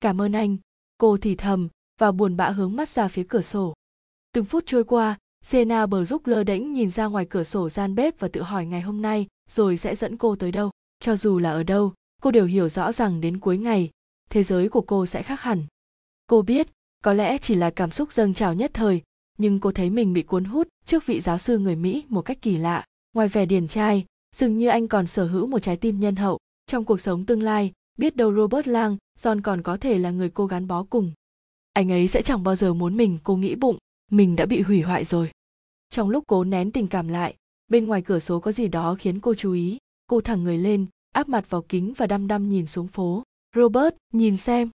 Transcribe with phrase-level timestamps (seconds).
[0.00, 0.56] cảm ơn anh.
[0.98, 3.74] Cô thì thầm và buồn bã hướng mắt ra phía cửa sổ.
[4.32, 7.94] Từng phút trôi qua, Sena bờ rúc lơ đễnh nhìn ra ngoài cửa sổ gian
[7.94, 10.70] bếp và tự hỏi ngày hôm nay rồi sẽ dẫn cô tới đâu.
[11.00, 11.92] Cho dù là ở đâu,
[12.22, 13.90] cô đều hiểu rõ rằng đến cuối ngày,
[14.30, 15.66] thế giới của cô sẽ khác hẳn.
[16.26, 16.68] Cô biết,
[17.04, 19.02] có lẽ chỉ là cảm xúc dâng trào nhất thời,
[19.38, 22.42] nhưng cô thấy mình bị cuốn hút trước vị giáo sư người mỹ một cách
[22.42, 22.84] kỳ lạ.
[23.12, 24.04] Ngoài vẻ điển trai,
[24.36, 27.42] dường như anh còn sở hữu một trái tim nhân hậu trong cuộc sống tương
[27.42, 31.12] lai biết đâu robert lang john còn có thể là người cô gắn bó cùng.
[31.72, 33.78] Anh ấy sẽ chẳng bao giờ muốn mình cô nghĩ bụng,
[34.10, 35.30] mình đã bị hủy hoại rồi.
[35.90, 37.34] Trong lúc cố nén tình cảm lại,
[37.68, 40.86] bên ngoài cửa sổ có gì đó khiến cô chú ý, cô thẳng người lên,
[41.12, 43.22] áp mặt vào kính và đăm đăm nhìn xuống phố.
[43.56, 44.70] Robert, nhìn xem.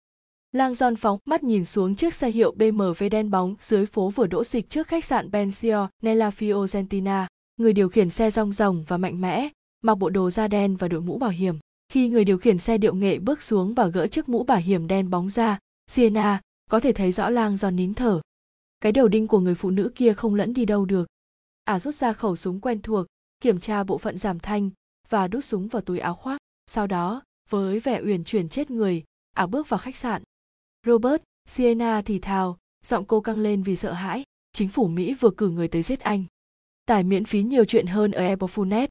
[0.52, 4.27] Lang John phóng mắt nhìn xuống chiếc xe hiệu bmw đen bóng dưới phố vừa
[4.27, 7.27] đỗ dịch trước khách sạn benzio nella fiorentina.
[7.57, 9.49] Người điều khiển xe rong ròng và mạnh mẽ,
[9.83, 11.59] mặc bộ đồ da đen và đội mũ bảo hiểm
[11.92, 14.87] khi người điều khiển xe điệu nghệ bước xuống và gỡ chiếc mũ bảo hiểm
[14.87, 18.20] đen bóng ra sienna có thể thấy rõ lang do nín thở.
[18.80, 21.07] Cái đầu đinh của người phụ nữ kia không lẫn đi đâu được.
[21.65, 23.07] Ả à rút ra khẩu súng quen thuộc
[23.40, 24.71] kiểm tra bộ phận giảm thanh
[25.09, 26.38] và đút súng vào túi áo khoác.
[26.66, 30.23] Sau đó với vẻ uyển chuyển chết người ả à bước vào khách sạn.
[30.87, 34.24] Robert sienna thì thào giọng cô căng lên vì sợ hãi.
[34.52, 36.24] Chính phủ mỹ vừa cử người tới giết anh.
[36.87, 38.87] Tải miễn phí nhiều chuyện hơn ở Apple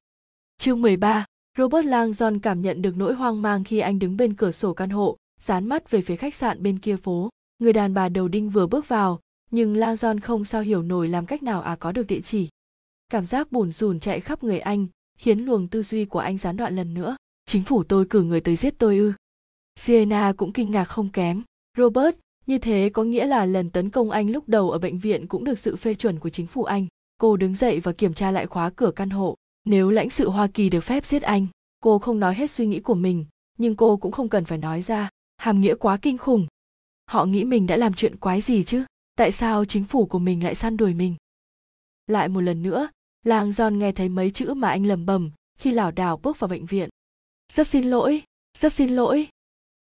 [0.58, 1.24] Chương 13,
[1.58, 4.74] Robert Lang John cảm nhận được nỗi hoang mang khi anh đứng bên cửa sổ
[4.74, 7.30] căn hộ, dán mắt về phía khách sạn bên kia phố.
[7.58, 11.08] Người đàn bà đầu đinh vừa bước vào, nhưng Lang John không sao hiểu nổi
[11.08, 12.48] làm cách nào à có được địa chỉ.
[13.08, 14.86] Cảm giác bùn rùn chạy khắp người anh,
[15.18, 17.16] khiến luồng tư duy của anh gián đoạn lần nữa.
[17.46, 19.12] Chính phủ tôi cử người tới giết tôi ư.
[19.76, 21.42] Sienna cũng kinh ngạc không kém.
[21.76, 22.16] Robert,
[22.46, 25.44] như thế có nghĩa là lần tấn công anh lúc đầu ở bệnh viện cũng
[25.44, 26.86] được sự phê chuẩn của chính phủ Anh.
[27.18, 29.36] Cô đứng dậy và kiểm tra lại khóa cửa căn hộ.
[29.64, 31.46] Nếu lãnh sự Hoa Kỳ được phép giết anh,
[31.80, 33.24] cô không nói hết suy nghĩ của mình,
[33.58, 35.08] nhưng cô cũng không cần phải nói ra.
[35.36, 36.46] Hàm nghĩa quá kinh khủng.
[37.06, 38.84] Họ nghĩ mình đã làm chuyện quái gì chứ?
[39.16, 41.14] Tại sao chính phủ của mình lại săn đuổi mình?
[42.06, 42.88] Lại một lần nữa,
[43.24, 46.48] làng John nghe thấy mấy chữ mà anh lầm bầm khi lảo đảo bước vào
[46.48, 46.88] bệnh viện.
[47.52, 48.22] Rất xin lỗi,
[48.58, 49.28] rất xin lỗi.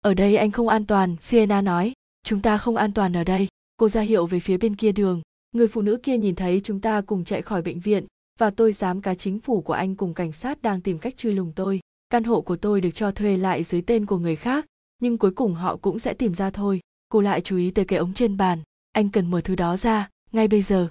[0.00, 1.92] Ở đây anh không an toàn, Sienna nói.
[2.22, 3.48] Chúng ta không an toàn ở đây.
[3.76, 5.22] Cô ra hiệu về phía bên kia đường.
[5.52, 8.06] Người phụ nữ kia nhìn thấy chúng ta cùng chạy khỏi bệnh viện
[8.38, 11.32] và tôi dám cá chính phủ của anh cùng cảnh sát đang tìm cách truy
[11.32, 11.80] lùng tôi.
[12.10, 14.66] Căn hộ của tôi được cho thuê lại dưới tên của người khác,
[14.98, 16.80] nhưng cuối cùng họ cũng sẽ tìm ra thôi.
[17.08, 18.62] Cô lại chú ý tới cái ống trên bàn.
[18.92, 20.88] Anh cần mở thứ đó ra, ngay bây giờ.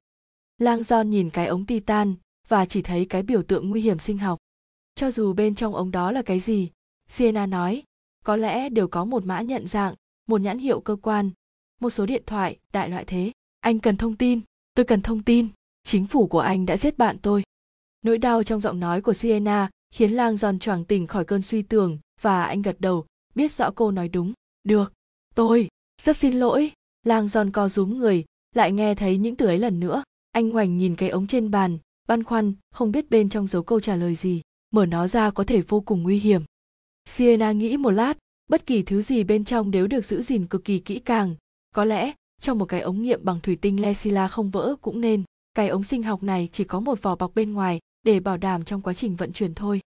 [0.57, 2.15] Lang John nhìn cái ống titan
[2.47, 4.39] và chỉ thấy cái biểu tượng nguy hiểm sinh học.
[4.95, 6.69] Cho dù bên trong ống đó là cái gì,
[7.09, 7.83] Sienna nói,
[8.25, 9.95] có lẽ đều có một mã nhận dạng,
[10.27, 11.31] một nhãn hiệu cơ quan,
[11.81, 13.31] một số điện thoại, đại loại thế.
[13.59, 14.39] Anh cần thông tin,
[14.73, 15.47] tôi cần thông tin.
[15.85, 17.43] Chính phủ của anh đã giết bạn tôi.
[18.01, 21.61] Nỗi đau trong giọng nói của Sienna khiến Lang Giòn choàng tỉnh khỏi cơn suy
[21.61, 24.33] tưởng và anh gật đầu, biết rõ cô nói đúng.
[24.63, 24.93] Được,
[25.35, 25.67] tôi,
[26.01, 26.71] rất xin lỗi.
[27.03, 28.25] Lang Giòn co rúm người,
[28.55, 30.03] lại nghe thấy những từ ấy lần nữa.
[30.31, 33.79] Anh ngoảnh nhìn cái ống trên bàn, băn khoăn, không biết bên trong dấu câu
[33.79, 34.41] trả lời gì.
[34.71, 36.41] Mở nó ra có thể vô cùng nguy hiểm.
[37.05, 40.63] Sienna nghĩ một lát, bất kỳ thứ gì bên trong đều được giữ gìn cực
[40.63, 41.35] kỳ kỹ càng.
[41.75, 45.23] Có lẽ, trong một cái ống nghiệm bằng thủy tinh Lesila không vỡ cũng nên.
[45.55, 48.63] Cái ống sinh học này chỉ có một vỏ bọc bên ngoài để bảo đảm
[48.63, 49.81] trong quá trình vận chuyển thôi.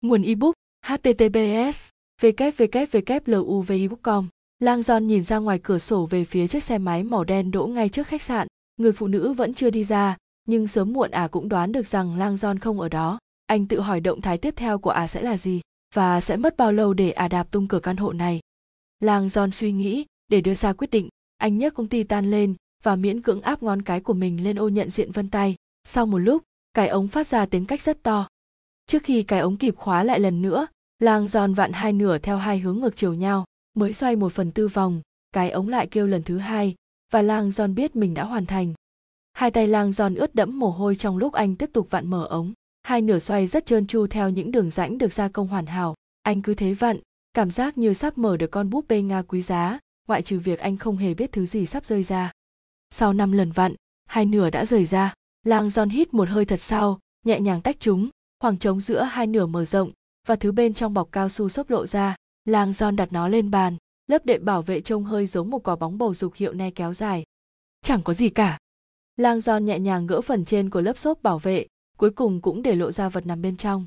[0.00, 0.54] Nguồn ebook
[0.86, 1.88] https
[2.22, 4.28] www.luv.com
[4.58, 7.66] Lang John nhìn ra ngoài cửa sổ về phía chiếc xe máy màu đen đỗ
[7.66, 8.46] ngay trước khách sạn.
[8.76, 10.16] Người phụ nữ vẫn chưa đi ra,
[10.48, 13.18] nhưng sớm muộn ả à cũng đoán được rằng Lang John không ở đó.
[13.46, 15.60] Anh tự hỏi động thái tiếp theo của ả à sẽ là gì,
[15.94, 18.40] và sẽ mất bao lâu để ả à đạp tung cửa căn hộ này.
[19.00, 22.54] Lang John suy nghĩ, để đưa ra quyết định, anh nhấc công ty tan lên
[22.82, 25.54] và miễn cưỡng áp ngón cái của mình lên ô nhận diện vân tay.
[25.84, 26.42] Sau một lúc,
[26.74, 28.28] cái ống phát ra tiếng cách rất to.
[28.86, 30.66] Trước khi cái ống kịp khóa lại lần nữa,
[30.98, 33.44] lang giòn vặn hai nửa theo hai hướng ngược chiều nhau,
[33.74, 35.00] mới xoay một phần tư vòng,
[35.32, 36.74] cái ống lại kêu lần thứ hai,
[37.12, 38.74] và lang giòn biết mình đã hoàn thành.
[39.32, 42.26] Hai tay lang giòn ướt đẫm mồ hôi trong lúc anh tiếp tục vặn mở
[42.26, 42.52] ống.
[42.82, 45.94] Hai nửa xoay rất trơn tru theo những đường rãnh được gia công hoàn hảo.
[46.22, 46.98] Anh cứ thế vặn,
[47.34, 50.58] cảm giác như sắp mở được con búp bê Nga quý giá, ngoại trừ việc
[50.58, 52.32] anh không hề biết thứ gì sắp rơi ra.
[52.90, 53.74] Sau năm lần vặn,
[54.06, 55.14] hai nửa đã rời ra.
[55.44, 58.08] Lang Giòn hít một hơi thật sau, nhẹ nhàng tách chúng,
[58.40, 59.92] khoảng trống giữa hai nửa mở rộng
[60.26, 62.16] và thứ bên trong bọc cao su xốp lộ ra.
[62.44, 65.76] Lang Giòn đặt nó lên bàn, lớp đệm bảo vệ trông hơi giống một quả
[65.76, 67.24] bóng bầu dục hiệu ne kéo dài.
[67.82, 68.58] Chẳng có gì cả.
[69.16, 71.66] Lang Giòn nhẹ nhàng gỡ phần trên của lớp xốp bảo vệ,
[71.98, 73.84] cuối cùng cũng để lộ ra vật nằm bên trong.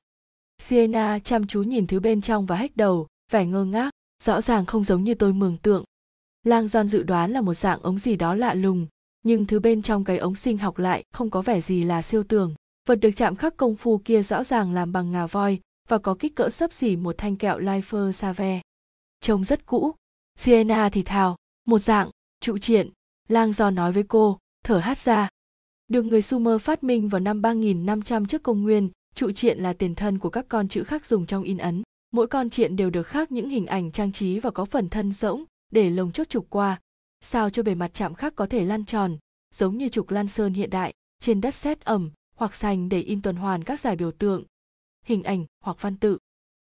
[0.62, 3.92] Sienna chăm chú nhìn thứ bên trong và hách đầu, vẻ ngơ ngác,
[4.24, 5.84] rõ ràng không giống như tôi mường tượng.
[6.44, 8.88] Lang John dự đoán là một dạng ống gì đó lạ lùng,
[9.24, 12.24] nhưng thứ bên trong cái ống sinh học lại không có vẻ gì là siêu
[12.24, 12.56] tường.
[12.88, 15.60] Vật được chạm khắc công phu kia rõ ràng làm bằng ngà voi
[15.90, 18.62] và có kích cỡ sấp xỉ một thanh kẹo Lifer Save.
[19.22, 19.96] Trông rất cũ.
[20.38, 22.10] sienna thì thào một dạng
[22.42, 22.90] trụ triện
[23.28, 25.30] lang John nói với cô thở hát ra
[25.88, 29.96] được người sumer phát minh vào năm 3500 trước công nguyên trụ triện là tiền
[29.96, 33.04] thân của các con chữ khác dùng trong in ấn mỗi con triện đều được
[33.04, 36.50] khắc những hình ảnh trang trí và có phần thân rỗng để lồng chốt trục
[36.50, 36.82] qua,
[37.22, 39.18] sao cho bề mặt chạm khắc có thể lăn tròn,
[39.54, 43.22] giống như trục lan sơn hiện đại, trên đất sét ẩm hoặc sành để in
[43.22, 44.44] tuần hoàn các giải biểu tượng,
[45.06, 46.18] hình ảnh hoặc văn tự.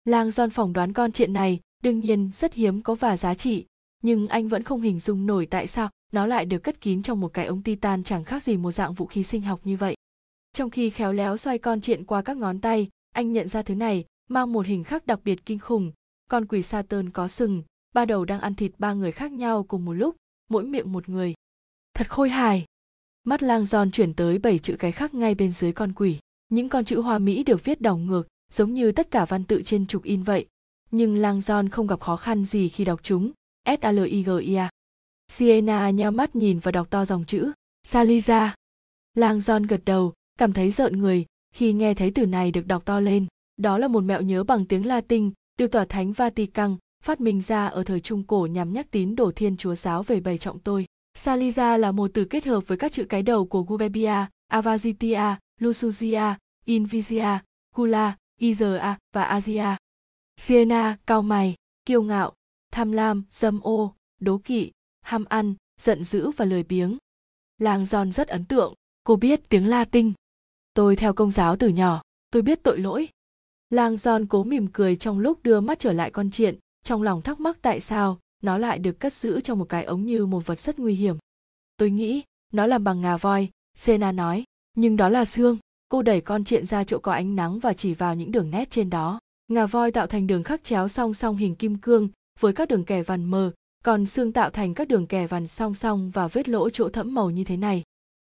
[0.05, 3.65] Lang giòn phỏng đoán con chuyện này, đương nhiên rất hiếm có và giá trị,
[4.03, 7.19] nhưng anh vẫn không hình dung nổi tại sao nó lại được cất kín trong
[7.19, 9.95] một cái ống titan chẳng khác gì một dạng vũ khí sinh học như vậy.
[10.53, 13.75] Trong khi khéo léo xoay con chuyện qua các ngón tay, anh nhận ra thứ
[13.75, 15.91] này, mang một hình khắc đặc biệt kinh khủng,
[16.29, 17.63] con quỷ Saturn có sừng
[17.97, 20.15] ba đầu đang ăn thịt ba người khác nhau cùng một lúc,
[20.49, 21.33] mỗi miệng một người.
[21.93, 22.65] Thật khôi hài.
[23.23, 26.19] Mắt lang giòn chuyển tới bảy chữ cái khác ngay bên dưới con quỷ.
[26.49, 29.61] Những con chữ hoa mỹ đều viết đảo ngược, giống như tất cả văn tự
[29.65, 30.45] trên trục in vậy.
[30.91, 33.31] Nhưng lang giòn không gặp khó khăn gì khi đọc chúng.
[33.65, 34.69] S a l i g i a.
[35.27, 37.51] Siena nheo mắt nhìn và đọc to dòng chữ.
[37.87, 38.49] Saliza.
[39.13, 42.85] Lang giòn gật đầu, cảm thấy rợn người khi nghe thấy từ này được đọc
[42.85, 43.25] to lên.
[43.57, 47.65] Đó là một mẹo nhớ bằng tiếng latin, được tòa thánh vatican phát minh ra
[47.65, 50.85] ở thời trung cổ nhằm nhắc tín đồ thiên chúa giáo về bày trọng tôi.
[51.17, 56.37] Saliza là một từ kết hợp với các chữ cái đầu của gubebia avazitia lusugia
[56.65, 57.39] invisia,
[57.75, 59.77] gula iza và asia
[60.37, 61.55] siena, cao mày,
[61.85, 62.33] kiêu ngạo,
[62.71, 64.71] tham lam, dâm ô, đố kỵ,
[65.01, 66.97] ham ăn, giận dữ và lười biếng.
[67.57, 68.73] Làng giòn rất ấn tượng,
[69.03, 70.13] cô biết tiếng latin.
[70.73, 72.01] Tôi theo công giáo từ nhỏ,
[72.31, 73.09] tôi biết tội lỗi.
[73.69, 77.21] Lang giòn cố mỉm cười trong lúc đưa mắt trở lại con chuyện trong lòng
[77.21, 80.45] thắc mắc tại sao nó lại được cất giữ trong một cái ống như một
[80.45, 81.17] vật rất nguy hiểm.
[81.77, 82.23] Tôi nghĩ
[82.53, 84.43] nó làm bằng ngà voi, sena nói,
[84.75, 85.57] nhưng đó là xương.
[85.89, 88.69] Cô đẩy con triện ra chỗ có ánh nắng và chỉ vào những đường nét
[88.69, 89.19] trên đó.
[89.47, 92.83] Ngà voi tạo thành đường khắc chéo song song hình kim cương với các đường
[92.83, 93.51] kẻ vằn mờ,
[93.83, 97.13] còn xương tạo thành các đường kẻ vằn song song và vết lỗ chỗ thẫm
[97.13, 97.83] màu như thế này.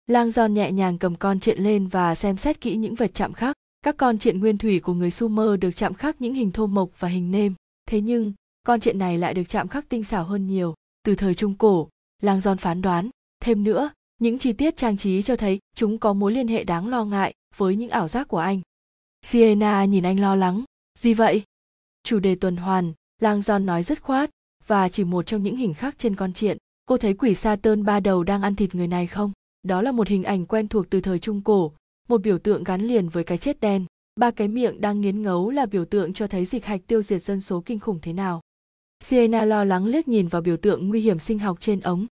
[0.07, 3.33] Lang giòn nhẹ nhàng cầm con triện lên và xem xét kỹ những vật chạm
[3.33, 3.55] khắc.
[3.81, 6.89] Các con triện nguyên thủy của người sumer được chạm khắc những hình thô mộc
[6.99, 7.53] và hình nêm.
[7.85, 8.33] Thế nhưng
[8.63, 10.73] con chuyện này lại được chạm khắc tinh xảo hơn nhiều.
[11.03, 11.89] Từ thời trung cổ
[12.21, 13.09] lang giòn phán đoán.
[13.39, 16.87] Thêm nữa, những chi tiết trang trí cho thấy chúng có mối liên hệ đáng
[16.87, 18.61] lo ngại với những ảo giác của anh.
[19.25, 20.63] Siena nhìn anh lo lắng.
[20.99, 21.43] Gì vậy?
[22.03, 24.29] Chủ đề tuần hoàn lang Giòn nói dứt khoát,
[24.67, 27.83] và chỉ một trong những hình khắc trên con triện cô thấy quỷ sa tơn
[27.83, 29.31] ba đầu đang ăn thịt người này không?
[29.63, 31.71] Đó là một hình ảnh quen thuộc từ thời trung cổ,
[32.07, 33.85] một biểu tượng gắn liền với cái chết đen.
[34.15, 37.23] Ba cái miệng đang nghiến ngấu là biểu tượng cho thấy dịch hạch tiêu diệt
[37.23, 38.41] dân số kinh khủng thế nào
[39.01, 42.05] siena lo lắng liếc nhìn vào biểu tượng nguy hiểm sinh học trên ống.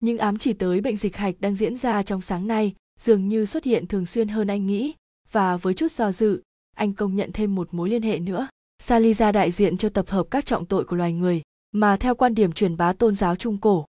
[0.00, 3.44] Những ám chỉ tới bệnh dịch hạch đang diễn ra trong sáng nay dường như
[3.44, 4.94] xuất hiện thường xuyên hơn anh nghĩ.
[5.32, 6.42] Và với chút do dự,
[6.76, 8.48] anh công nhận thêm một mối liên hệ nữa.
[8.82, 11.42] Saliza đại diện cho tập hợp các trọng tội của loài người,
[11.72, 13.86] mà theo quan điểm truyền bá tôn giáo trung cổ,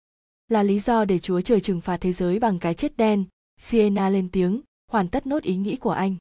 [0.48, 3.24] là lý do để chúa trời trừng phạt thế giới bằng cái chết đen,
[3.60, 6.16] siena lên tiếng, hoàn tất nốt ý nghĩ của anh.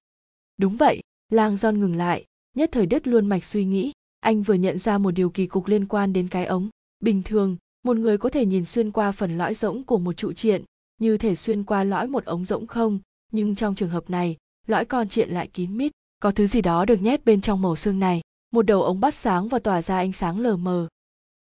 [0.57, 2.25] Đúng vậy lang john ngừng lại,
[2.55, 5.67] nhất thời đứt luôn mạch suy nghĩ anh vừa nhận ra một điều kỳ cục
[5.67, 6.69] liên quan đến cái ống.
[6.99, 10.33] Bình thường, một người có thể nhìn xuyên qua phần lõi rỗng của một trụ
[10.33, 10.63] triện,
[11.01, 12.99] như thể xuyên qua lõi một ống rỗng không.
[13.31, 14.37] Nhưng trong trường hợp này,
[14.67, 17.75] lõi con triện lại kín mít, có thứ gì đó được nhét bên trong màu
[17.75, 18.21] xương này.
[18.51, 20.87] Một đầu ống bắt sáng và tỏa ra ánh sáng lờ mờ.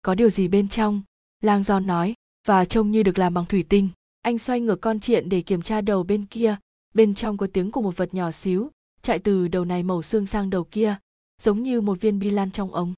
[0.03, 1.03] Có điều gì bên trong?
[1.41, 2.15] Lang giòn nói,
[2.47, 3.89] và trông như được làm bằng thủy tinh.
[4.23, 6.57] Anh xoay ngược con triện để kiểm tra đầu bên kia.
[6.95, 8.71] Bên trong có tiếng của một vật nhỏ xíu,
[9.03, 10.97] chạy từ đầu này màu xương sang đầu kia
[11.43, 12.95] giống như một viên bi lan trong ống.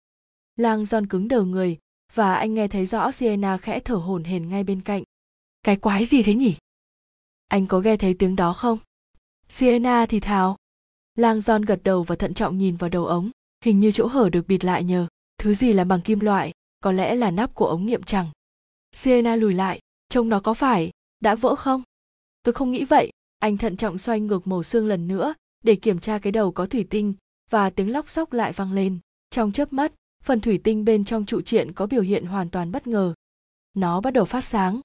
[0.57, 1.79] Lang giòn cứng đờ người,
[2.15, 5.03] và anh nghe thấy rõ sienna khẽ thở hổn hển ngay bên cạnh.
[5.63, 6.57] Cái quái gì thế nhỉ?
[7.49, 8.79] Anh có nghe thấy tiếng đó không?
[9.49, 10.57] Sienna thì thào.
[11.15, 13.31] Lang john gật đầu và thận trọng nhìn vào đầu ống,
[13.65, 15.07] hình như chỗ hở được bịt lại nhờ.
[15.39, 18.27] Thứ gì làm bằng kim loại, có lẽ là nắp của ống nghiệm chẳng.
[18.93, 21.83] Sienna lùi lại, trông nó có phải, đã vỡ không?
[22.43, 25.99] Tôi không nghĩ vậy, anh thận trọng xoay ngược màu xương lần nữa, để kiểm
[25.99, 27.15] tra cái đầu có thủy tinh
[27.51, 28.99] và tiếng lóc xóc lại vang lên.
[29.31, 32.73] Trong chớp mắt phần thủy tinh bên trong trụ triện có biểu hiện hoàn toàn
[32.73, 33.15] bất ngờ.
[33.75, 34.81] Nó bắt đầu phát sáng.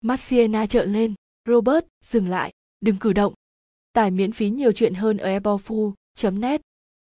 [0.00, 1.14] Mắt sienna trợn lên.
[1.48, 2.52] Robert dừng lại.
[2.80, 3.34] Đừng cử động.
[3.92, 5.92] Tải miễn phí nhiều chuyện hơn ở ebofu
[6.32, 6.60] net.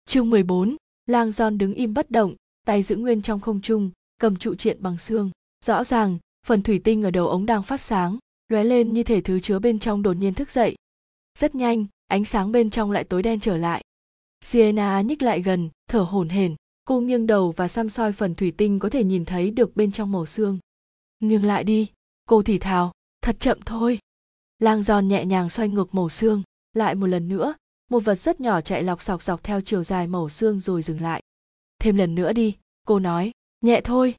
[0.05, 4.36] Chương 14, lang john đứng im bất động tay giữ nguyên trong không trung cầm
[4.36, 5.31] trụ triện bằng xương.
[5.65, 8.17] Rõ ràng phần thủy tinh ở đầu ống đang phát sáng
[8.48, 10.75] lóe lên như thể thứ chứa bên trong đột nhiên thức dậy.
[11.39, 13.84] Rất nhanh ánh sáng bên trong lại tối đen trở lại
[14.41, 16.55] sienna nhích lại gần, thở hổn hển,
[16.86, 19.91] cô nghiêng đầu và xăm soi phần thủy tinh có thể nhìn thấy được bên
[19.91, 20.60] trong màu xương.
[21.19, 21.88] Nghiêng lại đi,
[22.25, 22.91] cô thì thào,
[23.22, 24.00] thật chậm thôi.
[24.60, 26.43] Lang giòn nhẹ nhàng xoay ngược màu xương,
[26.74, 27.53] lại một lần nữa,
[27.89, 31.01] một vật rất nhỏ chạy lọc sọc dọc theo chiều dài màu xương rồi dừng
[31.01, 31.24] lại.
[31.79, 32.55] Thêm lần nữa đi,
[32.88, 33.31] cô nói,
[33.62, 34.15] nhẹ thôi.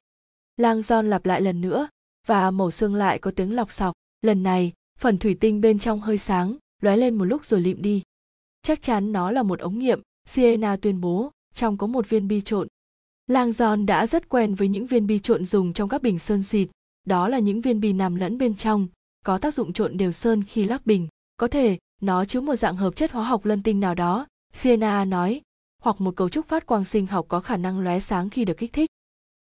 [0.57, 1.89] Lang giòn lặp lại lần nữa,
[2.27, 3.95] và màu xương lại có tiếng lọc sọc.
[4.23, 7.83] Lần này, phần thủy tinh bên trong hơi sáng, lóe lên một lúc rồi lịm
[7.83, 8.03] đi.
[8.63, 10.01] Chắc chắn nó là một ống nghiệm
[10.31, 12.69] siena tuyên bố, trong có một viên bi trộn.
[13.27, 16.43] Lang John đã rất quen với những viên bi trộn dùng trong các bình sơn
[16.43, 16.69] xịt.
[17.07, 18.89] Đó là những viên bi nằm lẫn bên trong,
[19.25, 21.09] có tác dụng trộn đều sơn khi lắp bình.
[21.37, 25.05] Có thể, nó chứa một dạng hợp chất hóa học lân tinh nào đó siena
[25.05, 25.41] nói,
[25.83, 28.57] hoặc một cấu trúc phát quang sinh học có khả năng lóe sáng khi được
[28.59, 28.91] kích thích.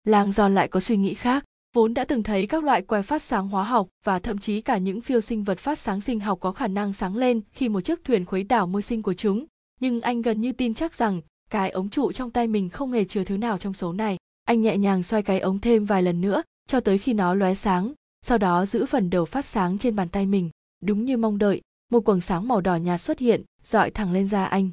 [0.04, 3.22] Lang John lại có suy nghĩ khác, vốn đã từng thấy các loại que phát
[3.22, 6.38] sáng hóa học và thậm chí cả những phiêu sinh vật phát sáng sinh học
[6.40, 9.46] có khả năng sáng lên khi một chiếc thuyền khuấy đảo môi sinh của chúng
[9.80, 11.20] nhưng anh gần như tin chắc rằng
[11.50, 14.62] cái ống trụ trong tay mình không hề chứa thứ nào trong số này anh
[14.62, 17.92] nhẹ nhàng xoay cái ống thêm vài lần nữa cho tới khi nó lóe sáng
[18.22, 21.60] sau đó giữ phần đầu phát sáng trên bàn tay mình đúng như mong đợi
[21.90, 24.70] một quầng sáng màu đỏ nhạt xuất hiện dọi thẳng lên da anh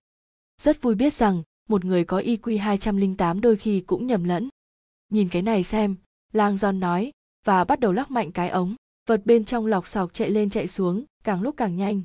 [0.57, 4.49] rất vui biết rằng một người có IQ 208 đôi khi cũng nhầm lẫn.
[5.09, 5.95] Nhìn cái này xem,
[6.33, 7.11] lang John nói,
[7.45, 8.75] và bắt đầu lắc mạnh cái ống.
[9.07, 12.01] Vật bên trong lọc sọc chạy lên chạy xuống, càng lúc càng nhanh.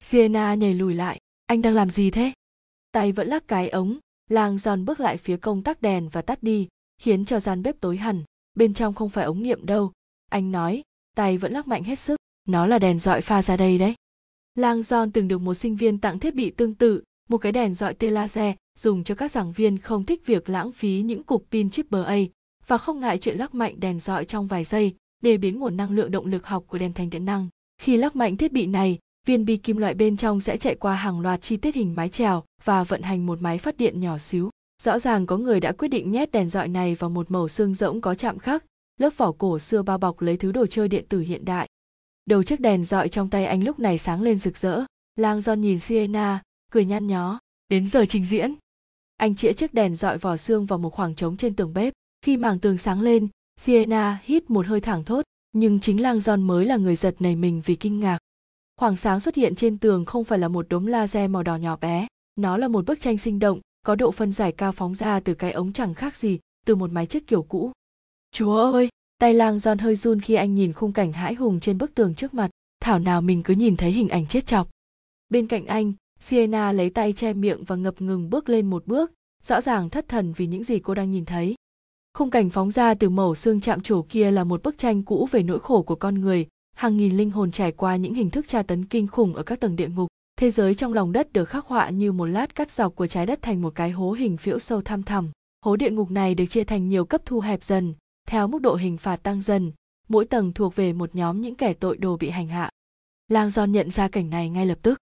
[0.00, 2.32] Sienna nhảy lùi lại, anh đang làm gì thế?
[2.92, 6.42] Tay vẫn lắc cái ống, lang Giòn bước lại phía công tắc đèn và tắt
[6.42, 6.68] đi,
[6.98, 8.22] khiến cho gian bếp tối hẳn.
[8.54, 9.92] Bên trong không phải ống nghiệm đâu,
[10.30, 10.82] anh nói,
[11.16, 12.16] tay vẫn lắc mạnh hết sức.
[12.48, 13.94] Nó là đèn dọi pha ra đây đấy.
[14.54, 17.74] Lang Giòn từng được một sinh viên tặng thiết bị tương tự, một cái đèn
[17.74, 21.46] dọi tia laser dùng cho các giảng viên không thích việc lãng phí những cục
[21.50, 22.16] pin chip A
[22.66, 25.90] và không ngại chuyện lắc mạnh đèn dọi trong vài giây để biến nguồn năng
[25.90, 27.48] lượng động lực học của đèn thành điện năng.
[27.78, 30.94] Khi lắc mạnh thiết bị này, viên bi kim loại bên trong sẽ chạy qua
[30.94, 34.18] hàng loạt chi tiết hình mái chèo và vận hành một máy phát điện nhỏ
[34.18, 34.50] xíu.
[34.82, 37.74] Rõ ràng có người đã quyết định nhét đèn dọi này vào một màu xương
[37.74, 38.64] rỗng có chạm khắc,
[39.00, 41.68] lớp vỏ cổ xưa bao bọc lấy thứ đồ chơi điện tử hiện đại.
[42.26, 44.84] Đầu chiếc đèn dọi trong tay anh lúc này sáng lên rực rỡ.
[45.16, 47.38] Lang John nhìn Sienna, cười nhăn nhó.
[47.68, 48.54] Đến giờ trình diễn
[49.22, 52.36] anh chĩa chiếc đèn dọi vỏ xương vào một khoảng trống trên tường bếp khi
[52.36, 53.28] mảng tường sáng lên
[53.60, 57.36] sienna hít một hơi thẳng thốt nhưng chính lang John mới là người giật nảy
[57.36, 58.18] mình vì kinh ngạc
[58.82, 61.76] khoảng sáng xuất hiện trên tường không phải là một đốm laser màu đỏ nhỏ
[61.76, 62.06] bé.
[62.36, 65.34] Nó là một bức tranh sinh động có độ phân giải cao phóng ra từ
[65.34, 67.72] cái ống chẳng khác gì từ một máy chiếc kiểu cũ.
[68.32, 68.88] Chúa ơi!
[69.18, 72.14] Tay lang giòn hơi run khi anh nhìn khung cảnh hãi hùng trên bức tường
[72.14, 72.50] trước mặt.
[72.80, 74.68] Thảo nào mình cứ nhìn thấy hình ảnh chết chọc.
[75.28, 79.12] Bên cạnh anh Sienna lấy tay che miệng và ngập ngừng bước lên một bước,
[79.42, 81.54] rõ ràng thất thần vì những gì cô đang nhìn thấy.
[82.14, 85.28] Khung cảnh phóng ra từ mẩu xương chạm trổ kia là một bức tranh cũ
[85.30, 86.46] về nỗi khổ của con người,
[86.82, 89.60] hàng nghìn linh hồn trải qua những hình thức tra tấn kinh khủng ở các
[89.60, 90.08] tầng địa ngục.
[90.36, 93.26] Thế giới trong lòng đất được khắc họa như một lát cắt dọc của trái
[93.26, 95.30] đất thành một cái hố hình phễu sâu thăm thẳm.
[95.64, 97.94] Hố địa ngục này được chia thành nhiều cấp thu hẹp dần,
[98.28, 99.72] theo mức độ hình phạt tăng dần,
[100.08, 102.70] mỗi tầng thuộc về một nhóm những kẻ tội đồ bị hành hạ.
[103.28, 104.98] Lang Giòn nhận ra cảnh này ngay lập tức.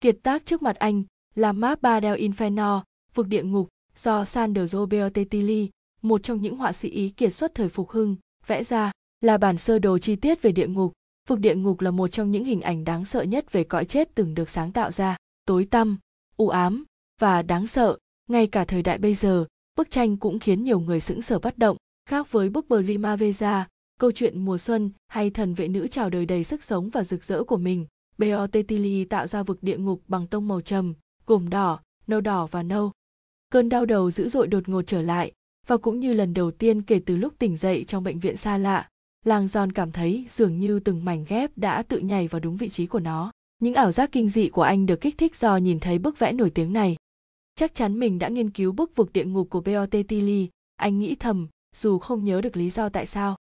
[0.00, 1.02] Kiệt tác trước mặt anh
[1.34, 2.82] là map Ba del Inferno,
[3.14, 5.70] vực địa ngục do Sandro Beotetili,
[6.02, 8.16] một trong những họa sĩ Ý kiệt xuất thời phục hưng,
[8.46, 10.92] vẽ ra là bản sơ đồ chi tiết về địa ngục.
[11.26, 14.14] Vực địa ngục là một trong những hình ảnh đáng sợ nhất về cõi chết
[14.14, 15.16] từng được sáng tạo ra,
[15.46, 15.98] tối tăm,
[16.36, 16.84] u ám
[17.20, 17.98] và đáng sợ.
[18.30, 19.44] Ngay cả thời đại bây giờ,
[19.76, 21.76] bức tranh cũng khiến nhiều người sững sờ bất động.
[22.08, 23.68] Khác với bức Primavera,
[24.00, 27.24] câu chuyện mùa xuân hay thần vệ nữ chào đời đầy sức sống và rực
[27.24, 27.86] rỡ của mình,
[28.18, 30.94] Beotetili tạo ra vực địa ngục bằng tông màu trầm,
[31.26, 32.92] gồm đỏ, nâu đỏ và nâu.
[33.50, 35.32] Cơn đau đầu dữ dội đột ngột trở lại,
[35.66, 38.58] và cũng như lần đầu tiên kể từ lúc tỉnh dậy trong bệnh viện xa
[38.58, 38.88] lạ,
[39.26, 42.68] Lang Giòn cảm thấy dường như từng mảnh ghép đã tự nhảy vào đúng vị
[42.68, 43.32] trí của nó.
[43.58, 46.32] Những ảo giác kinh dị của anh được kích thích do nhìn thấy bức vẽ
[46.32, 46.96] nổi tiếng này.
[47.54, 51.48] Chắc chắn mình đã nghiên cứu bức vực địa ngục của Beotetili, anh nghĩ thầm,
[51.76, 53.36] dù không nhớ được lý do tại sao.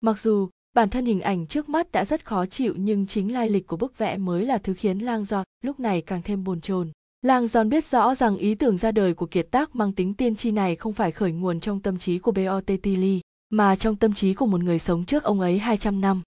[0.00, 3.50] Mặc dù bản thân hình ảnh trước mắt đã rất khó chịu nhưng chính lai
[3.50, 6.60] lịch của bức vẽ mới là thứ khiến lang giòn lúc này càng thêm bồn
[6.60, 6.90] chồn
[7.22, 10.36] lang giòn biết rõ rằng ý tưởng ra đời của kiệt tác mang tính tiên
[10.36, 13.20] tri này không phải khởi nguồn trong tâm trí của Beotetili,
[13.52, 16.22] mà trong tâm trí của một người sống trước ông ấy 200 năm.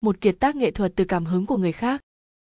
[0.00, 2.00] Một kiệt tác nghệ thuật từ cảm hứng của người khác.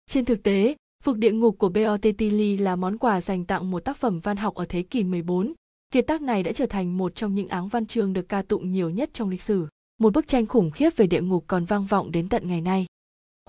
[0.06, 3.96] Trên thực tế, Vực địa ngục của Beotetili là món quà dành tặng một tác
[3.96, 5.52] phẩm văn học ở thế kỷ 14.
[5.90, 8.72] Kiệt tác này đã trở thành một trong những áng văn chương được ca tụng
[8.72, 9.66] nhiều nhất trong lịch sử
[9.98, 12.86] một bức tranh khủng khiếp về địa ngục còn vang vọng đến tận ngày nay.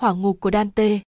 [0.01, 0.99] Hỏa ngục của Dante.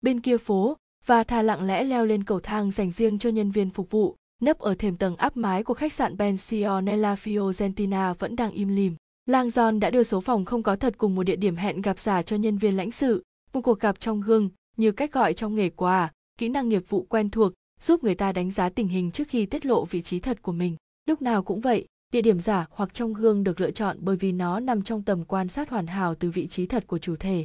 [0.00, 3.50] Bên kia phố, và thà lặng lẽ leo lên cầu thang dành riêng cho nhân
[3.50, 8.36] viên phục vụ, nấp ở thềm tầng áp mái của khách sạn Pensionella Fiorentina vẫn
[8.36, 8.94] đang im lìm.
[9.26, 11.98] Lang John đã đưa số phòng không có thật cùng một địa điểm hẹn gặp
[11.98, 15.54] giả cho nhân viên lãnh sự, một cuộc gặp trong gương, như cách gọi trong
[15.54, 19.10] nghề quà, kỹ năng nghiệp vụ quen thuộc, giúp người ta đánh giá tình hình
[19.10, 20.76] trước khi tiết lộ vị trí thật của mình.
[21.06, 24.32] Lúc nào cũng vậy, địa điểm giả hoặc trong gương được lựa chọn bởi vì
[24.32, 27.44] nó nằm trong tầm quan sát hoàn hảo từ vị trí thật của chủ thể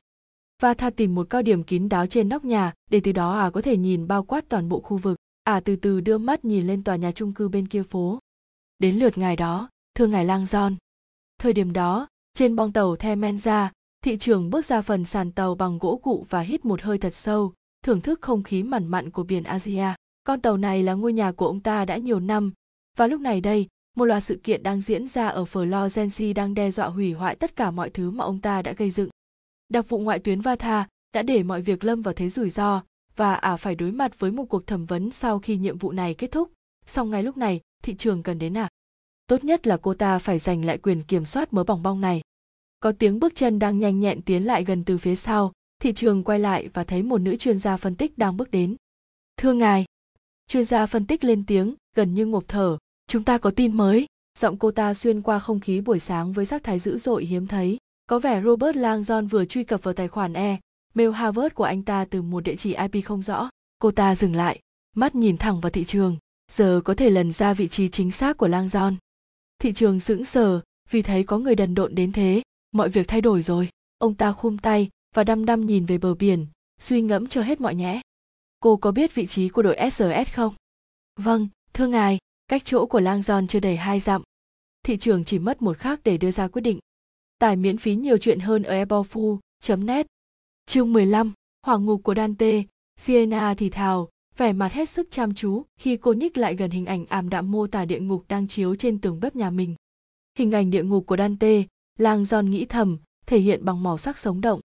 [0.61, 3.49] và tha tìm một cao điểm kín đáo trên nóc nhà để từ đó à
[3.49, 6.67] có thể nhìn bao quát toàn bộ khu vực à từ từ đưa mắt nhìn
[6.67, 8.19] lên tòa nhà chung cư bên kia phố.
[8.79, 10.75] Đến lượt ngài đó, thưa ngài lang giòn
[11.43, 13.67] thời điểm đó, trên bong tàu the menza
[14.01, 17.15] thị trường bước ra phần sàn tàu bằng gỗ cụ và hít một hơi thật
[17.15, 19.87] sâu, thưởng thức không khí mặn mặn của biển asia.
[20.23, 22.53] Con tàu này là ngôi nhà của ông ta đã nhiều năm.
[22.97, 26.71] Và lúc này đây, một loạt sự kiện đang diễn ra ở Florence đang đe
[26.71, 29.09] dọa hủy hoại tất cả mọi thứ mà ông ta đã gây dựng.
[29.69, 32.83] Đặc vụ ngoại tuyến Vatha đã để mọi việc lâm vào thế rủi ro
[33.15, 36.13] và ả phải đối mặt với một cuộc thẩm vấn sau khi nhiệm vụ này
[36.13, 36.51] kết thúc.
[36.85, 38.69] Song ngay lúc này, thị trường cần đến à?
[39.27, 42.21] Tốt nhất là cô ta phải giành lại quyền kiểm soát mớ bỏng bong này.
[42.79, 46.23] Có tiếng bước chân đang nhanh nhẹn tiến lại gần từ phía sau, thị trường
[46.23, 48.75] quay lại và thấy một nữ chuyên gia phân tích đang bước đến.
[49.37, 49.85] Thưa ngài,
[50.47, 52.77] chuyên gia phân tích lên tiếng, gần như ngộp thở,
[53.07, 54.05] chúng ta có tin mới.
[54.39, 57.47] Giọng cô ta xuyên qua không khí buổi sáng với sắc thái dữ dội hiếm
[57.47, 57.77] thấy.
[58.09, 60.59] Có vẻ Robert Langdon vừa truy cập vào tài khoản E,
[60.93, 63.49] mail Harvard của anh ta từ một địa chỉ IP không rõ.
[63.79, 64.59] Cô ta dừng lại,
[64.95, 66.17] mắt nhìn thẳng vào thị trường.
[66.51, 68.95] Giờ có thể lần ra vị trí chính xác của Langdon.
[69.59, 72.41] Thị trường sững sờ vì thấy có người đần độn đến thế.
[72.71, 73.69] Mọi việc thay đổi rồi.
[73.97, 76.47] Ông ta khum tay và đăm đăm nhìn về bờ biển,
[76.79, 78.01] suy ngẫm cho hết mọi nhẽ.
[78.59, 80.53] Cô có biết vị trí của đội SRS không?
[81.19, 84.21] Vâng, thưa ngài, cách chỗ của lang John chưa đầy hai dặm.
[84.83, 86.79] Thị trường chỉ mất một khắc để đưa ra quyết định.
[87.39, 90.07] Tải miễn phí nhiều chuyện hơn ở ebofu.net.
[90.65, 91.33] Chương 15,
[91.65, 92.63] Hoàng ngục của Dante,
[92.97, 96.85] Siena thì thào, vẻ mặt hết sức chăm chú khi cô nhích lại gần hình
[96.85, 99.75] ảnh ảm đạm mô tả địa ngục đang chiếu trên tường bếp nhà mình.
[100.37, 101.63] Hình ảnh địa ngục của Dante,
[101.99, 104.59] lang giòn nghĩ thầm, thể hiện bằng màu sắc sống động.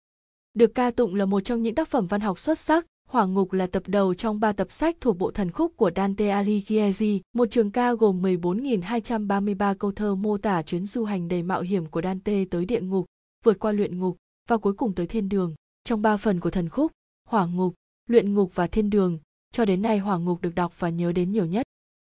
[0.54, 3.54] Được ca tụng là một trong những tác phẩm văn học xuất sắc, Hỏa ngục
[3.54, 7.46] là tập đầu trong ba tập sách thuộc bộ thần khúc của Dante Alighieri, một
[7.51, 12.01] trường ca gồm 14.233 câu thơ mô tả chuyến du hành đầy mạo hiểm của
[12.01, 13.06] Dante tới địa ngục,
[13.44, 14.18] vượt qua luyện ngục
[14.50, 15.56] và cuối cùng tới thiên đường.
[15.88, 16.91] Trong ba phần của thần khúc,
[17.29, 17.75] hỏa ngục,
[18.10, 19.20] luyện ngục và thiên đường,
[19.51, 21.67] cho đến nay hỏa ngục được đọc và nhớ đến nhiều nhất.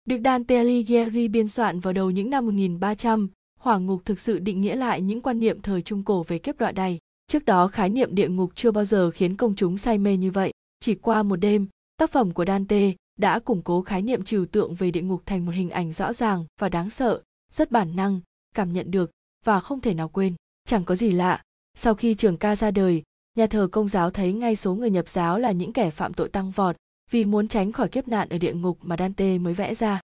[0.05, 3.29] Được Dante Alighieri biên soạn vào đầu những năm 1300,
[3.61, 6.59] hỏa ngục thực sự định nghĩa lại những quan niệm thời Trung Cổ về kiếp
[6.59, 6.99] đoạn đầy.
[7.27, 10.31] Trước đó khái niệm địa ngục chưa bao giờ khiến công chúng say mê như
[10.31, 10.53] vậy.
[10.81, 11.67] Chỉ qua một đêm,
[11.97, 15.47] tác phẩm của Dante đã củng cố khái niệm trừu tượng về địa ngục thành
[15.47, 18.21] một hình ảnh rõ ràng và đáng sợ, rất bản năng,
[18.55, 19.11] cảm nhận được
[19.45, 20.35] và không thể nào quên.
[20.65, 21.43] Chẳng có gì lạ,
[21.75, 23.03] sau khi trường ca ra đời,
[23.41, 26.29] nhà thờ công giáo thấy ngay số người nhập giáo là những kẻ phạm tội
[26.29, 26.77] tăng vọt
[27.11, 30.01] vì muốn tránh khỏi kiếp nạn ở địa ngục mà Dante mới vẽ ra.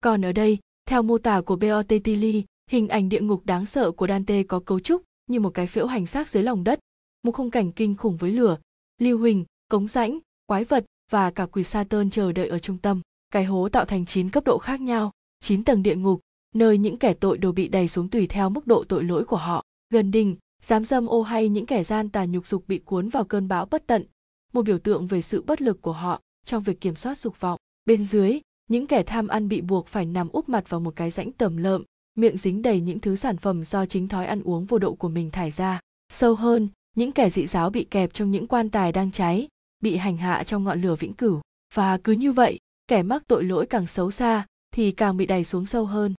[0.00, 4.06] Còn ở đây, theo mô tả của Beotetili, hình ảnh địa ngục đáng sợ của
[4.06, 6.78] Dante có cấu trúc như một cái phễu hành xác dưới lòng đất,
[7.22, 8.58] một khung cảnh kinh khủng với lửa,
[8.98, 13.00] lưu huỳnh, cống rãnh, quái vật và cả quỷ Saturn chờ đợi ở trung tâm.
[13.30, 16.20] Cái hố tạo thành 9 cấp độ khác nhau, 9 tầng địa ngục,
[16.54, 19.36] nơi những kẻ tội đều bị đẩy xuống tùy theo mức độ tội lỗi của
[19.36, 19.64] họ.
[19.90, 23.24] Gần đỉnh, dám dâm ô hay những kẻ gian tà nhục dục bị cuốn vào
[23.24, 24.04] cơn bão bất tận,
[24.52, 27.58] một biểu tượng về sự bất lực của họ trong việc kiểm soát dục vọng.
[27.84, 31.10] Bên dưới, những kẻ tham ăn bị buộc phải nằm úp mặt vào một cái
[31.10, 34.64] rãnh tầm lợm, miệng dính đầy những thứ sản phẩm do chính thói ăn uống
[34.64, 35.80] vô độ của mình thải ra.
[36.12, 39.48] Sâu hơn, những kẻ dị giáo bị kẹp trong những quan tài đang cháy,
[39.82, 41.40] bị hành hạ trong ngọn lửa vĩnh cửu
[41.74, 45.44] và cứ như vậy kẻ mắc tội lỗi càng xấu xa thì càng bị đẩy
[45.44, 46.14] xuống sâu hơn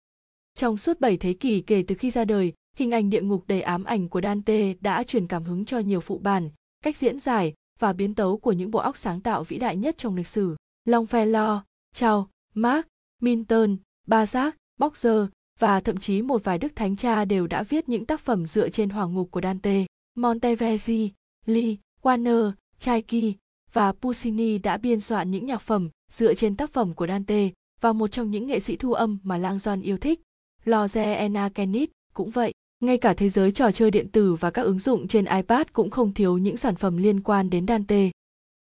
[0.53, 3.61] trong suốt 7 thế kỷ kể từ khi ra đời hình ảnh địa ngục đầy
[3.61, 6.49] ám ảnh của Dante đã truyền cảm hứng cho nhiều phụ bản
[6.83, 9.97] cách diễn giải và biến tấu của những bộ óc sáng tạo vĩ đại nhất
[9.97, 10.55] trong lịch sử
[10.87, 11.59] Longfellow,
[11.93, 12.87] Chao, Mark,
[13.21, 15.25] Minton, Balzac, Boxer
[15.59, 18.69] và thậm chí một vài đức thánh cha đều đã viết những tác phẩm dựa
[18.69, 19.85] trên hoàng ngục của Dante.
[20.15, 21.11] Monteverdi,
[21.45, 23.35] Lee, Warner, Chaiki
[23.73, 27.49] và Puccini đã biên soạn những nhạc phẩm dựa trên tác phẩm của Dante
[27.81, 30.21] và một trong những nghệ sĩ thu âm mà Lang John yêu thích,
[30.65, 32.53] Lorenzo Kenneth cũng vậy.
[32.83, 35.89] Ngay cả thế giới trò chơi điện tử và các ứng dụng trên iPad cũng
[35.89, 38.09] không thiếu những sản phẩm liên quan đến Dante.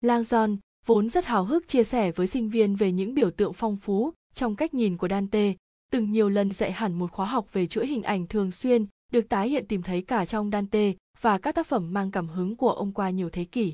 [0.01, 3.53] Lang John vốn rất hào hức chia sẻ với sinh viên về những biểu tượng
[3.53, 5.55] phong phú trong cách nhìn của Dante,
[5.93, 9.29] từng nhiều lần dạy hẳn một khóa học về chuỗi hình ảnh thường xuyên được
[9.29, 12.71] tái hiện tìm thấy cả trong Dante và các tác phẩm mang cảm hứng của
[12.71, 13.73] ông qua nhiều thế kỷ.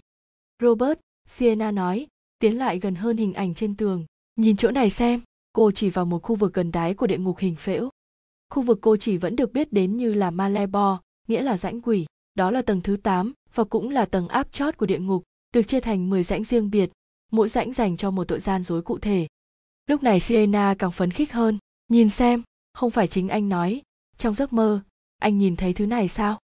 [0.63, 0.99] Robert,
[1.29, 2.07] Sienna nói,
[2.39, 4.05] tiến lại gần hơn hình ảnh trên tường.
[4.37, 5.21] Nhìn chỗ này xem,
[5.53, 7.91] cô chỉ vào một khu vực gần đáy của địa ngục hình phễu.
[8.51, 12.07] Khu vực cô chỉ vẫn được biết đến như là Malebo, nghĩa là rãnh quỷ.
[12.35, 15.23] Đó là tầng thứ 8 và cũng là tầng áp chót của địa ngục,
[15.55, 16.91] được chia thành 10 rãnh riêng biệt,
[17.33, 19.27] mỗi rãnh dành cho một tội gian dối cụ thể.
[19.87, 21.59] Lúc này Sienna càng phấn khích hơn.
[21.89, 23.83] Nhìn xem, không phải chính anh nói,
[24.19, 24.81] trong giấc mơ,
[25.19, 26.39] anh nhìn thấy thứ này sao?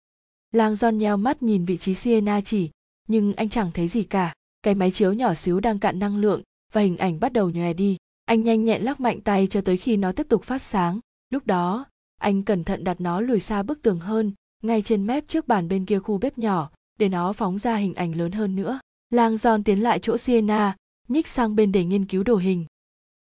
[0.52, 2.70] Lang John nheo mắt nhìn vị trí Sienna chỉ,
[3.08, 6.42] nhưng anh chẳng thấy gì cả cái máy chiếu nhỏ xíu đang cạn năng lượng
[6.74, 9.78] và hình ảnh bắt đầu nhòe đi anh nhanh nhẹn lắc mạnh tay cho tới
[9.78, 11.86] khi nó tiếp tục phát sáng lúc đó
[12.18, 14.32] anh cẩn thận đặt nó lùi xa bức tường hơn,
[14.64, 17.94] ngay trên mép trước bàn bên kia khu bếp nhỏ, để nó phóng ra hình
[17.94, 18.80] ảnh lớn hơn nữa.
[19.10, 20.76] Lang giòn tiến lại chỗ sienna,
[21.08, 22.66] nhích sang bên để nghiên cứu đồ hình.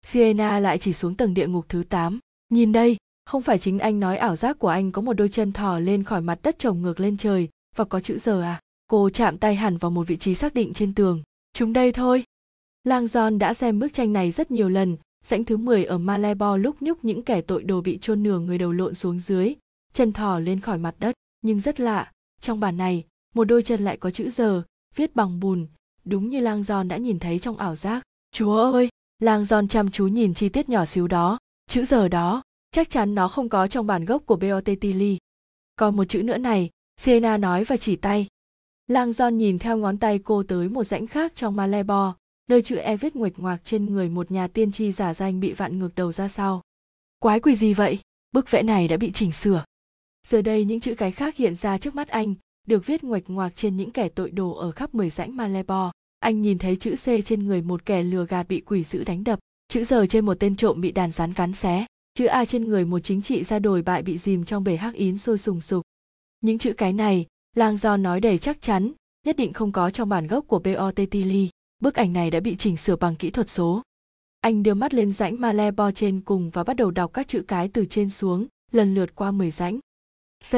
[0.06, 2.20] Sienna lại chỉ xuống tầng địa ngục thứ 8.
[2.50, 5.52] nhìn đây, không phải chính anh nói ảo giác của anh có một đôi chân
[5.52, 8.60] thò lên khỏi mặt đất trồng ngược lên trời, và có chữ giờ à?
[8.88, 11.24] Cô chạm tay hẳn vào một vị trí xác định trên tường.
[11.54, 12.24] Chúng đây thôi.
[12.84, 16.58] Lang giòn đã xem bức tranh này rất nhiều lần rãnh thứ 10 ở Malebo
[16.58, 19.56] lúc nhúc những kẻ tội đồ bị chôn nửa người đầu lộn xuống dưới,
[19.94, 21.16] chân thò lên khỏi mặt đất.
[21.42, 23.06] Nhưng rất lạ, trong bản này,
[23.36, 24.64] một đôi chân lại có chữ giờ
[24.96, 25.68] viết bằng bùn,
[26.06, 28.04] đúng như lang giòn đã nhìn thấy trong ảo giác.
[28.32, 28.90] Chúa ơi!
[29.20, 33.16] Lang giòn chăm chú nhìn chi tiết nhỏ xíu đó, chữ giờ đó, chắc chắn
[33.16, 35.18] nó không có trong bản gốc của bot tilly.
[35.76, 38.28] Còn một chữ nữa này, siena nói và chỉ tay.
[38.88, 42.16] Lang giòn nhìn theo ngón tay cô tới một rãnh khác trong malebo
[42.52, 45.54] nơi chữ e viết nguệch ngoạc trên người một nhà tiên tri giả danh bị
[45.54, 46.62] vặn ngược đầu ra sau
[47.20, 48.00] quái quỷ gì vậy
[48.32, 49.64] bức vẽ này đã bị chỉnh sửa
[50.28, 52.34] giờ đây những chữ cái khác hiện ra trước mắt anh
[52.68, 55.92] được viết nguệch ngoạc trên những kẻ tội đồ ở khắp mười rãnh Malebo.
[56.20, 59.24] Anh nhìn thấy chữ C trên người một kẻ lừa gạt bị quỷ dữ đánh
[59.24, 62.66] đập, chữ giờ trên một tên trộm bị đàn rắn cắn xé, chữ A trên
[62.66, 65.62] người một chính trị gia đồi bại bị dìm trong bể hắc yến sôi sùng
[65.62, 65.84] sục.
[66.42, 68.92] Những chữ cái này, Lang Do nói đầy chắc chắn,
[69.26, 71.50] nhất định không có trong bản gốc của BOT Tilly.
[71.82, 73.82] Bức ảnh này đã bị chỉnh sửa bằng kỹ thuật số.
[74.42, 77.70] Anh đưa mắt lên rãnh Malebo trên cùng và bắt đầu đọc các chữ cái
[77.74, 79.80] từ trên xuống, lần lượt qua 10 rãnh.
[80.52, 80.56] C,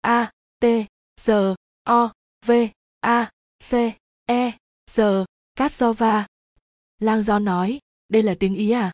[0.00, 0.64] A, T,
[1.26, 1.30] G,
[1.82, 2.12] O,
[2.46, 2.52] V,
[3.00, 3.30] A,
[3.70, 3.74] C,
[4.26, 4.52] E,
[4.96, 5.00] G,
[5.54, 6.26] Cát do va.
[6.98, 8.92] Lang do nói, đây là tiếng Ý à?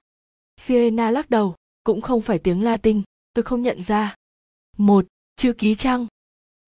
[0.56, 3.02] Siena lắc đầu, cũng không phải tiếng Latin,
[3.34, 4.14] tôi không nhận ra.
[4.76, 6.06] Một, chữ ký trăng.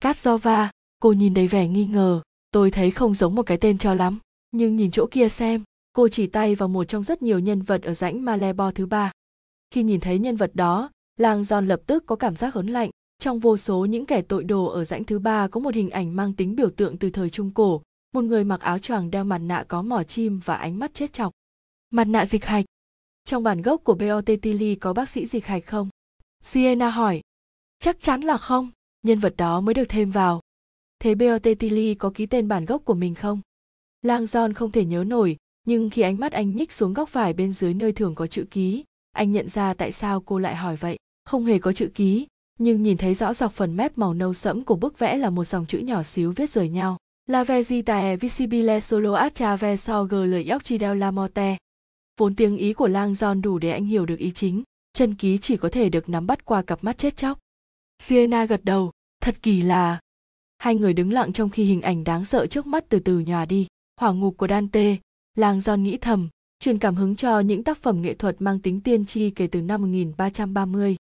[0.00, 3.58] Cát do va, cô nhìn đầy vẻ nghi ngờ, tôi thấy không giống một cái
[3.60, 4.18] tên cho lắm,
[4.54, 5.62] nhưng nhìn chỗ kia xem,
[5.92, 9.12] cô chỉ tay vào một trong rất nhiều nhân vật ở rãnh Malebo thứ ba.
[9.70, 12.90] Khi nhìn thấy nhân vật đó, Lang John lập tức có cảm giác hớn lạnh,
[13.18, 16.16] trong vô số những kẻ tội đồ ở rãnh thứ ba có một hình ảnh
[16.16, 19.38] mang tính biểu tượng từ thời Trung Cổ, một người mặc áo choàng đeo mặt
[19.38, 21.32] nạ có mỏ chim và ánh mắt chết chọc.
[21.90, 22.64] Mặt nạ dịch hạch.
[23.24, 25.88] Trong bản gốc của BOT Tilly có bác sĩ dịch hạch không?
[26.42, 27.20] Siena hỏi.
[27.78, 28.70] Chắc chắn là không,
[29.02, 30.40] nhân vật đó mới được thêm vào.
[30.98, 33.40] Thế BOT Tilly có ký tên bản gốc của mình không?
[34.04, 35.36] Lang John không thể nhớ nổi,
[35.66, 38.44] nhưng khi ánh mắt anh nhích xuống góc phải bên dưới nơi thường có chữ
[38.50, 40.96] ký, anh nhận ra tại sao cô lại hỏi vậy.
[41.24, 42.26] Không hề có chữ ký,
[42.58, 45.44] nhưng nhìn thấy rõ dọc phần mép màu nâu sẫm của bức vẽ là một
[45.44, 46.96] dòng chữ nhỏ xíu viết rời nhau.
[47.26, 51.56] La vegeta è e visibile solo attraverso gli occhi la morte.
[52.18, 54.62] Vốn tiếng Ý của lang John đủ để anh hiểu được ý chính,
[54.92, 57.38] chân ký chỉ có thể được nắm bắt qua cặp mắt chết chóc.
[58.02, 58.90] Siena gật đầu,
[59.20, 60.00] thật kỳ lạ.
[60.58, 63.46] Hai người đứng lặng trong khi hình ảnh đáng sợ trước mắt từ từ nhòa
[63.46, 63.66] đi.
[64.04, 64.96] Hỏa ngục của Dante,
[65.36, 66.28] lang John nghĩ thầm,
[66.60, 69.60] truyền cảm hứng cho những tác phẩm nghệ thuật mang tính tiên tri kể từ
[69.60, 70.96] năm 1330.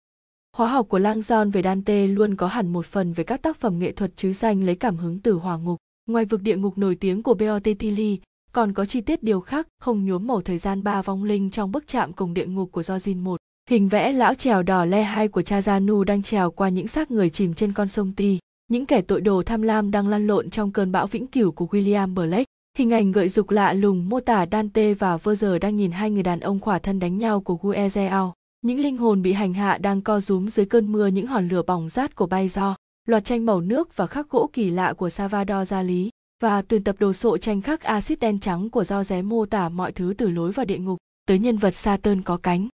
[0.57, 3.57] Khóa học của Lang John về Dante luôn có hẳn một phần về các tác
[3.57, 5.77] phẩm nghệ thuật chứ danh lấy cảm hứng từ hỏa ngục.
[6.09, 8.19] Ngoài vực địa ngục nổi tiếng của Botticelli,
[8.51, 11.71] còn có chi tiết điều khác không nhuốm màu thời gian ba vong linh trong
[11.71, 13.37] bức chạm cùng địa ngục của Jorgin I.
[13.69, 17.29] Hình vẽ lão trèo đỏ le hai của Chazanu đang trèo qua những xác người
[17.29, 18.39] chìm trên con sông Ti.
[18.67, 21.65] Những kẻ tội đồ tham lam đang lăn lộn trong cơn bão vĩnh cửu của
[21.65, 22.50] William Blake.
[22.77, 26.23] Hình ảnh gợi dục lạ lùng mô tả Dante và Verger đang nhìn hai người
[26.23, 28.31] đàn ông khỏa thân đánh nhau của Guezeo
[28.61, 31.61] những linh hồn bị hành hạ đang co rúm dưới cơn mưa những hòn lửa
[31.61, 32.75] bỏng rát của bay do
[33.07, 36.09] loạt tranh màu nước và khắc gỗ kỳ lạ của Salvador Dali
[36.41, 39.69] và tuyển tập đồ sộ tranh khắc axit đen trắng của do ré mô tả
[39.69, 42.67] mọi thứ từ lối vào địa ngục tới nhân vật Saturn có cánh.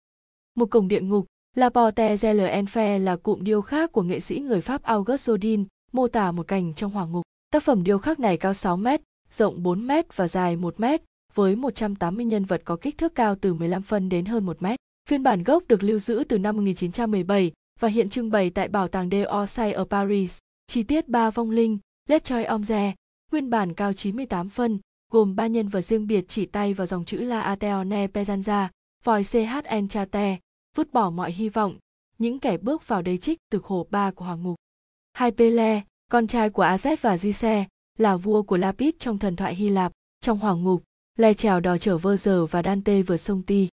[0.55, 4.39] Một cổng địa ngục, La Porte de l'Enfer là cụm điêu khắc của nghệ sĩ
[4.39, 7.23] người Pháp Auguste Rodin, mô tả một cảnh trong hỏa ngục.
[7.51, 9.01] Tác phẩm điêu khắc này cao 6 mét,
[9.37, 10.99] rộng 4m và dài 1m
[11.33, 14.75] với 180 nhân vật có kích thước cao từ 15 phân đến hơn 1m.
[15.09, 18.87] Phiên bản gốc được lưu giữ từ năm 1917 và hiện trưng bày tại Bảo
[18.87, 20.37] tàng de Orsay ở Paris.
[20.67, 21.77] Chi tiết ba vong linh,
[22.09, 22.91] Les Choi Omze,
[23.31, 24.79] nguyên bản cao 98 phân,
[25.11, 28.67] gồm ba nhân vật riêng biệt chỉ tay vào dòng chữ La Ateone Pezanza,
[29.03, 30.37] vòi CHN Chate,
[30.75, 31.77] vứt bỏ mọi hy vọng,
[32.17, 34.55] những kẻ bước vào đây trích từ khổ ba của Hoàng Ngục.
[35.13, 37.65] Hai Pele, con trai của Azet và Gise,
[37.97, 40.83] là vua của Lapis trong thần thoại Hy Lạp, trong Hoàng Ngục,
[41.17, 43.67] Le trèo đò chở vơ giờ và Dante vượt sông Ti.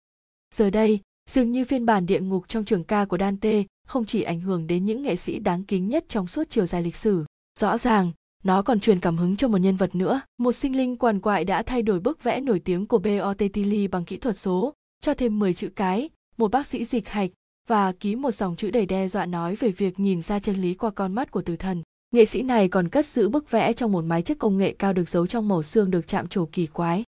[0.55, 4.23] Giờ đây, Dường như phiên bản địa ngục trong trường ca của Dante không chỉ
[4.23, 7.25] ảnh hưởng đến những nghệ sĩ đáng kính nhất trong suốt chiều dài lịch sử.
[7.61, 8.13] Rõ ràng,
[8.45, 10.21] nó còn truyền cảm hứng cho một nhân vật nữa.
[10.39, 14.05] Một sinh linh quằn quại đã thay đổi bức vẽ nổi tiếng của Botticelli bằng
[14.05, 17.31] kỹ thuật số, cho thêm 10 chữ cái, một bác sĩ dịch hạch
[17.69, 20.75] và ký một dòng chữ đầy đe dọa nói về việc nhìn ra chân lý
[20.75, 21.83] qua con mắt của tử thần.
[22.11, 24.93] Nghệ sĩ này còn cất giữ bức vẽ trong một máy chất công nghệ cao
[24.93, 27.05] được giấu trong màu xương được chạm trổ kỳ quái.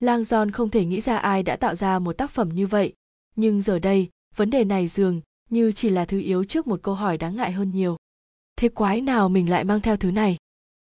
[0.00, 2.92] Lang John không thể nghĩ ra ai đã tạo ra một tác phẩm như vậy,
[3.36, 6.94] nhưng giờ đây vấn đề này dường như chỉ là thứ yếu trước một câu
[6.94, 7.96] hỏi đáng ngại hơn nhiều
[8.56, 10.36] thế quái nào mình lại mang theo thứ này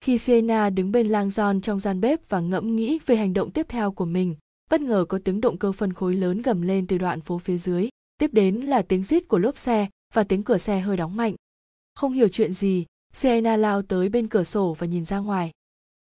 [0.01, 3.51] khi Sienna đứng bên lang John trong gian bếp và ngẫm nghĩ về hành động
[3.51, 4.37] tiếp theo của mình
[4.71, 7.59] bất ngờ có tiếng động cơ phân khối lớn gầm lên từ đoạn phố phía
[7.59, 11.17] dưới tiếp đến là tiếng rít của lốp xe và tiếng cửa xe hơi đóng
[11.17, 11.35] mạnh.
[11.95, 15.51] Không hiểu chuyện gì, Sienna lao tới bên cửa sổ và nhìn ra ngoài.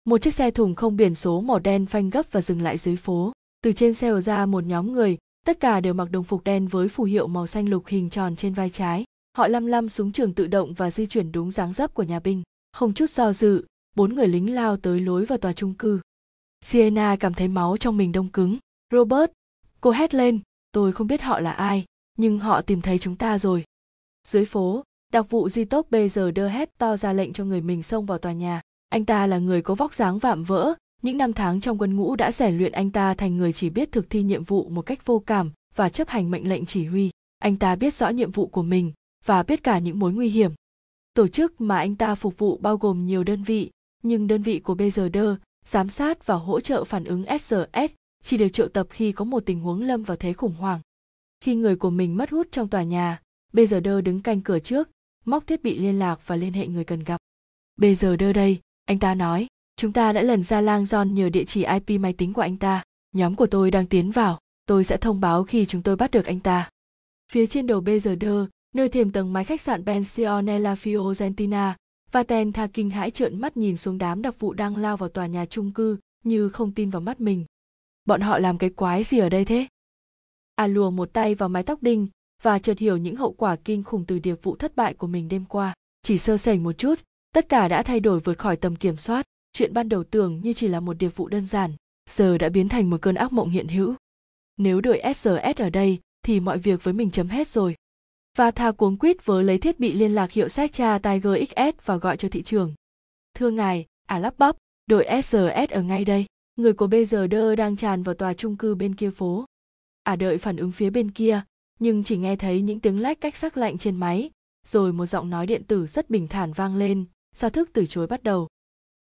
[0.05, 2.97] Một chiếc xe thùng không biển số màu đen phanh gấp và dừng lại dưới
[2.97, 3.33] phố.
[3.63, 6.89] Từ trên xe ra một nhóm người, tất cả đều mặc đồng phục đen với
[6.89, 9.05] phù hiệu màu xanh lục hình tròn trên vai trái.
[9.37, 12.21] Họ lăm lăm súng trường tự động và di chuyển đúng dáng dấp của nhà
[12.21, 12.43] binh.
[12.73, 16.01] Không chút do dự, bốn người lính lao tới lối vào tòa trung cư.
[16.65, 18.59] Sienna cảm thấy máu trong mình đông cứng.
[18.93, 19.31] Robert,
[19.81, 20.41] cô hét lên,
[20.73, 21.85] tôi không biết họ là ai,
[22.19, 23.65] nhưng họ tìm thấy chúng ta rồi.
[24.29, 24.83] Dưới phố,
[25.15, 28.07] đặc vụ di tốc bây giờ đơ hét to ra lệnh cho người mình xông
[28.07, 28.61] vào tòa nhà.
[28.89, 32.17] Anh ta là người có vóc dáng vạm vỡ, những năm tháng trong quân ngũ
[32.17, 35.07] đã rèn luyện anh ta thành người chỉ biết thực thi nhiệm vụ một cách
[35.07, 37.11] vô cảm và chấp hành mệnh lệnh chỉ huy.
[37.39, 38.93] Anh ta biết rõ nhiệm vụ của mình
[39.25, 40.53] và biết cả những mối nguy hiểm.
[41.15, 43.71] Tổ chức mà anh ta phục vụ bao gồm nhiều đơn vị,
[44.03, 45.19] nhưng đơn vị của BGD,
[45.65, 47.93] giám sát và hỗ trợ phản ứng SRS
[48.25, 50.81] chỉ được triệu tập khi có một tình huống lâm vào thế khủng hoảng.
[51.41, 53.21] Khi người của mình mất hút trong tòa nhà,
[53.53, 54.89] BGD đứng canh cửa trước,
[55.25, 57.21] móc thiết bị liên lạc và liên hệ người cần gặp.
[57.77, 61.65] BGD đây, anh ta nói, chúng ta đã lần ra lang John nhờ địa chỉ
[61.65, 62.83] IP máy tính của anh ta.
[63.13, 66.27] Nhóm của tôi đang tiến vào, tôi sẽ thông báo khi chúng tôi bắt được
[66.27, 66.69] anh ta.
[67.33, 71.73] Phía trên đầu bây giờ đơ, nơi thềm tầng mái khách sạn Pensionella Fiorentina,
[72.13, 75.27] Vaten Tha kinh hãi trợn mắt nhìn xuống đám đặc vụ đang lao vào tòa
[75.27, 77.45] nhà chung cư như không tin vào mắt mình.
[78.05, 79.67] Bọn họ làm cái quái gì ở đây thế?
[80.55, 82.09] A lùa một tay vào mái tóc đinh
[82.43, 85.29] và chợt hiểu những hậu quả kinh khủng từ điệp vụ thất bại của mình
[85.29, 85.75] đêm qua.
[86.03, 86.95] Chỉ sơ sẩy một chút,
[87.33, 89.27] tất cả đã thay đổi vượt khỏi tầm kiểm soát.
[89.53, 91.73] Chuyện ban đầu tưởng như chỉ là một điệp vụ đơn giản,
[92.11, 93.95] giờ đã biến thành một cơn ác mộng hiện hữu.
[94.57, 97.75] Nếu đội SRS ở đây, thì mọi việc với mình chấm hết rồi
[98.37, 101.97] và tha cuống quýt với lấy thiết bị liên lạc hiệu Secha Tiger XS và
[101.97, 102.75] gọi cho thị trường.
[103.35, 106.27] Thưa ngài, à lắp bắp, đội SRS ở ngay đây.
[106.57, 109.45] Người của BGD đang tràn vào tòa trung cư bên kia phố.
[110.03, 111.43] À đợi phản ứng phía bên kia,
[111.85, 114.31] nhưng chỉ nghe thấy những tiếng lách cách sắc lạnh trên máy,
[114.67, 118.07] rồi một giọng nói điện tử rất bình thản vang lên, sao thức từ chối
[118.07, 118.49] bắt đầu.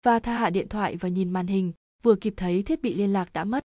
[0.03, 3.13] Và tha hạ điện thoại và nhìn màn hình, vừa kịp thấy thiết bị liên
[3.13, 3.65] lạc đã mất.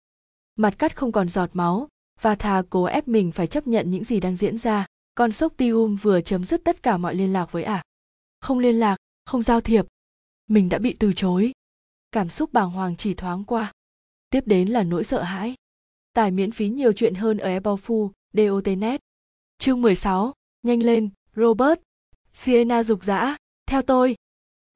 [0.55, 1.87] Mặt cắt không còn giọt máu,
[2.21, 5.57] và thà cố ép mình phải chấp nhận những gì đang diễn ra con sốc
[5.57, 7.83] tium vừa chấm dứt tất cả mọi liên lạc với ả.
[8.41, 9.85] Không liên lạc không giao thiệp.
[10.47, 11.51] Mình đã bị từ chối.
[12.11, 13.73] Cảm xúc bàng hoàng chỉ thoáng qua.
[14.29, 15.55] Tiếp đến là nỗi sợ hãi.
[16.13, 19.01] Tải miễn phí nhiều chuyện hơn ở Apple Fu, DOTNet.
[19.57, 21.79] Chương 16, nhanh lên, Robert.
[22.33, 24.15] Sienna dục dã, theo tôi.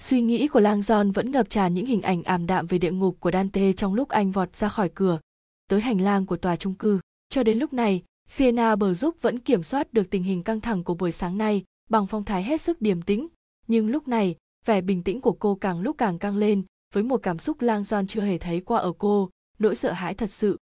[0.04, 2.92] Suy nghĩ của Lang Giòn vẫn ngập tràn những hình ảnh ảm đạm về địa
[2.92, 5.20] ngục của Dante trong lúc anh vọt ra khỏi cửa,
[5.68, 7.00] tới hành lang của tòa trung cư.
[7.30, 10.84] Cho đến lúc này, Sienna bờ giúp vẫn kiểm soát được tình hình căng thẳng
[10.84, 13.28] của buổi sáng nay bằng phong thái hết sức điềm tĩnh,
[13.68, 17.18] nhưng lúc này, vẻ bình tĩnh của cô càng lúc càng căng lên với một
[17.24, 20.58] cảm xúc lang giòn chưa hề thấy qua ở cô, nỗi sợ hãi thật sự.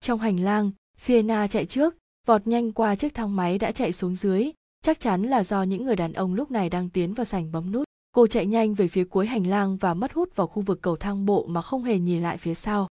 [0.00, 4.16] Trong hành lang, Sienna chạy trước, vọt nhanh qua chiếc thang máy đã chạy xuống
[4.16, 4.50] dưới,
[4.82, 7.72] chắc chắn là do những người đàn ông lúc này đang tiến vào sảnh bấm
[7.72, 7.84] nút.
[8.12, 10.96] Cô chạy nhanh về phía cuối hành lang và mất hút vào khu vực cầu
[10.96, 12.88] thang bộ mà không hề nhìn lại phía sau.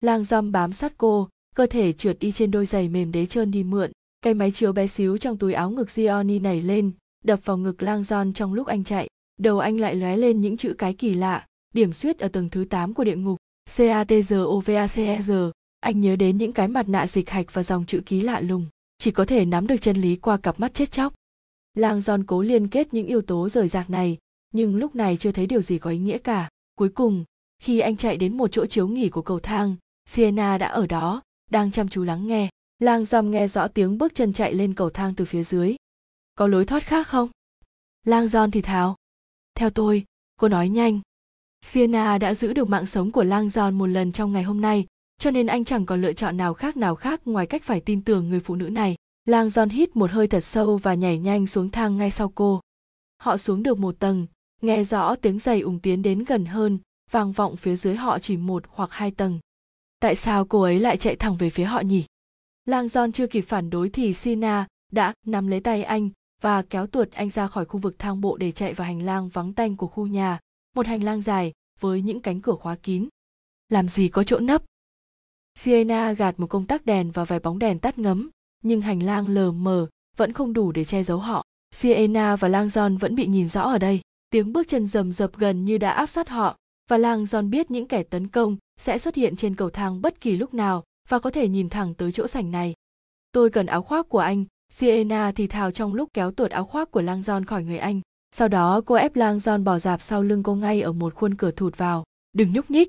[0.00, 3.50] Lang dăm bám sát cô, cơ thể trượt đi trên đôi giày mềm đế trơn
[3.50, 3.92] đi mượn.
[4.20, 6.92] Cây máy chiếu bé xíu trong túi áo ngực Gioni nảy lên
[7.24, 9.08] đập vào ngực lang giòn trong lúc anh chạy.
[9.38, 12.64] Đầu anh lại lóe lên những chữ cái kỳ lạ điểm suyết ở tầng thứ
[12.64, 13.36] 8 của địa ngục.
[13.76, 13.80] C
[15.80, 18.66] anh nhớ đến những cái mặt nạ dịch hạch và dòng chữ ký lạ lùng.
[18.98, 21.14] Chỉ có thể nắm được chân lý qua cặp mắt chết chóc.
[21.74, 24.18] Lang giòn cố liên kết những yếu tố rời rạc này,
[24.50, 26.48] nhưng lúc này chưa thấy điều gì có ý nghĩa cả.
[26.74, 27.24] Cuối cùng,
[27.58, 31.22] khi anh chạy đến một chỗ chiếu nghỉ của cầu thang, sienna đã ở đó,
[31.50, 32.48] đang chăm chú lắng nghe.
[32.78, 35.76] Lang giòn nghe rõ tiếng bước chân chạy lên cầu thang từ phía dưới.
[36.34, 37.28] Có lối thoát khác không?
[38.04, 38.96] Lang giòn thì thào.
[39.54, 40.04] Theo tôi,
[40.36, 41.00] cô nói nhanh.
[41.64, 44.86] Sienna đã giữ được mạng sống của lang giòn một lần trong ngày hôm nay
[45.18, 48.04] cho nên anh chẳng còn lựa chọn nào khác nào khác ngoài cách phải tin
[48.04, 48.96] tưởng người phụ nữ này.
[49.24, 52.60] Lang john hít một hơi thật sâu và nhảy nhanh xuống thang ngay sau cô.
[53.20, 54.26] Họ xuống được một tầng,
[54.62, 56.78] nghe rõ tiếng giày ủng tiến đến gần hơn,
[57.10, 59.38] vang vọng phía dưới họ chỉ một hoặc hai tầng.
[60.00, 62.04] Tại sao cô ấy lại chạy thẳng về phía họ nhỉ?
[62.64, 66.10] Lang john chưa kịp phản đối thì sina đã nắm lấy tay anh
[66.42, 69.28] và kéo tuột anh ra khỏi khu vực thang bộ để chạy vào hành lang
[69.28, 70.38] vắng tanh của khu nhà.
[70.74, 73.08] Một hành lang dài với những cánh cửa khóa kín.
[73.68, 74.62] Làm gì có chỗ nấp?
[75.58, 78.30] Sienna gạt một công tắc đèn và vài bóng đèn tắt ngấm
[78.62, 81.44] nhưng hành lang lờ mờ vẫn không đủ để che giấu họ
[81.74, 85.36] Sienna và lang john vẫn bị nhìn rõ ở đây tiếng bước chân rầm rập
[85.36, 86.56] gần như đã áp sát họ
[86.90, 90.20] và lang john biết những kẻ tấn công sẽ xuất hiện trên cầu thang bất
[90.20, 92.74] kỳ lúc nào và có thể nhìn thẳng tới chỗ sảnh này.
[93.32, 96.90] Tôi cần áo khoác của anh, Sienna thì thào trong lúc kéo tuột áo khoác
[96.90, 98.00] của Lang John khỏi người anh.
[98.34, 101.34] Sau đó cô ép Lang John bỏ dạp sau lưng cô ngay ở một khuôn
[101.34, 102.04] cửa thụt vào.
[102.32, 102.88] Đừng nhúc nhích.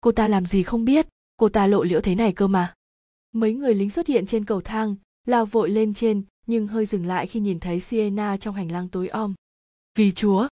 [0.00, 1.06] Cô ta làm gì không biết,
[1.42, 2.74] cô ta lộ liễu thế này cơ mà.
[3.32, 7.06] Mấy người lính xuất hiện trên cầu thang, lao vội lên trên, nhưng hơi dừng
[7.06, 9.34] lại khi nhìn thấy Sienna trong hành lang tối om.
[9.98, 10.48] Vì chúa!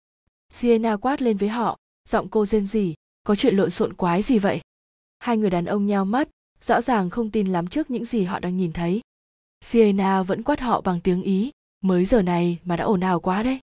[0.48, 4.38] Sienna quát lên với họ, giọng cô rên rỉ, có chuyện lộn xộn quái gì
[4.38, 4.60] vậy?
[5.18, 6.28] Hai người đàn ông nheo mắt,
[6.60, 9.00] rõ ràng không tin lắm trước những gì họ đang nhìn thấy.
[9.60, 11.50] Sienna vẫn quát họ bằng tiếng Ý,
[11.80, 13.60] mới giờ này mà đã ồn ào quá đấy.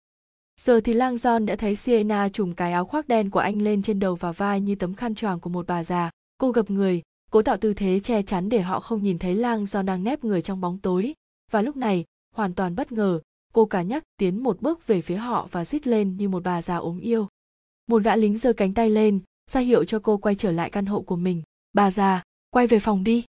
[0.61, 3.81] Giờ thì Lang John đã thấy Sienna trùm cái áo khoác đen của anh lên
[3.81, 6.09] trên đầu và vai như tấm khăn choàng của một bà già.
[6.37, 9.65] Cô gập người, cố tạo tư thế che chắn để họ không nhìn thấy Lang
[9.65, 11.13] do đang nép người trong bóng tối.
[11.51, 13.19] Và lúc này, hoàn toàn bất ngờ,
[13.53, 16.61] cô cả nhắc tiến một bước về phía họ và rít lên như một bà
[16.61, 17.27] già ốm yêu.
[17.87, 19.19] Một gã lính giơ cánh tay lên,
[19.51, 21.41] ra hiệu cho cô quay trở lại căn hộ của mình.
[21.73, 23.25] Bà già, quay về phòng đi.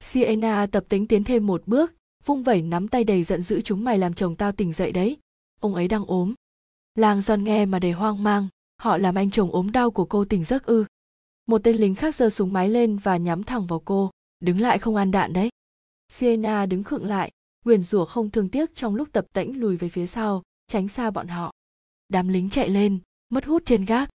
[0.00, 3.84] Sienna tập tính tiến thêm một bước, vung vẩy nắm tay đầy giận dữ chúng
[3.84, 5.16] mày làm chồng tao tỉnh dậy đấy.
[5.60, 6.34] Ông ấy đang ốm.
[6.94, 10.24] Lang Giòn nghe mà đầy hoang mang, họ làm anh chồng ốm đau của cô
[10.24, 10.84] tỉnh giấc ư.
[11.46, 14.78] Một tên lính khác giơ súng máy lên và nhắm thẳng vào cô, đứng lại
[14.78, 15.50] không ăn đạn đấy.
[16.08, 17.30] Sienna đứng khựng lại,
[17.64, 21.10] nguyền rủa không thương tiếc trong lúc tập tễnh lùi về phía sau, tránh xa
[21.10, 21.52] bọn họ.
[22.08, 24.08] Đám lính chạy lên, mất hút trên gác.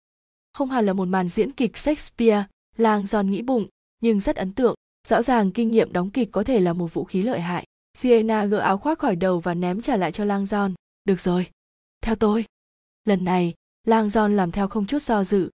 [0.53, 2.45] Không hẳn là một màn diễn kịch Shakespeare,
[2.77, 3.67] Lang Giòn nghĩ bụng,
[4.01, 4.75] nhưng rất ấn tượng,
[5.07, 7.65] rõ ràng kinh nghiệm đóng kịch có thể là một vũ khí lợi hại.
[7.93, 10.73] Sienna gỡ áo khoác khỏi đầu và ném trả lại cho Lang Giòn.
[11.05, 11.49] Được rồi,
[12.01, 12.45] theo tôi.
[13.05, 15.49] Lần này, Lang Giòn làm theo không chút do dự.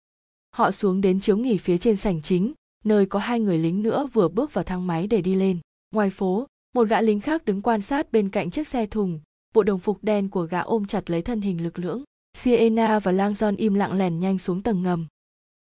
[0.51, 2.53] Họ xuống đến chiếu nghỉ phía trên sảnh chính,
[2.85, 5.59] nơi có hai người lính nữa vừa bước vào thang máy để đi lên.
[5.95, 9.21] Ngoài phố, một gã lính khác đứng quan sát bên cạnh chiếc xe thùng,
[9.55, 12.05] bộ đồng phục đen của gã ôm chặt lấy thân hình lực lưỡng.
[12.37, 15.07] siena và Lang Giòn im lặng lèn nhanh xuống tầng ngầm.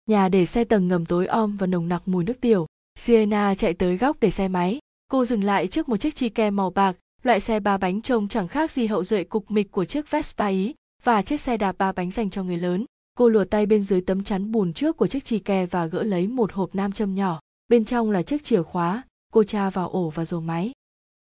[0.10, 2.66] Nhà để xe tầng ngầm tối om và nồng nặc mùi nước tiểu.
[3.00, 4.80] siena chạy tới góc để xe máy.
[5.12, 8.28] Cô dừng lại trước một chiếc chi ke màu bạc, loại xe ba bánh trông
[8.28, 10.74] chẳng khác gì hậu duệ cục mịch của chiếc Vespa Ý
[11.04, 12.86] và chiếc xe đạp ba bánh dành cho người lớn.
[13.20, 16.04] Cô lùa tay bên dưới tấm chắn bùn trước của chiếc chi ke và gỡ
[16.04, 17.40] lấy một hộp nam châm nhỏ.
[17.68, 19.04] Bên trong là chiếc chìa khóa,
[19.34, 20.72] cô tra vào ổ và rồ máy.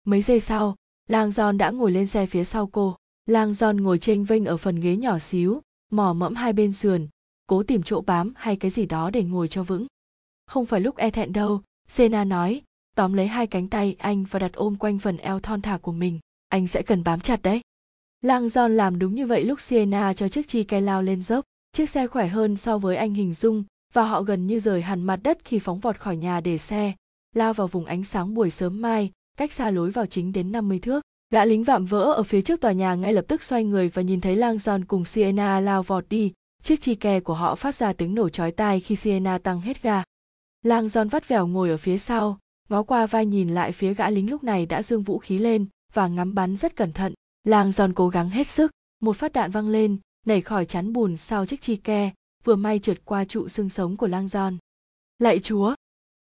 [0.04, 0.76] Mấy giây sau,
[1.08, 2.96] Lang John đã ngồi lên xe phía sau cô.
[3.26, 7.08] Lang John ngồi chênh vênh ở phần ghế nhỏ xíu, mò mẫm hai bên sườn,
[7.48, 9.88] cố tìm chỗ bám hay cái gì đó để ngồi cho vững.
[10.48, 12.62] Không phải lúc e thẹn đâu, Sena nói,
[12.96, 15.92] tóm lấy hai cánh tay anh và đặt ôm quanh phần eo thon thả của
[15.92, 16.20] mình.
[16.50, 17.62] Anh sẽ cần bám chặt đấy.
[18.22, 21.46] Lang John làm đúng như vậy lúc Sienna cho chiếc chi ke lao lên dốc.
[21.78, 25.04] Chiếc xe khỏe hơn so với anh hình dung và họ gần như rời hẳn
[25.04, 26.94] mặt đất khi phóng vọt khỏi nhà để xe,
[27.36, 30.80] lao vào vùng ánh sáng buổi sớm mai, cách xa lối vào chính đến 50
[30.80, 31.02] thước.
[31.34, 34.02] Gã lính vạm vỡ ở phía trước tòa nhà ngay lập tức xoay người và
[34.02, 36.34] nhìn thấy Lang John cùng Sienna lao vọt đi.
[36.64, 39.82] Chiếc chi kè của họ phát ra tiếng nổ chói tai khi Sienna tăng hết
[39.82, 40.04] ga.
[40.62, 42.38] Lang John vắt vẻo ngồi ở phía sau,
[42.70, 45.66] ngó qua vai nhìn lại phía gã lính lúc này đã dương vũ khí lên
[45.94, 47.14] và ngắm bắn rất cẩn thận.
[47.44, 51.18] Lang John cố gắng hết sức, một phát đạn văng lên, nảy khỏi chắn bùn
[51.18, 52.12] sau chiếc chi ke,
[52.44, 54.58] vừa may trượt qua trụ xương sống của Lang giòn
[55.20, 55.76] Lạy chúa!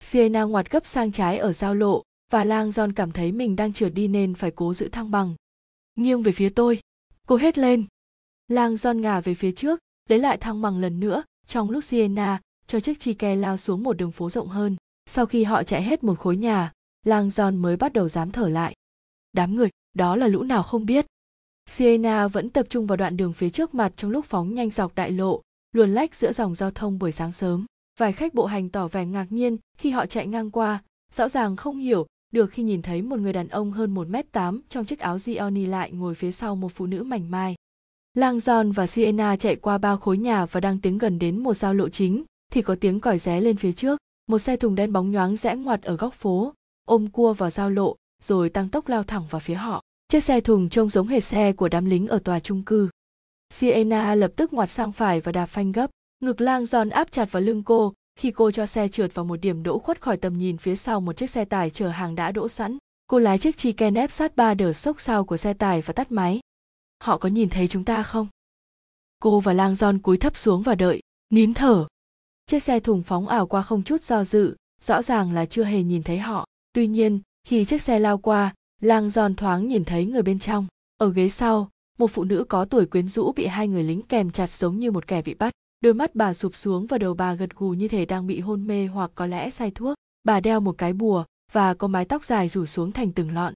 [0.00, 3.72] Sienna ngoặt gấp sang trái ở giao lộ, và Lang giòn cảm thấy mình đang
[3.72, 5.34] trượt đi nên phải cố giữ thăng bằng.
[5.96, 6.80] Nghiêng về phía tôi,
[7.26, 7.84] cô hét lên.
[8.48, 12.40] Lang giòn ngả về phía trước, lấy lại thăng bằng lần nữa, trong lúc Sienna
[12.66, 14.76] cho chiếc chi ke lao xuống một đường phố rộng hơn.
[15.06, 16.72] Sau khi họ chạy hết một khối nhà,
[17.04, 18.74] Lang giòn mới bắt đầu dám thở lại.
[19.32, 21.06] Đám người, đó là lũ nào không biết.
[21.68, 24.94] Sienna vẫn tập trung vào đoạn đường phía trước mặt trong lúc phóng nhanh dọc
[24.94, 27.66] đại lộ, luồn lách giữa dòng giao thông buổi sáng sớm.
[27.98, 31.56] Vài khách bộ hành tỏ vẻ ngạc nhiên khi họ chạy ngang qua, rõ ràng
[31.56, 35.18] không hiểu được khi nhìn thấy một người đàn ông hơn 1m8 trong chiếc áo
[35.18, 37.54] Gioni lại ngồi phía sau một phụ nữ mảnh mai.
[38.14, 41.54] Lang John và Sienna chạy qua ba khối nhà và đang tiến gần đến một
[41.54, 43.98] giao lộ chính, thì có tiếng còi ré lên phía trước.
[44.26, 46.54] Một xe thùng đen bóng nhoáng rẽ ngoặt ở góc phố,
[46.84, 49.82] ôm cua vào giao lộ, rồi tăng tốc lao thẳng vào phía họ.
[50.12, 52.88] Chiếc xe thùng trông giống hệt xe của đám lính ở tòa trung cư.
[53.50, 55.90] Sienna lập tức ngoặt sang phải và đạp phanh gấp.
[56.20, 59.36] Ngực lang giòn áp chặt vào lưng cô khi cô cho xe trượt vào một
[59.36, 62.32] điểm đỗ khuất khỏi tầm nhìn phía sau một chiếc xe tải chở hàng đã
[62.32, 62.78] đỗ sẵn.
[63.06, 65.92] Cô lái chiếc chi ken ép sát ba đờ sốc sau của xe tải và
[65.92, 66.40] tắt máy.
[67.00, 68.28] Họ có nhìn thấy chúng ta không?
[69.18, 71.86] Cô và lang giòn cúi thấp xuống và đợi, nín thở.
[72.46, 75.82] Chiếc xe thùng phóng ảo qua không chút do dự, rõ ràng là chưa hề
[75.82, 76.46] nhìn thấy họ.
[76.72, 80.66] Tuy nhiên, khi chiếc xe lao qua, lang giòn thoáng nhìn thấy người bên trong.
[80.96, 84.30] Ở ghế sau, một phụ nữ có tuổi quyến rũ bị hai người lính kèm
[84.30, 85.52] chặt giống như một kẻ bị bắt.
[85.80, 88.66] Đôi mắt bà sụp xuống và đầu bà gật gù như thể đang bị hôn
[88.66, 89.94] mê hoặc có lẽ say thuốc.
[90.24, 93.54] Bà đeo một cái bùa và có mái tóc dài rủ xuống thành từng lọn.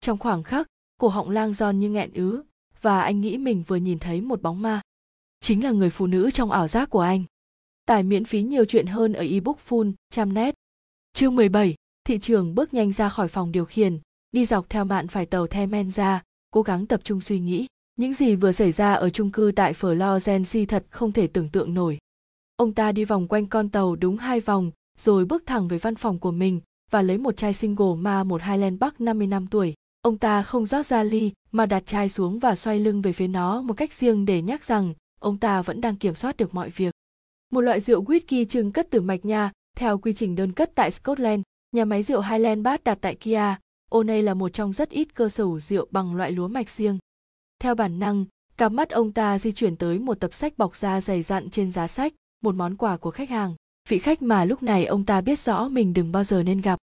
[0.00, 0.66] Trong khoảng khắc,
[1.00, 2.42] cổ họng lang giòn như nghẹn ứ
[2.82, 4.80] và anh nghĩ mình vừa nhìn thấy một bóng ma.
[5.40, 7.24] Chính là người phụ nữ trong ảo giác của anh.
[7.86, 10.54] Tải miễn phí nhiều chuyện hơn ở ebook full trăm net.
[11.12, 13.98] Chương 17, thị trường bước nhanh ra khỏi phòng điều khiển,
[14.36, 17.66] đi dọc theo mạn phải tàu the men ra, cố gắng tập trung suy nghĩ.
[17.98, 21.74] Những gì vừa xảy ra ở chung cư tại Florence thật không thể tưởng tượng
[21.74, 21.98] nổi.
[22.56, 25.94] Ông ta đi vòng quanh con tàu đúng hai vòng, rồi bước thẳng về văn
[25.94, 26.60] phòng của mình
[26.90, 29.74] và lấy một chai single ma một Highland Park 50 năm tuổi.
[30.02, 33.28] ông ta không rót ra ly mà đặt chai xuống và xoay lưng về phía
[33.28, 36.70] nó một cách riêng để nhắc rằng ông ta vẫn đang kiểm soát được mọi
[36.70, 36.94] việc
[37.52, 40.90] một loại rượu whisky trưng cất từ mạch nha theo quy trình đơn cất tại
[40.90, 43.56] Scotland, nhà máy rượu Highland Bath đặt tại Kia,
[43.96, 46.98] O'Neill là một trong rất ít cơ sở rượu bằng loại lúa mạch riêng.
[47.58, 48.24] Theo bản năng,
[48.56, 51.70] cặp mắt ông ta di chuyển tới một tập sách bọc da dày dặn trên
[51.70, 53.54] giá sách, một món quà của khách hàng.
[53.88, 56.78] Vị khách mà lúc này ông ta biết rõ mình đừng bao giờ nên gặp.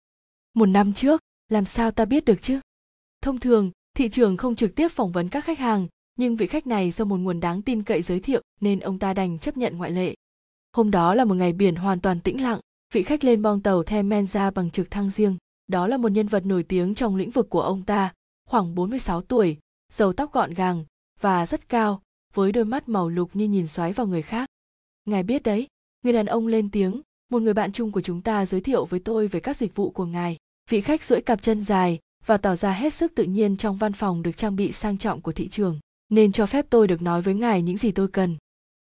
[0.53, 2.59] Một năm trước, làm sao ta biết được chứ?
[3.21, 6.67] Thông thường, thị trường không trực tiếp phỏng vấn các khách hàng, nhưng vị khách
[6.67, 9.77] này do một nguồn đáng tin cậy giới thiệu nên ông ta đành chấp nhận
[9.77, 10.15] ngoại lệ.
[10.75, 12.59] Hôm đó là một ngày biển hoàn toàn tĩnh lặng,
[12.93, 15.37] vị khách lên bong tàu The Menza bằng trực thăng riêng.
[15.67, 18.13] Đó là một nhân vật nổi tiếng trong lĩnh vực của ông ta,
[18.49, 19.57] khoảng 46 tuổi,
[19.91, 20.85] râu tóc gọn gàng
[21.19, 22.01] và rất cao,
[22.33, 24.49] với đôi mắt màu lục như nhìn xoáy vào người khác.
[25.05, 25.67] Ngài biết đấy,
[26.03, 27.01] người đàn ông lên tiếng,
[27.31, 29.89] một người bạn chung của chúng ta giới thiệu với tôi về các dịch vụ
[29.91, 30.37] của ngài.
[30.69, 33.93] Vị khách duỗi cặp chân dài và tỏ ra hết sức tự nhiên trong văn
[33.93, 35.79] phòng được trang bị sang trọng của thị trường.
[36.09, 38.37] Nên cho phép tôi được nói với ngài những gì tôi cần.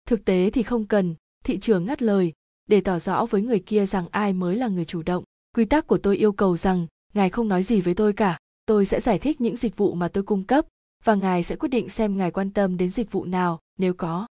[0.07, 2.34] Thực tế thì không cần, thị trường ngắt lời,
[2.67, 5.24] để tỏ rõ với người kia rằng ai mới là người chủ động
[5.56, 8.86] quy tắc của tôi yêu cầu rằng, ngài không nói gì với tôi cả, tôi
[8.86, 10.66] sẽ giải thích những dịch vụ mà tôi cung cấp,
[11.04, 14.28] và ngài sẽ quyết định xem ngài quan tâm đến dịch vụ nào, nếu có.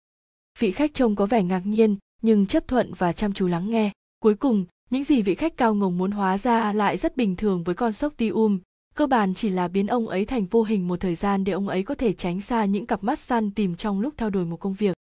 [0.59, 3.93] Vị khách trông có vẻ ngạc nhiên, nhưng chấp thuận và chăm chú lắng nghe.
[4.19, 7.65] Cuối cùng, những gì vị khách cao ngồng muốn hóa ra lại rất bình thường
[7.65, 8.59] với con sốc tium.
[8.95, 11.69] Cơ bản chỉ là biến ông ấy thành vô hình một thời gian để ông
[11.69, 14.57] ấy có thể tránh xa những cặp mắt săn tìm trong lúc theo đuổi một
[14.57, 14.97] công việc.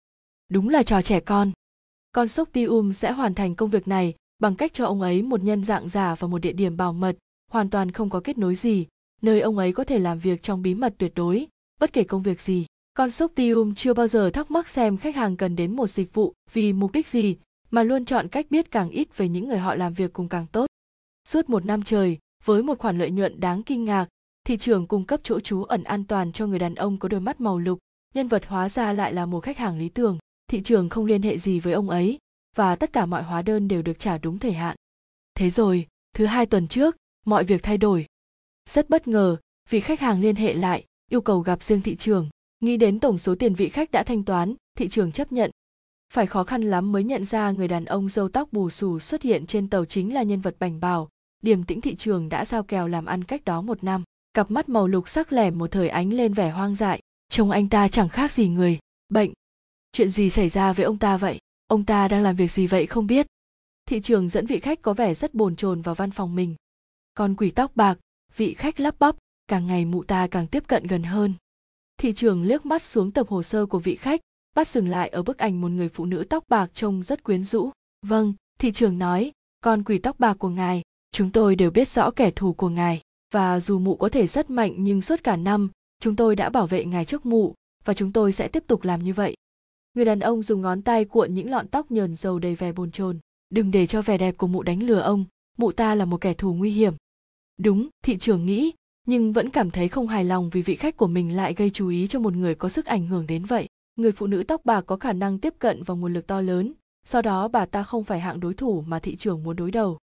[0.49, 1.53] Đúng là trò trẻ con.
[2.13, 5.43] Con sốc tium sẽ hoàn thành công việc này bằng cách cho ông ấy một
[5.43, 7.17] nhân dạng giả và một địa điểm bảo mật,
[7.51, 8.87] hoàn toàn không có kết nối gì,
[9.23, 11.47] nơi ông ấy có thể làm việc trong bí mật tuyệt đối,
[11.81, 12.67] bất kể công việc gì.
[12.95, 13.09] Con
[13.77, 16.93] chưa bao giờ thắc mắc xem khách hàng cần đến một dịch vụ vì mục
[16.93, 17.37] đích gì,
[17.71, 20.47] mà luôn chọn cách biết càng ít về những người họ làm việc cùng càng
[20.53, 20.67] tốt.
[21.29, 24.09] Suốt một năm trời, với một khoản lợi nhuận đáng kinh ngạc,
[24.45, 27.21] thị trường cung cấp chỗ trú ẩn an toàn cho người đàn ông có đôi
[27.21, 27.79] mắt màu lục,
[28.15, 30.19] nhân vật hóa ra lại là một khách hàng lý tưởng.
[30.49, 32.19] Thị trường không liên hệ gì với ông ấy
[32.57, 34.77] và tất cả mọi hóa đơn đều được trả đúng thời hạn.
[35.35, 36.97] Thế rồi, thứ hai tuần trước,
[37.27, 38.07] mọi việc thay đổi.
[38.71, 39.37] Rất bất ngờ,
[39.71, 42.29] vì khách hàng liên hệ lại, yêu cầu gặp riêng thị trường.
[42.61, 45.51] Nghĩ đến tổng số tiền vị khách đã thanh toán, thị trường chấp nhận.
[46.13, 49.23] Phải khó khăn lắm mới nhận ra người đàn ông râu tóc bù xù xuất
[49.23, 51.09] hiện trên tàu chính là nhân vật bành bào.
[51.43, 54.05] Điềm tĩnh thị trường đã giao kèo làm ăn cách đó một năm.
[54.35, 57.01] Cặp mắt màu lục sắc lẻm một thời ánh lên vẻ hoang dại.
[57.29, 58.79] Trông anh ta chẳng khác gì người,
[59.09, 59.33] bệnh,
[59.93, 62.87] chuyện gì xảy ra với ông ta vậy ông ta đang làm việc gì vậy
[62.87, 63.27] không biết.
[63.87, 66.55] Thị trường dẫn vị khách có vẻ rất bồn chồn vào văn phòng mình.
[67.15, 67.99] Con quỷ tóc bạc,
[68.37, 69.17] vị khách lắp bắp,
[69.49, 71.35] càng ngày mụ ta càng tiếp cận gần hơn.
[71.97, 74.21] Thị trường liếc mắt xuống tập hồ sơ của vị khách,
[74.55, 77.45] bắt dừng lại ở bức ảnh một người phụ nữ tóc bạc trông rất quyến
[77.45, 77.71] rũ.
[78.03, 82.11] Vâng thị trường nói, con quỷ tóc bạc của ngài, chúng tôi đều biết rõ
[82.11, 83.01] kẻ thù của ngài.
[83.33, 86.67] Và dù mụ có thể rất mạnh nhưng suốt cả năm, chúng tôi đã bảo
[86.67, 87.55] vệ ngài trước mụ,
[87.85, 89.37] và chúng tôi sẽ tiếp tục làm như vậy
[89.97, 92.91] người đàn ông dùng ngón tay cuộn những lọn tóc nhờn dầu đầy vẻ bồn
[92.91, 93.19] chồn.
[93.51, 95.25] Đừng để cho vẻ đẹp của mụ đánh lừa ông.
[95.59, 96.95] Mụ ta là một kẻ thù nguy hiểm.
[97.59, 98.73] Đúng, thị trường nghĩ,
[99.07, 101.89] nhưng vẫn cảm thấy không hài lòng vì vị khách của mình lại gây chú
[101.89, 103.69] ý cho một người có sức ảnh hưởng đến vậy.
[103.97, 106.73] Người phụ nữ tóc bạc có khả năng tiếp cận vào nguồn lực to lớn,
[107.07, 109.99] do đó bà ta không phải hạng đối thủ mà thị trường muốn đối đầu.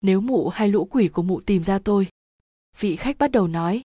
[0.00, 2.08] Nếu mụ hay lũ quỷ của mụ tìm ra tôi,
[2.80, 3.82] vị khách bắt đầu nói,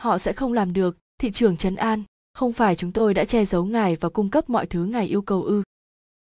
[0.00, 2.02] họ sẽ không làm được, thị trường trấn an
[2.36, 5.22] không phải chúng tôi đã che giấu ngài và cung cấp mọi thứ ngài yêu
[5.22, 5.62] cầu ư?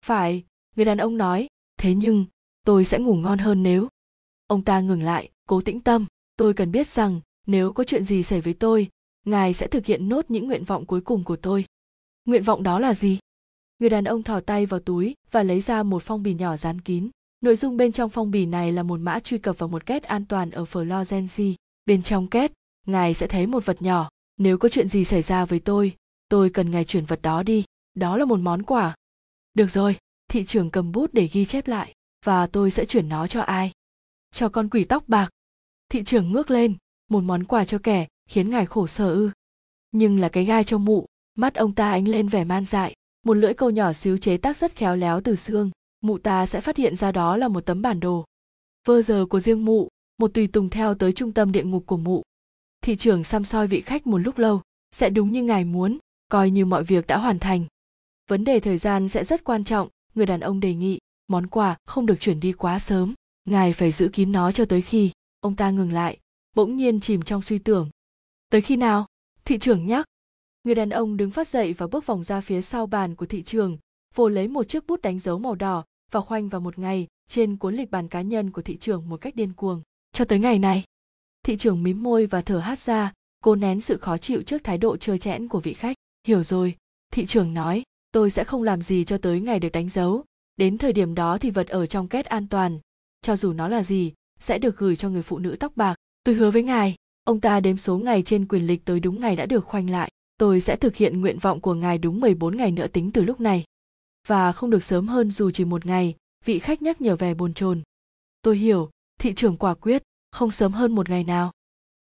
[0.06, 0.44] Phải,
[0.76, 1.48] người đàn ông nói.
[1.80, 2.26] Thế nhưng,
[2.66, 3.88] tôi sẽ ngủ ngon hơn nếu.
[4.48, 6.06] Ông ta ngừng lại, cố tĩnh tâm.
[6.38, 8.90] Tôi cần biết rằng, nếu có chuyện gì xảy với tôi,
[9.26, 11.66] ngài sẽ thực hiện nốt những nguyện vọng cuối cùng của tôi.
[12.26, 13.20] Nguyện vọng đó là gì?
[13.80, 16.82] Người đàn ông thò tay vào túi và lấy ra một phong bì nhỏ dán
[16.82, 17.10] kín.
[17.42, 20.04] Nội dung bên trong phong bì này là một mã truy cập vào một két
[20.04, 21.54] an toàn ở Florence.
[21.86, 22.52] bên trong két,
[22.88, 24.10] ngài sẽ thấy một vật nhỏ.
[24.38, 25.96] Nếu có chuyện gì xảy ra với tôi
[26.30, 27.64] tôi cần ngài chuyển vật đó đi,
[27.94, 28.96] đó là một món quà.
[29.54, 29.98] Được rồi,
[30.28, 31.94] thị trưởng cầm bút để ghi chép lại,
[32.26, 33.72] và tôi sẽ chuyển nó cho ai?
[34.32, 35.30] Cho con quỷ tóc bạc.
[35.90, 36.76] Thị trưởng ngước lên,
[37.10, 39.32] một món quà cho kẻ, khiến ngài khổ sở ư.
[39.92, 41.06] Nhưng là cái gai cho mụ,
[41.36, 42.94] mắt ông ta ánh lên vẻ man dại,
[43.26, 45.72] một lưỡi câu nhỏ xíu chế tác rất khéo léo từ xương,
[46.02, 48.26] mụ ta sẽ phát hiện ra đó là một tấm bản đồ.
[48.88, 51.98] Vơ giờ của riêng mụ, một tùy tùng theo tới trung tâm địa ngục của
[51.98, 52.24] mụ.
[52.82, 54.62] Thị trưởng xăm soi vị khách một lúc lâu,
[54.92, 55.98] sẽ đúng như ngài muốn
[56.28, 57.66] coi như mọi việc đã hoàn thành.
[58.28, 61.78] Vấn đề thời gian sẽ rất quan trọng, người đàn ông đề nghị, món quà
[61.86, 63.14] không được chuyển đi quá sớm,
[63.46, 66.18] ngài phải giữ kín nó cho tới khi ông ta ngừng lại,
[66.56, 67.90] bỗng nhiên chìm trong suy tưởng.
[68.50, 69.06] Tới khi nào?
[69.46, 70.06] Thị trưởng nhắc.
[70.64, 73.44] Người đàn ông đứng phát dậy và bước vòng ra phía sau bàn của thị
[73.44, 73.78] trường,
[74.16, 77.58] vồ lấy một chiếc bút đánh dấu màu đỏ và khoanh vào một ngày trên
[77.58, 79.82] cuốn lịch bàn cá nhân của thị trường một cách điên cuồng.
[80.12, 80.84] Cho tới ngày này.
[81.44, 83.14] Thị trường mím môi và thở hát ra
[83.44, 85.95] cô nén sự khó chịu trước thái độ trơ chẽn của vị khách
[86.26, 86.76] hiểu rồi,
[87.12, 90.24] thị trưởng nói, tôi sẽ không làm gì cho tới ngày được đánh dấu.
[90.58, 92.80] Đến thời điểm đó thì vật ở trong két an toàn.
[93.22, 95.96] Cho dù nó là gì, sẽ được gửi cho người phụ nữ tóc bạc.
[96.24, 99.36] Tôi hứa với ngài, ông ta đếm số ngày trên quyền lịch tới đúng ngày
[99.36, 100.12] đã được khoanh lại.
[100.38, 103.40] Tôi sẽ thực hiện nguyện vọng của ngài đúng 14 ngày nữa tính từ lúc
[103.40, 103.64] này.
[104.28, 106.16] Và không được sớm hơn dù chỉ một ngày,
[106.46, 107.82] vị khách nhắc nhở về bồn chồn.
[108.42, 111.52] Tôi hiểu, thị trưởng quả quyết, không sớm hơn một ngày nào.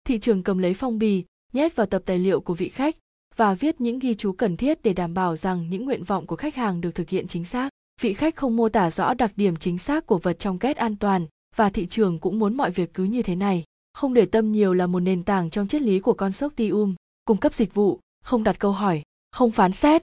[0.04, 2.96] Thị trưởng cầm lấy phong bì, nhét vào tập tài liệu của vị khách
[3.36, 6.36] và viết những ghi chú cần thiết để đảm bảo rằng những nguyện vọng của
[6.36, 7.68] khách hàng được thực hiện chính xác.
[8.00, 10.96] Vị khách không mô tả rõ đặc điểm chính xác của vật trong két an
[10.96, 11.26] toàn
[11.56, 13.64] và thị trường cũng muốn mọi việc cứ như thế này.
[13.92, 16.94] Không để tâm nhiều là một nền tảng trong triết lý của con sốc consortium
[17.24, 20.02] cung cấp dịch vụ, không đặt câu hỏi, không phán xét.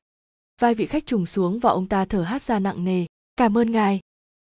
[0.62, 3.06] Vai vị khách trùng xuống và ông ta thở hát ra nặng nề.
[3.36, 4.00] Cảm ơn ngài.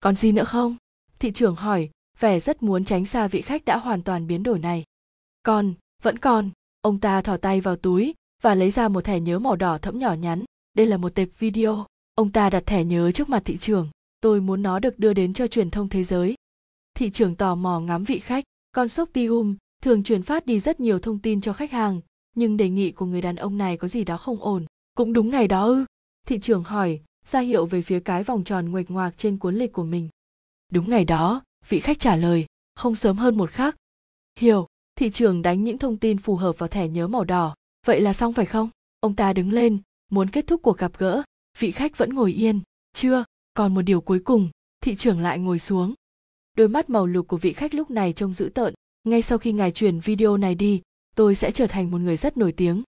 [0.01, 0.77] Còn gì nữa không?
[1.19, 4.59] Thị trưởng hỏi, vẻ rất muốn tránh xa vị khách đã hoàn toàn biến đổi
[4.59, 4.85] này.
[5.43, 6.51] Còn, vẫn còn.
[6.81, 9.99] Ông ta thò tay vào túi và lấy ra một thẻ nhớ màu đỏ thẫm
[9.99, 10.45] nhỏ nhắn.
[10.75, 11.87] Đây là một tệp video.
[12.15, 13.89] Ông ta đặt thẻ nhớ trước mặt thị trường.
[14.21, 16.35] Tôi muốn nó được đưa đến cho truyền thông thế giới.
[16.95, 18.45] Thị trường tò mò ngắm vị khách.
[18.73, 22.01] Con sốc tium thường truyền phát đi rất nhiều thông tin cho khách hàng,
[22.37, 24.67] nhưng đề nghị của người đàn ông này có gì đó không ổn.
[24.95, 25.85] Cũng đúng ngày đó ư?
[26.27, 29.73] Thị trường hỏi, ra hiệu về phía cái vòng tròn nguệch ngoạc trên cuốn lịch
[29.73, 30.09] của mình.
[30.73, 33.77] Đúng ngày đó, vị khách trả lời, không sớm hơn một khắc.
[34.39, 34.67] Hiểu,
[34.97, 37.55] thị trường đánh những thông tin phù hợp vào thẻ nhớ màu đỏ
[37.89, 38.71] vậy là xong phải không?
[39.01, 39.79] Ông ta đứng lên,
[40.11, 41.23] muốn kết thúc cuộc gặp gỡ.
[41.59, 42.61] Vị khách vẫn ngồi yên.
[42.93, 43.25] Chưa,
[43.55, 44.49] còn một điều cuối cùng.
[44.81, 45.95] Thị trưởng lại ngồi xuống.
[46.57, 48.75] Đôi mắt màu lục của vị khách lúc này trông dữ tợn.
[49.05, 50.83] Ngay sau khi ngài truyền video này đi,
[51.17, 52.83] tôi sẽ trở thành một người rất nổi tiếng.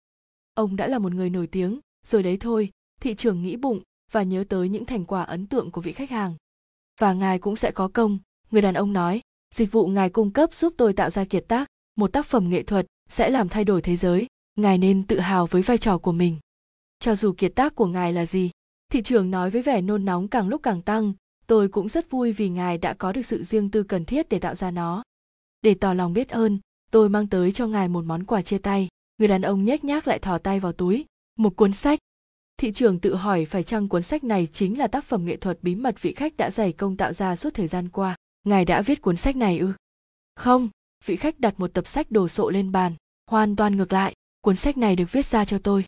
[0.54, 1.80] Ông đã là một người nổi tiếng.
[2.06, 2.70] Rồi đấy thôi,
[3.00, 3.80] thị trưởng nghĩ bụng
[4.12, 6.34] và nhớ tới những thành quả ấn tượng của vị khách hàng.
[6.98, 8.18] Và ngài cũng sẽ có công,
[8.50, 9.20] người đàn ông nói.
[9.54, 11.68] Dịch vụ ngài cung cấp giúp tôi tạo ra kiệt tác.
[11.96, 14.26] Một tác phẩm nghệ thuật sẽ làm thay đổi thế giới
[14.60, 16.36] ngài nên tự hào với vai trò của mình.
[16.98, 18.50] Cho dù kiệt tác của ngài là gì,
[18.92, 21.12] thị trường nói với vẻ nôn nóng càng lúc càng tăng,
[21.46, 24.38] tôi cũng rất vui vì ngài đã có được sự riêng tư cần thiết để
[24.38, 25.02] tạo ra nó.
[25.62, 26.58] Để tỏ lòng biết ơn,
[26.90, 28.88] tôi mang tới cho ngài một món quà chia tay.
[29.18, 31.04] Người đàn ông nhếch nhác lại thò tay vào túi.
[31.38, 31.98] Một cuốn sách.
[32.56, 35.58] Thị trường tự hỏi phải chăng cuốn sách này chính là tác phẩm nghệ thuật
[35.62, 38.16] bí mật vị khách đã dày công tạo ra suốt thời gian qua.
[38.44, 39.72] Ngài đã viết cuốn sách này ư?
[40.36, 40.68] Không,
[41.04, 42.94] vị khách đặt một tập sách đồ sộ lên bàn,
[43.26, 45.84] hoàn toàn ngược lại cuốn sách này được viết ra cho tôi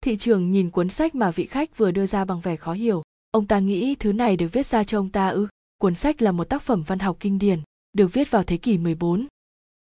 [0.00, 3.02] thị trường nhìn cuốn sách mà vị khách vừa đưa ra bằng vẻ khó hiểu
[3.30, 6.32] ông ta nghĩ thứ này được viết ra cho ông ta ư cuốn sách là
[6.32, 7.60] một tác phẩm văn học kinh điển
[7.96, 9.26] được viết vào thế kỷ 14.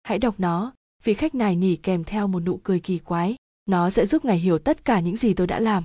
[0.02, 0.72] Hãy đọc nó,
[1.04, 3.36] vị khách này nỉ kèm theo một nụ cười kỳ quái,
[3.66, 5.84] nó sẽ giúp ngài hiểu tất cả những gì tôi đã làm.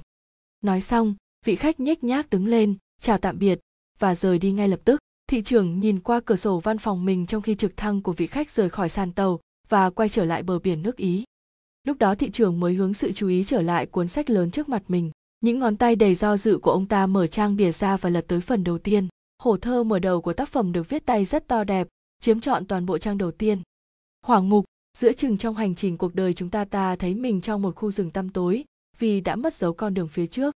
[0.61, 1.15] Nói xong,
[1.45, 3.59] vị khách nhếch nhác đứng lên, chào tạm biệt
[3.99, 4.99] và rời đi ngay lập tức.
[5.27, 8.27] Thị trưởng nhìn qua cửa sổ văn phòng mình trong khi trực thăng của vị
[8.27, 11.23] khách rời khỏi sàn tàu và quay trở lại bờ biển nước Ý.
[11.87, 14.69] Lúc đó thị trường mới hướng sự chú ý trở lại cuốn sách lớn trước
[14.69, 15.11] mặt mình.
[15.41, 18.25] Những ngón tay đầy do dự của ông ta mở trang bìa ra và lật
[18.27, 19.07] tới phần đầu tiên.
[19.43, 21.87] hổ thơ mở đầu của tác phẩm được viết tay rất to đẹp,
[22.21, 23.61] chiếm trọn toàn bộ trang đầu tiên.
[24.25, 24.65] Hỏa ngục,
[24.97, 27.91] giữa chừng trong hành trình cuộc đời chúng ta ta thấy mình trong một khu
[27.91, 28.65] rừng tăm tối
[28.97, 30.55] vì đã mất dấu con đường phía trước.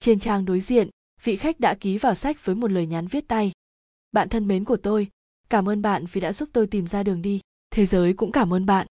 [0.00, 0.88] Trên trang đối diện,
[1.24, 3.52] vị khách đã ký vào sách với một lời nhắn viết tay.
[4.12, 5.08] Bạn thân mến của tôi,
[5.50, 7.40] cảm ơn bạn vì đã giúp tôi tìm ra đường đi.
[7.70, 8.86] Thế giới cũng cảm ơn bạn.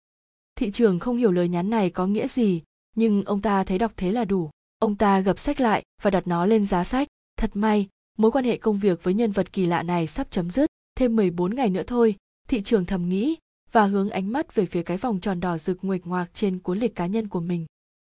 [0.56, 2.62] Thị trường không hiểu lời nhắn này có nghĩa gì,
[2.96, 4.50] nhưng ông ta thấy đọc thế là đủ.
[4.80, 7.08] Ông ta gập sách lại và đặt nó lên giá sách.
[7.38, 7.88] Thật may,
[8.18, 10.70] mối quan hệ công việc với nhân vật kỳ lạ này sắp chấm dứt.
[10.96, 12.16] Thêm 14 ngày nữa thôi,
[12.48, 13.36] thị trường thầm nghĩ
[13.72, 16.80] và hướng ánh mắt về phía cái vòng tròn đỏ rực nguệch ngoạc trên cuốn
[16.80, 17.66] lịch cá nhân của mình.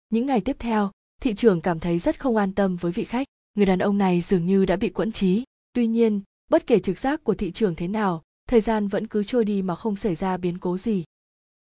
[0.09, 3.27] Những ngày tiếp theo, thị trường cảm thấy rất không an tâm với vị khách.
[3.55, 5.43] Người đàn ông này dường như đã bị quẫn trí.
[5.73, 9.23] Tuy nhiên, bất kể trực giác của thị trường thế nào, thời gian vẫn cứ
[9.23, 11.03] trôi đi mà không xảy ra biến cố gì.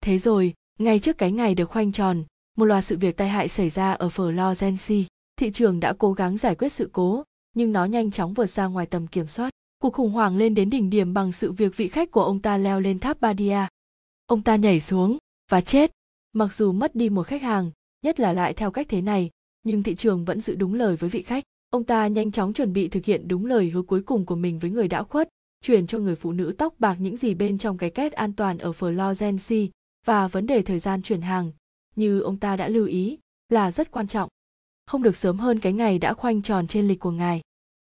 [0.00, 2.24] Thế rồi, ngay trước cái ngày được khoanh tròn,
[2.56, 5.04] một loạt sự việc tai hại xảy ra ở Florence.
[5.36, 7.24] Thị trường đã cố gắng giải quyết sự cố,
[7.54, 9.50] nhưng nó nhanh chóng vượt ra ngoài tầm kiểm soát.
[9.78, 12.56] Cuộc khủng hoảng lên đến đỉnh điểm bằng sự việc vị khách của ông ta
[12.56, 13.58] leo lên tháp Badia.
[14.26, 15.18] Ông ta nhảy xuống
[15.50, 15.92] và chết.
[16.32, 17.70] Mặc dù mất đi một khách hàng,
[18.02, 19.30] nhất là lại theo cách thế này,
[19.62, 21.44] nhưng thị trường vẫn giữ đúng lời với vị khách.
[21.70, 24.58] Ông ta nhanh chóng chuẩn bị thực hiện đúng lời hứa cuối cùng của mình
[24.58, 25.28] với người đã khuất,
[25.64, 28.58] chuyển cho người phụ nữ tóc bạc những gì bên trong cái két an toàn
[28.58, 29.68] ở Florence
[30.06, 31.52] và vấn đề thời gian chuyển hàng,
[31.96, 34.28] như ông ta đã lưu ý, là rất quan trọng.
[34.86, 37.40] Không được sớm hơn cái ngày đã khoanh tròn trên lịch của ngài.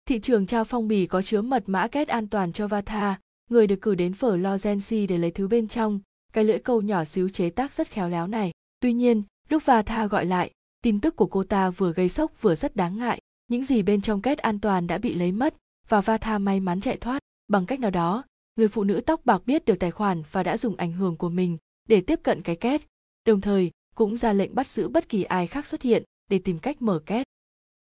[0.06, 3.68] Thị trường trao phong bì có chứa mật mã kết an toàn cho Vata, người
[3.68, 6.00] được cử đến phở Lozensi để lấy thứ bên trong,
[6.34, 8.52] cái lưỡi câu nhỏ xíu chế tác rất khéo léo này.
[8.80, 10.52] Tuy nhiên, lúc Vata gọi lại,
[10.82, 13.20] tin tức của cô ta vừa gây sốc vừa rất đáng ngại.
[13.48, 15.56] Những gì bên trong kết an toàn đã bị lấy mất
[15.90, 17.20] và Vata may mắn chạy thoát.
[17.48, 18.24] Bằng cách nào đó,
[18.56, 21.30] người phụ nữ tóc bạc biết được tài khoản và đã dùng ảnh hưởng của
[21.30, 21.58] mình
[21.92, 22.82] để tiếp cận cái két.
[23.26, 26.60] Đồng thời, cũng ra lệnh bắt giữ bất kỳ ai khác xuất hiện để tìm
[26.60, 27.28] cách mở két.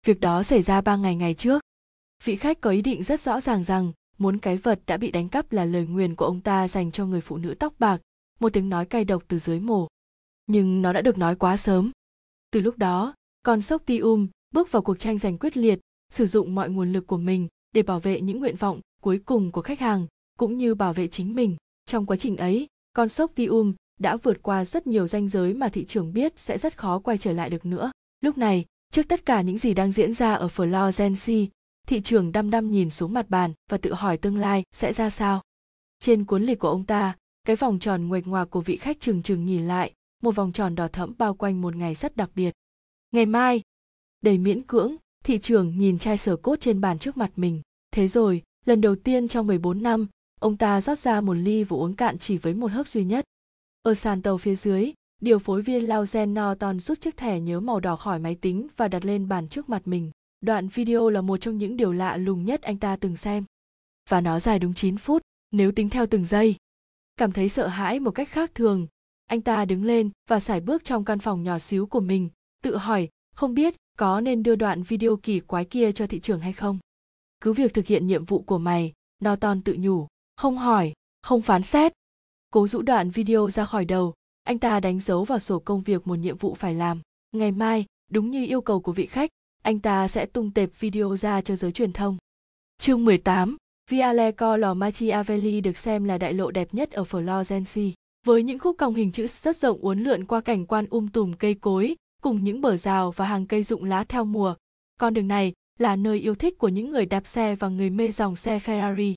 [0.05, 1.61] Việc đó xảy ra ba ngày ngày trước.
[2.23, 5.29] Vị khách có ý định rất rõ ràng rằng muốn cái vật đã bị đánh
[5.29, 8.01] cắp là lời nguyền của ông ta dành cho người phụ nữ tóc bạc,
[8.39, 9.87] một tiếng nói cay độc từ dưới mồ.
[10.47, 11.91] Nhưng nó đã được nói quá sớm.
[12.51, 16.55] Từ lúc đó, con sốc Tium bước vào cuộc tranh giành quyết liệt, sử dụng
[16.55, 19.79] mọi nguồn lực của mình để bảo vệ những nguyện vọng cuối cùng của khách
[19.79, 20.07] hàng,
[20.37, 21.55] cũng như bảo vệ chính mình.
[21.85, 25.69] Trong quá trình ấy, con sốc Tium đã vượt qua rất nhiều ranh giới mà
[25.69, 27.91] thị trường biết sẽ rất khó quay trở lại được nữa.
[28.21, 31.47] Lúc này, trước tất cả những gì đang diễn ra ở Florence,
[31.87, 35.09] thị trường đăm đăm nhìn xuống mặt bàn và tự hỏi tương lai sẽ ra
[35.09, 35.41] sao.
[35.99, 39.21] Trên cuốn lịch của ông ta, cái vòng tròn nguệch ngoạc của vị khách trừng
[39.21, 39.93] trừng nhìn lại,
[40.23, 42.51] một vòng tròn đỏ thẫm bao quanh một ngày rất đặc biệt.
[43.11, 43.61] Ngày mai,
[44.21, 47.61] đầy miễn cưỡng, thị trường nhìn chai sở cốt trên bàn trước mặt mình.
[47.91, 50.07] Thế rồi, lần đầu tiên trong 14 năm,
[50.39, 53.25] ông ta rót ra một ly và uống cạn chỉ với một hớp duy nhất.
[53.83, 57.79] Ở sàn tàu phía dưới, điều phối viên Lauren Norton rút chiếc thẻ nhớ màu
[57.79, 60.11] đỏ khỏi máy tính và đặt lên bàn trước mặt mình.
[60.41, 63.45] Đoạn video là một trong những điều lạ lùng nhất anh ta từng xem.
[64.09, 65.21] Và nó dài đúng 9 phút,
[65.51, 66.55] nếu tính theo từng giây.
[67.17, 68.87] Cảm thấy sợ hãi một cách khác thường,
[69.25, 72.29] anh ta đứng lên và sải bước trong căn phòng nhỏ xíu của mình,
[72.63, 76.39] tự hỏi, không biết có nên đưa đoạn video kỳ quái kia cho thị trường
[76.39, 76.79] hay không.
[77.41, 78.93] Cứ việc thực hiện nhiệm vụ của mày,
[79.25, 80.07] Norton tự nhủ,
[80.37, 81.93] không hỏi, không phán xét.
[82.51, 86.07] Cố rũ đoạn video ra khỏi đầu, anh ta đánh dấu vào sổ công việc
[86.07, 86.99] một nhiệm vụ phải làm.
[87.31, 89.29] Ngày mai, đúng như yêu cầu của vị khách,
[89.63, 92.17] anh ta sẽ tung tệp video ra cho giới truyền thông.
[92.77, 93.57] Chương 18,
[93.89, 97.91] Viale Colo Machiavelli được xem là đại lộ đẹp nhất ở Florence,
[98.25, 101.33] với những khúc cong hình chữ rất rộng uốn lượn qua cảnh quan um tùm
[101.33, 104.55] cây cối, cùng những bờ rào và hàng cây rụng lá theo mùa.
[104.99, 108.11] Con đường này là nơi yêu thích của những người đạp xe và người mê
[108.11, 109.13] dòng xe Ferrari.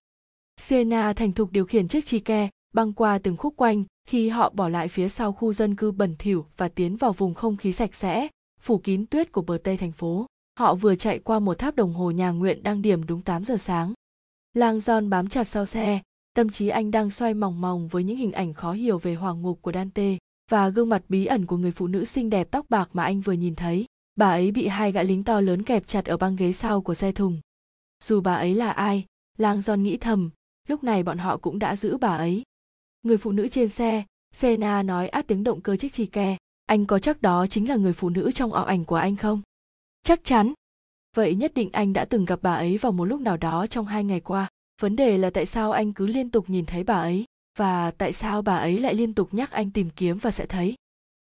[0.60, 4.50] Siena thành thục điều khiển chiếc chi ke, băng qua từng khúc quanh khi họ
[4.54, 7.72] bỏ lại phía sau khu dân cư bẩn thỉu và tiến vào vùng không khí
[7.72, 8.28] sạch sẽ,
[8.60, 10.26] phủ kín tuyết của bờ tây thành phố.
[10.58, 13.56] Họ vừa chạy qua một tháp đồng hồ nhà nguyện đang điểm đúng 8 giờ
[13.56, 13.92] sáng.
[14.54, 16.00] Lang giòn bám chặt sau xe,
[16.34, 19.42] tâm trí anh đang xoay mòng mòng với những hình ảnh khó hiểu về hoàng
[19.42, 20.16] ngục của Dante
[20.50, 23.20] và gương mặt bí ẩn của người phụ nữ xinh đẹp tóc bạc mà anh
[23.20, 23.86] vừa nhìn thấy.
[24.16, 26.94] Bà ấy bị hai gã lính to lớn kẹp chặt ở băng ghế sau của
[26.94, 27.40] xe thùng.
[28.04, 29.04] Dù bà ấy là ai,
[29.38, 30.30] Lang giòn nghĩ thầm,
[30.68, 32.42] lúc này bọn họ cũng đã giữ bà ấy.
[33.04, 36.36] Người phụ nữ trên xe, Sena nói át tiếng động cơ chiếc chi ke,
[36.66, 39.42] anh có chắc đó chính là người phụ nữ trong ảo ảnh của anh không?
[40.02, 40.52] chắc chắn.
[41.16, 43.86] Vậy nhất định anh đã từng gặp bà ấy vào một lúc nào đó trong
[43.86, 44.48] hai ngày qua.
[44.80, 47.24] Vấn đề là tại sao anh cứ liên tục nhìn thấy bà ấy
[47.58, 50.74] và tại sao bà ấy lại liên tục nhắc anh tìm kiếm và sẽ thấy?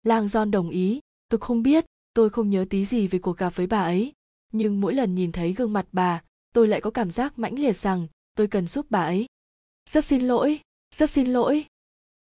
[0.03, 1.01] Lang john đồng ý.
[1.29, 4.13] Tôi không biết tôi không nhớ tí gì về cuộc gặp với bà ấy.
[4.53, 6.23] Nhưng mỗi lần nhìn thấy gương mặt bà
[6.55, 9.27] tôi lại có cảm giác mãnh liệt rằng tôi cần giúp bà ấy.
[9.91, 10.61] Rất xin lỗi
[10.95, 11.65] rất xin lỗi.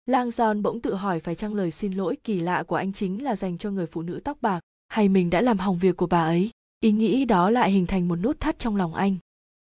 [0.05, 3.24] Lang john bỗng tự hỏi phải chăng lời xin lỗi kỳ lạ của anh chính
[3.24, 6.07] là dành cho người phụ nữ tóc bạc, hay mình đã làm hỏng việc của
[6.07, 6.49] bà ấy?
[6.80, 9.15] Ý nghĩ đó lại hình thành một nút thắt trong lòng anh.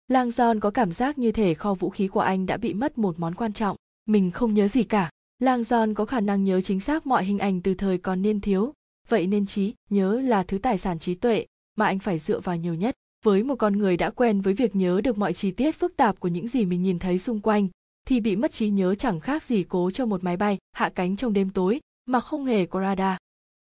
[0.07, 2.97] Lang john có cảm giác như thể kho vũ khí của anh đã bị mất
[2.97, 5.09] một món quan trọng, mình không nhớ gì cả.
[5.39, 8.41] Lang john có khả năng nhớ chính xác mọi hình ảnh từ thời còn niên
[8.41, 8.73] thiếu,
[9.07, 11.45] vậy nên trí nhớ là thứ tài sản trí tuệ
[11.75, 12.95] mà anh phải dựa vào nhiều nhất.
[13.25, 16.19] Với một con người đã quen với việc nhớ được mọi chi tiết phức tạp
[16.19, 17.67] của những gì mình nhìn thấy xung quanh
[18.09, 21.15] thì bị mất trí nhớ chẳng khác gì cố cho một máy bay hạ cánh
[21.15, 23.17] trong đêm tối mà không hề có radar.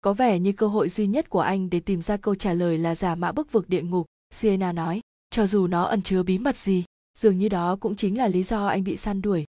[0.01, 2.77] Có vẻ như cơ hội duy nhất của anh để tìm ra câu trả lời
[2.77, 5.01] là giả mạo bức vực địa ngục, sienna nói.
[5.29, 6.83] Cho dù nó ẩn chứa bí mật gì,
[7.19, 9.45] dường như đó cũng chính là lý do anh bị săn đuổi.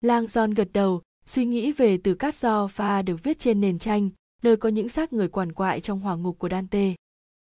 [0.00, 3.78] Lang john gật đầu, suy nghĩ về từ cát do pha được viết trên nền
[3.78, 4.10] tranh,
[4.42, 6.94] nơi có những xác người quằn quại trong hỏa ngục của dante.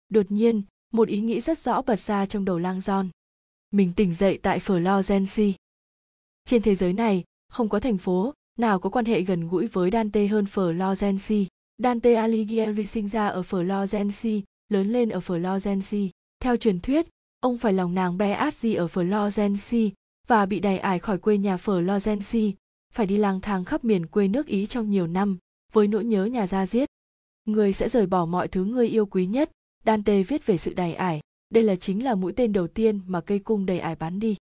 [0.08, 0.62] Đột nhiên,
[0.92, 3.08] một ý nghĩ rất rõ bật ra trong đầu lang john.
[3.70, 5.52] Mình tỉnh dậy tại florence
[6.46, 9.90] trên thế giới này không có thành phố nào có quan hệ gần gũi với
[9.90, 11.46] dante hơn florence
[11.82, 16.08] Dante Alighieri sinh ra ở Florence, lớn lên ở Florence.
[16.40, 17.06] Theo truyền thuyết,
[17.40, 19.90] ông phải lòng nàng Beazzi ở Florence
[20.26, 22.52] và bị đày ải khỏi quê nhà Florence,
[22.92, 25.38] phải đi lang thang khắp miền quê nước Ý trong nhiều năm,
[25.72, 26.88] với nỗi nhớ nhà ra diết.
[27.44, 29.50] Người sẽ rời bỏ mọi thứ người yêu quý nhất,
[29.86, 31.20] Dante viết về sự đày ải,
[31.50, 34.36] đây là chính là mũi tên đầu tiên mà cây cung đầy ải bắn đi.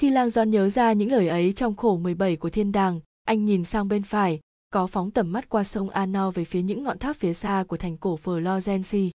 [0.00, 3.44] Khi Lang Giòn nhớ ra những lời ấy trong khổ 17 của thiên đàng, anh
[3.44, 4.40] nhìn sang bên phải,
[4.70, 7.76] có phóng tầm mắt qua sông Ano về phía những ngọn tháp phía xa của
[7.76, 9.10] thành cổ Florence.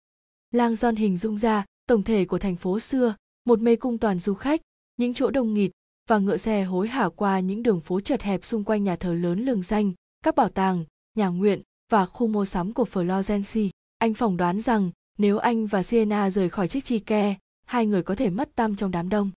[0.51, 3.15] Lang John hình dung ra tổng thể của thành phố xưa,
[3.45, 4.61] một mê cung toàn du khách,
[4.97, 5.71] những chỗ đông nghịt
[6.09, 9.13] và ngựa xe hối hả qua những đường phố chật hẹp xung quanh nhà thờ
[9.13, 9.91] lớn lừng danh,
[10.23, 11.61] các bảo tàng, nhà nguyện
[11.91, 13.69] và khu mua sắm của Florence.
[13.97, 18.03] Anh phỏng đoán rằng nếu anh và Sienna rời khỏi chiếc chi ke, hai người
[18.03, 19.32] có thể mất tâm trong đám đông.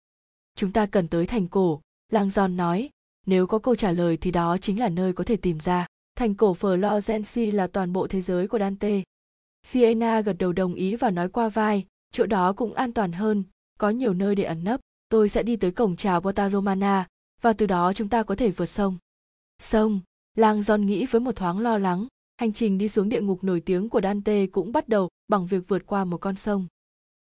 [0.59, 1.81] Chúng ta cần tới thành cổ,
[2.11, 2.89] Lang giòn nói,
[3.25, 5.85] nếu có câu trả lời thì đó chính là nơi có thể tìm ra
[6.15, 9.01] Thành cổ Florence là toàn bộ thế giới của Dante.
[9.63, 13.43] Siena gật đầu đồng ý và nói qua vai, chỗ đó cũng an toàn hơn,
[13.77, 14.79] có nhiều nơi để ẩn nấp.
[15.09, 17.07] Tôi sẽ đi tới cổng trào Porta Romana,
[17.41, 18.97] và từ đó chúng ta có thể vượt sông.
[19.59, 19.99] Sông,
[20.35, 22.07] Lang John nghĩ với một thoáng lo lắng,
[22.37, 25.67] hành trình đi xuống địa ngục nổi tiếng của Dante cũng bắt đầu bằng việc
[25.67, 26.67] vượt qua một con sông.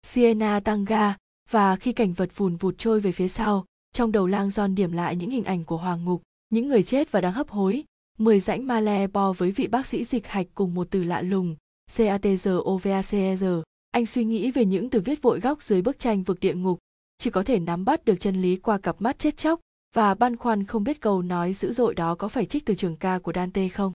[0.03, 1.14] Siena tăng ga,
[1.51, 4.92] và khi cảnh vật vùn vụt trôi về phía sau, trong đầu Lang giòn điểm
[4.92, 7.84] lại những hình ảnh của hoàng ngục, những người chết và đang hấp hối,
[8.18, 11.22] mười rãnh ma le bo với vị bác sĩ dịch hạch cùng một từ lạ
[11.22, 11.57] lùng,
[11.97, 13.45] CATGOVACR.
[13.90, 16.78] Anh suy nghĩ về những từ viết vội góc dưới bức tranh vực địa ngục,
[17.18, 19.61] chỉ có thể nắm bắt được chân lý qua cặp mắt chết chóc
[19.95, 22.97] và băn khoăn không biết câu nói dữ dội đó có phải trích từ trường
[22.97, 23.92] ca của Dante không.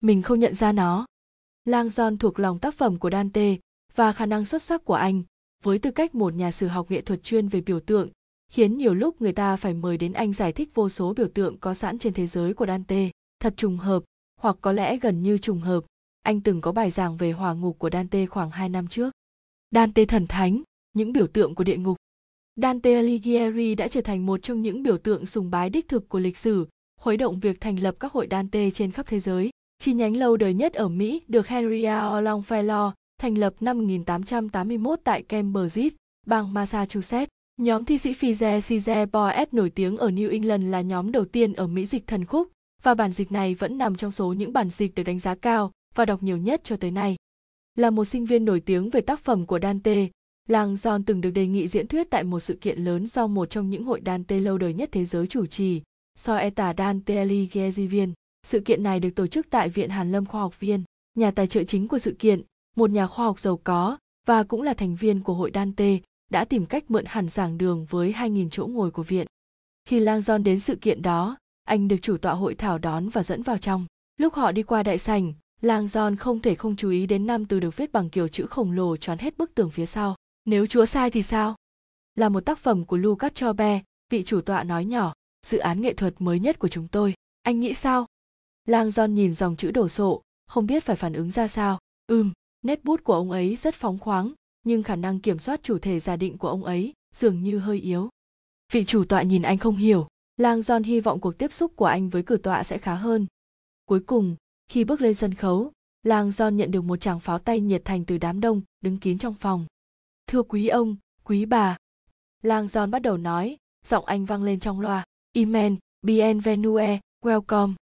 [0.00, 1.06] Mình không nhận ra nó.
[1.64, 3.56] Lang John thuộc lòng tác phẩm của Dante
[3.94, 5.22] và khả năng xuất sắc của anh,
[5.62, 8.08] với tư cách một nhà sử học nghệ thuật chuyên về biểu tượng,
[8.52, 11.58] khiến nhiều lúc người ta phải mời đến anh giải thích vô số biểu tượng
[11.58, 13.10] có sẵn trên thế giới của Dante.
[13.40, 14.02] Thật trùng hợp,
[14.40, 15.84] hoặc có lẽ gần như trùng hợp,
[16.22, 19.10] anh từng có bài giảng về hỏa ngục của Dante khoảng 2 năm trước.
[19.70, 21.96] Dante thần thánh, những biểu tượng của địa ngục.
[22.56, 26.18] Dante Alighieri đã trở thành một trong những biểu tượng sùng bái đích thực của
[26.18, 26.68] lịch sử,
[27.00, 29.50] khuấy động việc thành lập các hội Dante trên khắp thế giới.
[29.78, 32.20] Chi nhánh lâu đời nhất ở Mỹ được Henry A.
[32.20, 32.92] Longfellow
[33.22, 35.88] thành lập năm 1881 tại Cambridge,
[36.26, 37.30] bang Massachusetts.
[37.60, 41.52] Nhóm thi sĩ Fize Cize Boes nổi tiếng ở New England là nhóm đầu tiên
[41.52, 42.48] ở Mỹ dịch thần khúc,
[42.82, 45.72] và bản dịch này vẫn nằm trong số những bản dịch được đánh giá cao
[45.94, 47.16] và đọc nhiều nhất cho tới nay.
[47.74, 50.08] Là một sinh viên nổi tiếng về tác phẩm của Dante,
[50.48, 53.50] Lang John từng được đề nghị diễn thuyết tại một sự kiện lớn do một
[53.50, 55.82] trong những hội Dante lâu đời nhất thế giới chủ trì,
[56.18, 58.12] Soeta Dante Alighieri Viên.
[58.46, 60.84] Sự kiện này được tổ chức tại Viện Hàn Lâm Khoa học Viên.
[61.14, 62.42] Nhà tài trợ chính của sự kiện,
[62.76, 65.98] một nhà khoa học giàu có và cũng là thành viên của hội Dante,
[66.30, 69.26] đã tìm cách mượn hẳn giảng đường với 2.000 chỗ ngồi của viện.
[69.84, 73.22] Khi Lang John đến sự kiện đó, anh được chủ tọa hội thảo đón và
[73.22, 73.86] dẫn vào trong.
[74.16, 77.44] Lúc họ đi qua đại sảnh, Lang John không thể không chú ý đến năm
[77.44, 80.16] từ được viết bằng kiểu chữ khổng lồ choán hết bức tường phía sau.
[80.44, 81.56] Nếu Chúa sai thì sao?
[82.14, 85.12] Là một tác phẩm của Lucas Chobe, vị chủ tọa nói nhỏ,
[85.46, 87.14] dự án nghệ thuật mới nhất của chúng tôi.
[87.42, 88.06] Anh nghĩ sao?
[88.64, 91.78] Lang John nhìn dòng chữ đổ sộ, không biết phải phản ứng ra sao.
[92.06, 92.32] Ừm,
[92.62, 94.32] nét bút của ông ấy rất phóng khoáng,
[94.64, 97.78] nhưng khả năng kiểm soát chủ thể giả định của ông ấy dường như hơi
[97.78, 98.08] yếu.
[98.72, 101.84] Vị chủ tọa nhìn anh không hiểu, Lang John hy vọng cuộc tiếp xúc của
[101.84, 103.26] anh với cử tọa sẽ khá hơn.
[103.84, 104.36] Cuối cùng,
[104.68, 108.04] khi bước lên sân khấu, Lang John nhận được một tràng pháo tay nhiệt thành
[108.04, 109.66] từ đám đông đứng kín trong phòng.
[110.26, 111.76] Thưa quý ông, quý bà.
[112.42, 113.56] Lang John bắt đầu nói,
[113.86, 115.04] giọng anh vang lên trong loa.
[115.32, 117.74] Imen, bienvenue, welcome.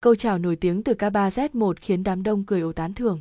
[0.00, 3.20] Câu chào nổi tiếng từ K3Z1 khiến đám đông cười ồ tán thưởng.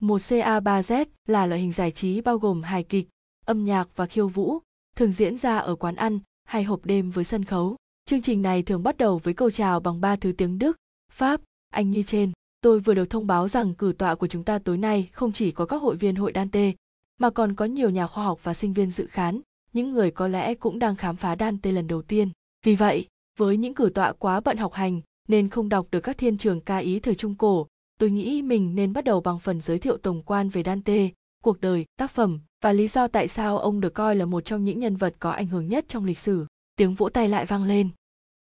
[0.00, 3.08] Một CA3Z là loại hình giải trí bao gồm hài kịch,
[3.46, 4.58] âm nhạc và khiêu vũ,
[4.96, 7.76] thường diễn ra ở quán ăn hay hộp đêm với sân khấu.
[8.04, 10.76] Chương trình này thường bắt đầu với câu chào bằng ba thứ tiếng Đức,
[11.12, 11.40] Pháp,
[11.72, 12.32] Anh như trên.
[12.60, 15.50] Tôi vừa được thông báo rằng cử tọa của chúng ta tối nay không chỉ
[15.50, 16.72] có các hội viên hội Dante,
[17.18, 19.40] mà còn có nhiều nhà khoa học và sinh viên dự khán,
[19.72, 22.30] những người có lẽ cũng đang khám phá Dante lần đầu tiên.
[22.64, 23.06] Vì vậy,
[23.38, 26.60] với những cử tọa quá bận học hành nên không đọc được các thiên trường
[26.60, 27.66] ca ý thời Trung Cổ,
[27.98, 31.08] tôi nghĩ mình nên bắt đầu bằng phần giới thiệu tổng quan về Dante,
[31.44, 34.64] cuộc đời, tác phẩm và lý do tại sao ông được coi là một trong
[34.64, 36.46] những nhân vật có ảnh hưởng nhất trong lịch sử.
[36.76, 37.88] Tiếng vỗ tay lại vang lên.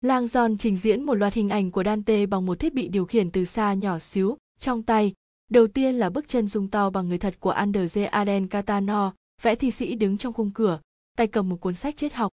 [0.01, 3.05] Lang Giòn trình diễn một loạt hình ảnh của Dante bằng một thiết bị điều
[3.05, 5.13] khiển từ xa nhỏ xíu, trong tay.
[5.49, 9.55] Đầu tiên là bức chân dung to bằng người thật của Andrzej Aden Catano, vẽ
[9.55, 10.79] thi sĩ đứng trong khung cửa,
[11.17, 12.31] tay cầm một cuốn sách triết học.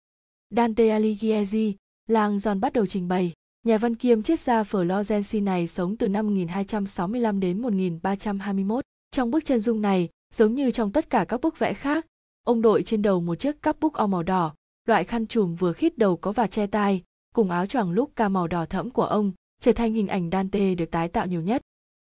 [0.50, 1.76] Dante Alighieri,
[2.08, 3.34] Lang Giòn bắt đầu trình bày.
[3.66, 8.86] Nhà văn kiêm triết gia Florence này sống từ năm 1265 đến 1321.
[9.12, 12.06] Trong bức chân dung này, giống như trong tất cả các bức vẽ khác,
[12.44, 14.54] ông đội trên đầu một chiếc cắp búc o màu đỏ,
[14.88, 17.04] loại khăn trùm vừa khít đầu có và che tai,
[17.36, 20.76] cùng áo choàng lúc ca màu đỏ thẫm của ông, trở thành hình ảnh Dante
[20.76, 21.62] được tái tạo nhiều nhất.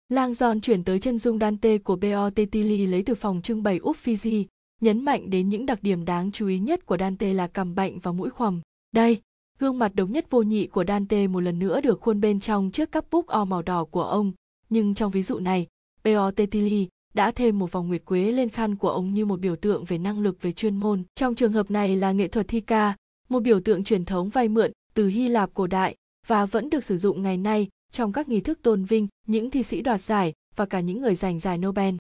[0.08, 4.44] Lang Giòn chuyển tới chân dung Dante của Botticelli lấy từ phòng trưng bày Uffizi,
[4.80, 7.98] nhấn mạnh đến những đặc điểm đáng chú ý nhất của Dante là cằm bệnh
[7.98, 8.60] và mũi khoằm.
[8.92, 9.20] Đây,
[9.58, 12.70] gương mặt độc nhất vô nhị của Dante một lần nữa được khuôn bên trong
[12.70, 14.32] chiếc cắp búc o màu đỏ của ông,
[14.68, 15.66] nhưng trong ví dụ này,
[16.04, 19.84] Beotetili đã thêm một vòng nguyệt quế lên khăn của ông như một biểu tượng
[19.84, 21.02] về năng lực về chuyên môn.
[21.14, 22.96] Trong trường hợp này là nghệ thuật thi ca,
[23.28, 25.96] một biểu tượng truyền thống vay mượn từ Hy Lạp cổ đại
[26.26, 29.62] và vẫn được sử dụng ngày nay trong các nghi thức tôn vinh những thi
[29.62, 31.94] sĩ đoạt giải và cả những người giành giải Nobel.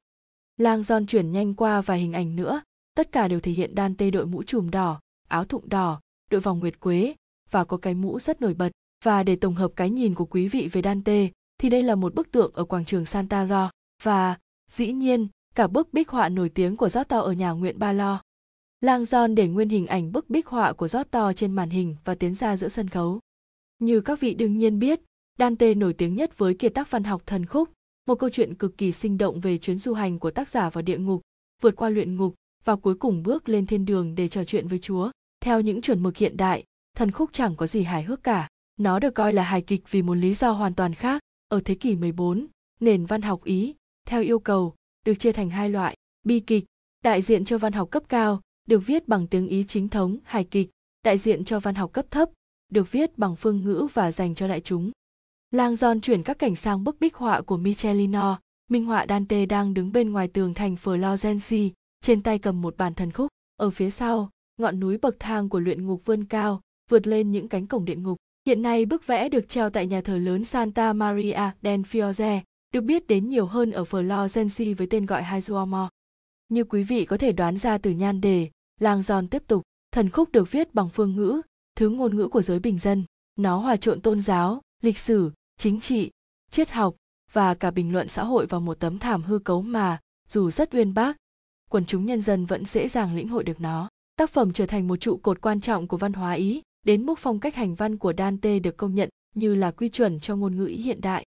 [0.56, 2.62] Lang John chuyển nhanh qua vài hình ảnh nữa,
[2.96, 6.00] tất cả đều thể hiện Dante đội mũ trùm đỏ, áo thụng đỏ,
[6.30, 7.14] đội vòng nguyệt quế
[7.50, 8.72] và có cái mũ rất nổi bật.
[9.04, 11.28] Và để tổng hợp cái nhìn của quý vị về Dante,
[11.58, 13.70] thì đây là một bức tượng ở quảng trường Santa Ro
[14.02, 14.38] và,
[14.70, 18.22] dĩ nhiên, cả bức bích họa nổi tiếng của Giotto ở nhà nguyện Ba Lo.
[18.80, 22.14] Lang Giòn để nguyên hình ảnh bức bích họa của Giotto trên màn hình và
[22.14, 23.20] tiến ra giữa sân khấu.
[23.78, 25.00] Như các vị đương nhiên biết,
[25.38, 27.68] Dante nổi tiếng nhất với kiệt tác văn học thần khúc,
[28.06, 30.82] một câu chuyện cực kỳ sinh động về chuyến du hành của tác giả vào
[30.82, 31.22] địa ngục,
[31.60, 32.34] vượt qua luyện ngục
[32.64, 35.10] và cuối cùng bước lên thiên đường để trò chuyện với Chúa.
[35.40, 36.64] Theo những chuẩn mực hiện đại,
[36.94, 38.48] thần khúc chẳng có gì hài hước cả.
[38.76, 41.22] Nó được coi là hài kịch vì một lý do hoàn toàn khác.
[41.48, 42.46] Ở thế kỷ 14,
[42.80, 43.74] nền văn học Ý,
[44.06, 44.74] theo yêu cầu,
[45.06, 46.64] được chia thành hai loại, bi kịch,
[47.04, 50.44] đại diện cho văn học cấp cao, được viết bằng tiếng Ý chính thống, hài
[50.44, 50.70] kịch,
[51.04, 52.28] đại diện cho văn học cấp thấp,
[52.72, 54.90] được viết bằng phương ngữ và dành cho đại chúng.
[55.50, 58.38] Lang Giòn chuyển các cảnh sang bức bích họa của Michelino,
[58.70, 61.70] minh họa Dante đang đứng bên ngoài tường thành Florence,
[62.00, 63.28] trên tay cầm một bản thần khúc.
[63.56, 66.60] Ở phía sau, ngọn núi bậc thang của luyện ngục vươn cao,
[66.90, 68.16] vượt lên những cánh cổng địa ngục.
[68.46, 72.40] Hiện nay bức vẽ được treo tại nhà thờ lớn Santa Maria del Fiore,
[72.72, 75.90] được biết đến nhiều hơn ở Florence với tên gọi Hai Duomo.
[76.48, 79.62] Như quý vị có thể đoán ra từ nhan đề, làng Giòn tiếp tục,
[79.92, 81.40] thần khúc được viết bằng phương ngữ,
[81.76, 83.04] thứ ngôn ngữ của giới bình dân.
[83.36, 86.10] Nó hòa trộn tôn giáo, lịch sử, chính trị,
[86.50, 86.96] triết học
[87.32, 90.74] và cả bình luận xã hội vào một tấm thảm hư cấu mà, dù rất
[90.74, 91.16] uyên bác,
[91.70, 93.88] quần chúng nhân dân vẫn dễ dàng lĩnh hội được nó.
[94.16, 97.18] Tác phẩm trở thành một trụ cột quan trọng của văn hóa Ý, đến mức
[97.18, 100.56] phong cách hành văn của Dante được công nhận như là quy chuẩn cho ngôn
[100.56, 101.24] ngữ Ý hiện đại.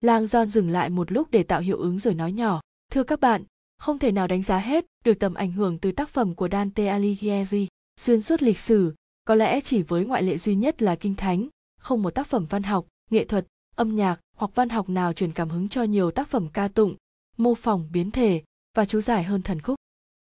[0.00, 3.20] Lang John dừng lại một lúc để tạo hiệu ứng rồi nói nhỏ, thưa các
[3.20, 3.42] bạn,
[3.78, 6.86] không thể nào đánh giá hết được tầm ảnh hưởng từ tác phẩm của Dante
[6.86, 7.68] Alighieri.
[8.00, 8.94] Xuyên suốt lịch sử,
[9.24, 11.48] có lẽ chỉ với ngoại lệ duy nhất là Kinh Thánh,
[11.80, 13.46] không một tác phẩm văn học, nghệ thuật,
[13.76, 16.96] âm nhạc hoặc văn học nào truyền cảm hứng cho nhiều tác phẩm ca tụng,
[17.36, 18.42] mô phỏng biến thể
[18.76, 19.76] và chú giải hơn thần khúc.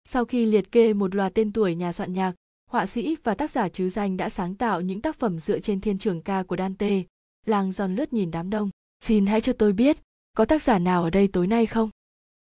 [0.04, 2.34] Sau khi liệt kê một loạt tên tuổi nhà soạn nhạc,
[2.72, 5.80] họa sĩ và tác giả chứ danh đã sáng tạo những tác phẩm dựa trên
[5.80, 7.02] thiên trường ca của Dante,
[7.46, 8.70] Lang giòn lướt nhìn đám đông.
[9.00, 9.98] Xin hãy cho tôi biết,
[10.36, 11.90] có tác giả nào ở đây tối nay không?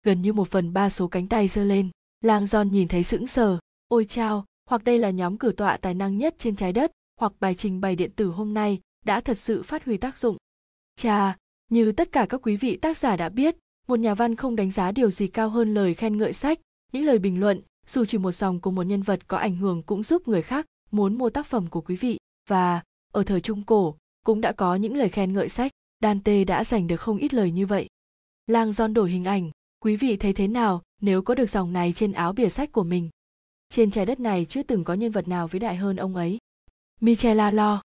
[0.04, 1.90] Gần như một phần ba số cánh tay giơ lên,
[2.22, 3.60] Lang giòn nhìn thấy sững sờ.
[3.88, 7.34] Ôi chao, hoặc đây là nhóm cử tọa tài năng nhất trên trái đất, hoặc
[7.40, 10.38] bài trình bày điện tử hôm nay đã thật sự phát huy tác dụng.
[10.96, 11.38] Chà,
[11.70, 13.56] như tất cả các quý vị tác giả đã biết,
[13.88, 16.60] một nhà văn không đánh giá điều gì cao hơn lời khen ngợi sách,
[16.92, 19.84] những lời bình luận, dù chỉ một dòng của một nhân vật có ảnh hưởng
[19.84, 22.18] cũng giúp người khác muốn mua tác phẩm của quý vị.
[22.50, 22.82] Và,
[23.14, 25.72] ở thời Trung Cổ, cũng đã có những lời khen ngợi sách,
[26.02, 27.88] Dante đã giành được không ít lời như vậy.
[28.48, 31.94] Lang Giòn đổi hình ảnh, quý vị thấy thế nào nếu có được dòng này
[31.94, 33.10] trên áo bìa sách của mình?
[33.70, 36.38] Trên trái đất này chưa từng có nhân vật nào vĩ đại hơn ông ấy.
[37.02, 37.82] Michelangelo.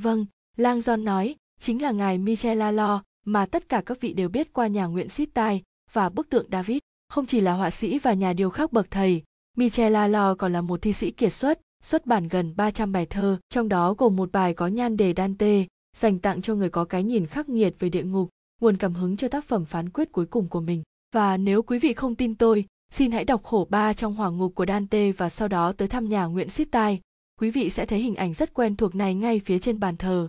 [0.00, 0.26] Vâng,
[0.56, 4.66] Lang Giòn nói, chính là ngài Michelangelo mà tất cả các vị đều biết qua
[4.66, 5.62] nhà nguyện Sittai
[5.92, 6.78] và bức tượng David.
[7.08, 9.22] Không chỉ là họa sĩ và nhà điêu khắc bậc thầy,
[9.60, 13.68] Michelangelo còn là một thi sĩ kiệt xuất, xuất bản gần 300 bài thơ, trong
[13.68, 15.64] đó gồm một bài có nhan đề Dante,
[15.96, 18.28] dành tặng cho người có cái nhìn khắc nghiệt về địa ngục,
[18.60, 20.82] nguồn cảm hứng cho tác phẩm phán quyết cuối cùng của mình.
[21.14, 24.54] Và nếu quý vị không tin tôi, xin hãy đọc khổ ba trong hỏa ngục
[24.54, 27.00] của Dante và sau đó tới thăm nhà nguyện Sittai.
[27.40, 30.28] Quý vị sẽ thấy hình ảnh rất quen thuộc này ngay phía trên bàn thờ.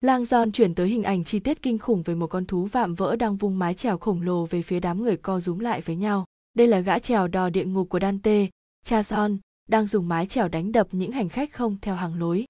[0.00, 2.94] Lang Giòn chuyển tới hình ảnh chi tiết kinh khủng về một con thú vạm
[2.94, 5.96] vỡ đang vung mái chèo khổng lồ về phía đám người co rúm lại với
[5.96, 6.24] nhau.
[6.54, 8.46] Đây là gã chèo đò địa ngục của Dante,
[8.84, 12.44] cha Son, đang dùng mái chèo đánh đập những hành khách không theo hàng lối.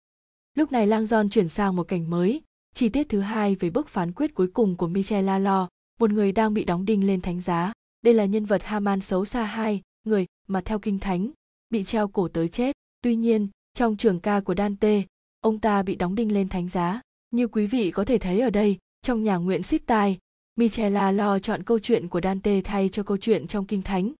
[0.54, 2.42] Lúc này Lang Son chuyển sang một cảnh mới,
[2.74, 5.68] chi tiết thứ hai về bức phán quyết cuối cùng của Michelangelo,
[6.00, 7.72] một người đang bị đóng đinh lên thánh giá.
[8.02, 11.30] Đây là nhân vật Haman xấu xa hai, người mà theo kinh thánh,
[11.70, 12.76] bị treo cổ tới chết.
[13.02, 15.02] Tuy nhiên, trong trường ca của Dante,
[15.40, 17.00] ông ta bị đóng đinh lên thánh giá.
[17.30, 20.18] Như quý vị có thể thấy ở đây, trong nhà nguyện xít tai,
[20.56, 24.12] Michela lo chọn câu chuyện của Dante thay cho câu chuyện trong Kinh Thánh.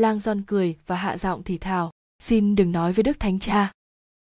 [0.00, 3.72] Lang giòn cười và hạ giọng thì thào, xin đừng nói với Đức Thánh Cha.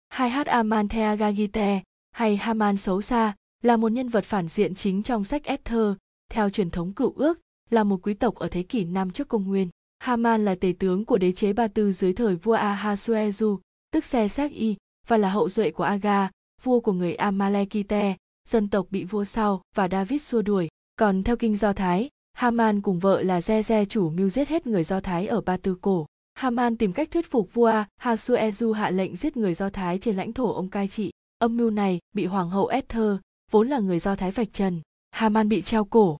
[0.09, 5.03] Hai hát Amanthea Gagite hay Haman xấu xa là một nhân vật phản diện chính
[5.03, 5.93] trong sách Esther,
[6.31, 9.47] theo truyền thống cựu ước, là một quý tộc ở thế kỷ 5 trước công
[9.47, 9.69] nguyên.
[9.99, 13.59] Haman là tể tướng của đế chế Ba Tư dưới thời vua Ahasueru,
[13.91, 14.75] tức Se Y,
[15.07, 16.31] và là hậu duệ của Aga,
[16.63, 18.17] vua của người Amalekite,
[18.49, 20.67] dân tộc bị vua sau và David xua đuổi.
[20.95, 22.09] Còn theo kinh Do Thái,
[22.39, 25.75] Haman cùng vợ là Ze chủ mưu giết hết người Do Thái ở Ba Tư
[25.81, 26.05] Cổ.
[26.33, 30.33] Haman tìm cách thuyết phục vua Hasueru hạ lệnh giết người Do Thái trên lãnh
[30.33, 31.11] thổ ông cai trị.
[31.39, 33.17] Âm mưu này bị hoàng hậu Esther,
[33.51, 34.81] vốn là người Do Thái vạch trần.
[35.11, 36.17] Haman bị treo cổ.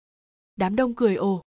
[0.55, 1.41] Đám đông cười ồ.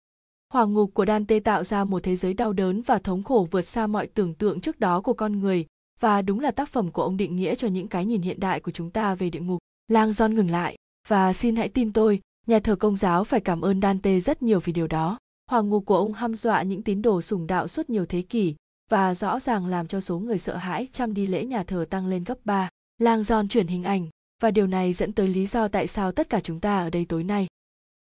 [0.52, 3.62] Hoàng ngục của Dante tạo ra một thế giới đau đớn và thống khổ vượt
[3.62, 5.66] xa mọi tưởng tượng trước đó của con người,
[6.00, 8.60] và đúng là tác phẩm của ông định nghĩa cho những cái nhìn hiện đại
[8.60, 9.58] của chúng ta về địa ngục.
[9.88, 10.76] Lang John ngừng lại,
[11.08, 14.60] và xin hãy tin tôi, nhà thờ công giáo phải cảm ơn Dante rất nhiều
[14.60, 15.18] vì điều đó.
[15.50, 18.54] Hoàng ngục của ông hăm dọa những tín đồ sùng đạo suốt nhiều thế kỷ,
[18.90, 22.06] và rõ ràng làm cho số người sợ hãi chăm đi lễ nhà thờ tăng
[22.06, 22.68] lên gấp 3.
[22.98, 24.08] Lang Giòn chuyển hình ảnh,
[24.42, 27.04] và điều này dẫn tới lý do tại sao tất cả chúng ta ở đây
[27.04, 27.46] tối nay.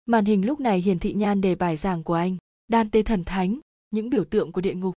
[0.06, 2.38] Màn hình lúc này hiển thị nhan đề bài giảng của anh,
[2.72, 4.94] Dante thần thánh, những biểu tượng của địa ngục.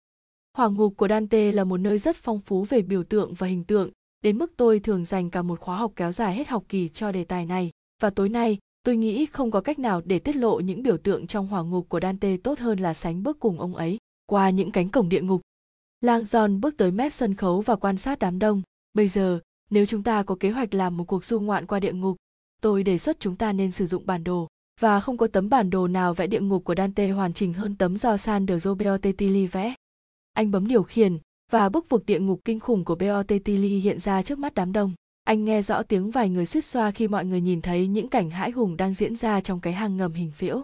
[0.57, 3.63] Hoàng ngục của Dante là một nơi rất phong phú về biểu tượng và hình
[3.63, 3.89] tượng,
[4.23, 7.11] đến mức tôi thường dành cả một khóa học kéo dài hết học kỳ cho
[7.11, 7.69] đề tài này
[8.01, 11.27] và tối nay tôi nghĩ không có cách nào để tiết lộ những biểu tượng
[11.27, 14.71] trong hỏa ngục của Dante tốt hơn là sánh bước cùng ông ấy qua những
[14.71, 15.41] cánh cổng địa ngục.
[16.01, 18.61] Lang John bước tới mép sân khấu và quan sát đám đông.
[18.93, 21.93] Bây giờ, nếu chúng ta có kế hoạch làm một cuộc du ngoạn qua địa
[21.93, 22.17] ngục,
[22.61, 24.47] tôi đề xuất chúng ta nên sử dụng bản đồ.
[24.79, 27.75] Và không có tấm bản đồ nào vẽ địa ngục của Dante hoàn chỉnh hơn
[27.75, 29.73] tấm do San de Roberto Beotetili vẽ.
[30.33, 31.17] Anh bấm điều khiển,
[31.51, 34.93] và bức vực địa ngục kinh khủng của Beotetili hiện ra trước mắt đám đông.
[35.29, 38.29] Anh nghe rõ tiếng vài người suýt xoa khi mọi người nhìn thấy những cảnh
[38.29, 40.61] hãi hùng đang diễn ra trong cái hang ngầm hình phiễu.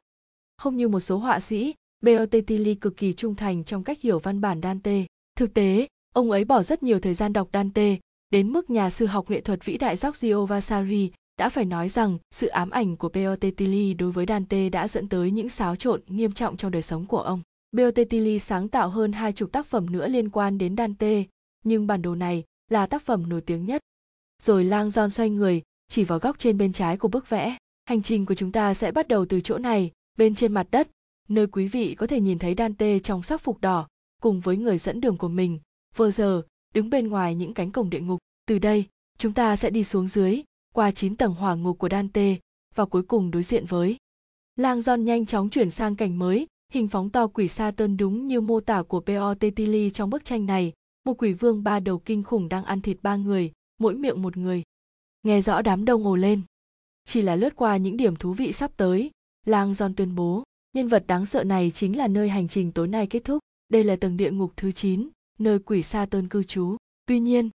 [0.58, 4.42] Không như một số họa sĩ, Beotetili cực kỳ trung thành trong cách hiểu văn
[4.42, 5.06] bản Dante.
[5.36, 7.98] Thực tế, ông ấy bỏ rất nhiều thời gian đọc Dante,
[8.30, 12.18] đến mức nhà sư học nghệ thuật vĩ đại Giorgio Vasari đã phải nói rằng
[12.32, 16.32] sự ám ảnh của Beotetili đối với Dante đã dẫn tới những xáo trộn nghiêm
[16.32, 17.42] trọng trong đời sống của ông.
[17.72, 21.24] Beotetili sáng tạo hơn hai chục tác phẩm nữa liên quan đến Dante,
[21.64, 23.82] nhưng bản đồ này là tác phẩm nổi tiếng nhất.
[24.46, 27.58] Rồi lang giòn xoay người, chỉ vào góc trên bên trái của bức vẽ.
[27.86, 30.90] Hành trình của chúng ta sẽ bắt đầu từ chỗ này, bên trên mặt đất,
[31.28, 33.88] nơi quý vị có thể nhìn thấy Dante trong sắc phục đỏ,
[34.22, 35.60] cùng với người dẫn đường của mình,
[35.96, 36.42] vừa giờ,
[36.74, 38.20] đứng bên ngoài những cánh cổng địa ngục.
[38.48, 38.86] Từ đây,
[39.18, 40.42] chúng ta sẽ đi xuống dưới,
[40.74, 42.36] qua 9 tầng hỏa ngục của Dante,
[42.76, 43.98] và cuối cùng đối diện với.
[44.56, 48.28] Lang John nhanh chóng chuyển sang cảnh mới, hình phóng to quỷ sa tơn đúng
[48.28, 49.34] như mô tả của P.O.
[49.34, 50.74] Tetili trong bức tranh này,
[51.06, 54.38] một quỷ vương ba đầu kinh khủng đang ăn thịt ba người, mỗi miệng một
[54.38, 54.64] người.
[55.24, 56.42] Nghe rõ đám đông ồ lên.
[57.06, 59.12] Chỉ là lướt qua những điểm thú vị sắp tới,
[59.46, 62.88] Lang John tuyên bố, nhân vật đáng sợ này chính là nơi hành trình tối
[62.88, 63.40] nay kết thúc.
[63.70, 65.10] Đây là tầng địa ngục thứ 9,
[65.40, 66.78] nơi quỷ sa tơn cư trú.
[67.06, 67.50] Tuy nhiên,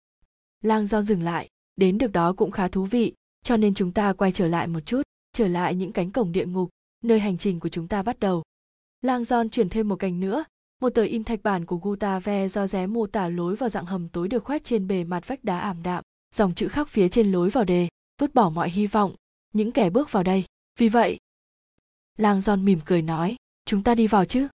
[0.60, 4.12] Lang John dừng lại, đến được đó cũng khá thú vị, cho nên chúng ta
[4.12, 5.02] quay trở lại một chút,
[5.32, 6.70] trở lại những cánh cổng địa ngục,
[7.04, 8.42] nơi hành trình của chúng ta bắt đầu.
[9.02, 10.44] Lang John chuyển thêm một cành nữa,
[10.80, 14.08] một tờ in thạch bản của Gustave do ré mô tả lối vào dạng hầm
[14.08, 16.04] tối được khoét trên bề mặt vách đá ảm đạm,
[16.34, 17.88] dòng chữ khắc phía trên lối vào đề,
[18.20, 19.14] vứt bỏ mọi hy vọng,
[19.52, 20.44] những kẻ bước vào đây.
[20.78, 21.18] Vì vậy,
[22.16, 24.48] Lang Giòn mỉm cười nói, chúng ta đi vào chứ.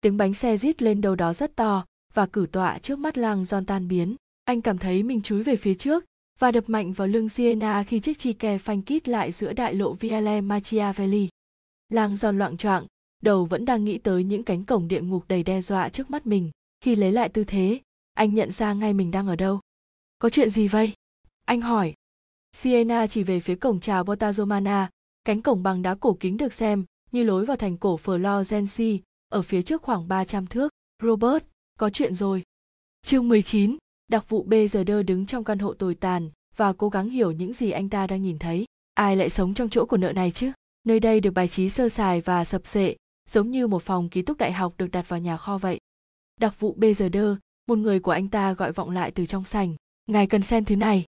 [0.00, 3.44] Tiếng bánh xe rít lên đâu đó rất to và cử tọa trước mắt Lang
[3.44, 4.16] Giòn tan biến.
[4.44, 6.04] Anh cảm thấy mình chúi về phía trước
[6.38, 9.74] và đập mạnh vào lưng Siena khi chiếc chi kè phanh kít lại giữa đại
[9.74, 11.28] lộ Viale Machiavelli.
[11.88, 12.86] Lang Giòn loạn choạng,
[13.22, 16.26] đầu vẫn đang nghĩ tới những cánh cổng địa ngục đầy đe dọa trước mắt
[16.26, 16.50] mình
[16.80, 17.80] khi lấy lại tư thế
[18.14, 19.60] anh nhận ra ngay mình đang ở đâu
[20.18, 20.92] có chuyện gì vậy
[21.44, 21.94] anh hỏi
[22.52, 24.86] siena chỉ về phía cổng chào botazomana
[25.24, 28.98] cánh cổng bằng đá cổ kính được xem như lối vào thành cổ Florence,
[29.28, 30.72] ở phía trước khoảng 300 thước.
[31.02, 31.44] Robert,
[31.78, 32.42] có chuyện rồi.
[33.02, 33.76] Chương 19,
[34.08, 37.30] đặc vụ B giờ đơ đứng trong căn hộ tồi tàn và cố gắng hiểu
[37.30, 38.64] những gì anh ta đang nhìn thấy.
[38.94, 40.52] Ai lại sống trong chỗ của nợ này chứ?
[40.84, 42.96] Nơi đây được bài trí sơ sài và sập sệ,
[43.28, 45.78] giống như một phòng ký túc đại học được đặt vào nhà kho vậy.
[46.40, 47.36] Đặc vụ BZD,
[47.68, 49.74] một người của anh ta gọi vọng lại từ trong sảnh.
[50.06, 51.04] Ngài cần xem thứ này.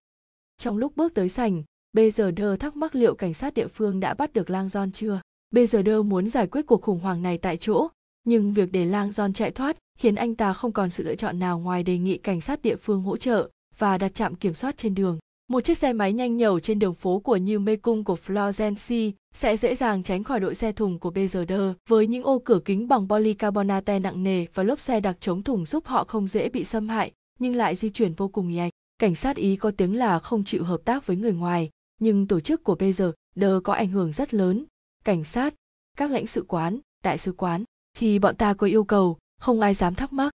[0.57, 1.63] Trong lúc bước tới sảnh,
[1.93, 5.21] BZD thắc mắc liệu cảnh sát địa phương đã bắt được Lang John chưa.
[5.53, 7.87] BZD muốn giải quyết cuộc khủng hoảng này tại chỗ,
[8.23, 11.39] nhưng việc để Lang John chạy thoát khiến anh ta không còn sự lựa chọn
[11.39, 14.77] nào ngoài đề nghị cảnh sát địa phương hỗ trợ và đặt trạm kiểm soát
[14.77, 15.19] trên đường.
[15.51, 19.11] Một chiếc xe máy nhanh nhẩu trên đường phố của New Mê Cung của Florence
[19.33, 22.87] sẽ dễ dàng tránh khỏi đội xe thùng của BZD với những ô cửa kính
[22.87, 26.63] bằng polycarbonate nặng nề và lốp xe đặc chống thủng giúp họ không dễ bị
[26.63, 28.69] xâm hại nhưng lại di chuyển vô cùng nhanh.
[28.99, 32.39] Cảnh sát Ý có tiếng là không chịu hợp tác với người ngoài, nhưng tổ
[32.39, 34.65] chức của BZD có ảnh hưởng rất lớn.
[35.05, 35.53] Cảnh sát,
[35.97, 37.63] các lãnh sự quán, đại sứ quán,
[37.97, 40.33] khi bọn ta có yêu cầu, không ai dám thắc mắc.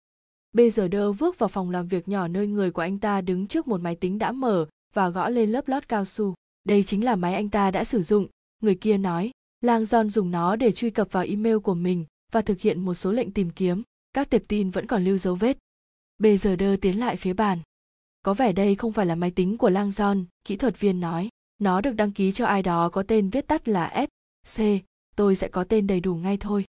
[0.57, 3.81] BZD bước vào phòng làm việc nhỏ nơi người của anh ta đứng trước một
[3.81, 6.35] máy tính đã mở và gõ lên lớp lót cao su.
[6.65, 8.27] Đây chính là máy anh ta đã sử dụng,
[8.63, 9.31] người kia nói.
[9.61, 12.95] Lang John dùng nó để truy cập vào email của mình và thực hiện một
[12.95, 13.83] số lệnh tìm kiếm.
[14.13, 15.59] Các tệp tin vẫn còn lưu dấu vết.
[16.19, 17.59] Bây giờ đơ tiến lại phía bàn.
[18.23, 21.29] Có vẻ đây không phải là máy tính của Lang John, kỹ thuật viên nói.
[21.59, 24.07] Nó được đăng ký cho ai đó có tên viết tắt là
[24.47, 24.63] S, C,
[25.17, 26.65] tôi sẽ có tên đầy đủ ngay thôi.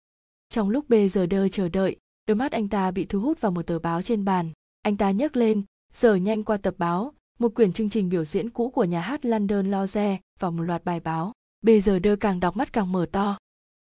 [0.49, 1.97] Trong lúc bây giờ đơ chờ đợi,
[2.27, 4.51] đôi mắt anh ta bị thu hút vào một tờ báo trên bàn.
[4.83, 5.63] Anh ta nhấc lên,
[5.93, 9.25] sờ nhanh qua tập báo, một quyển chương trình biểu diễn cũ của nhà hát
[9.25, 11.33] London Loze và một loạt bài báo.
[11.63, 13.39] Bây giờ đơ càng đọc mắt càng mở to.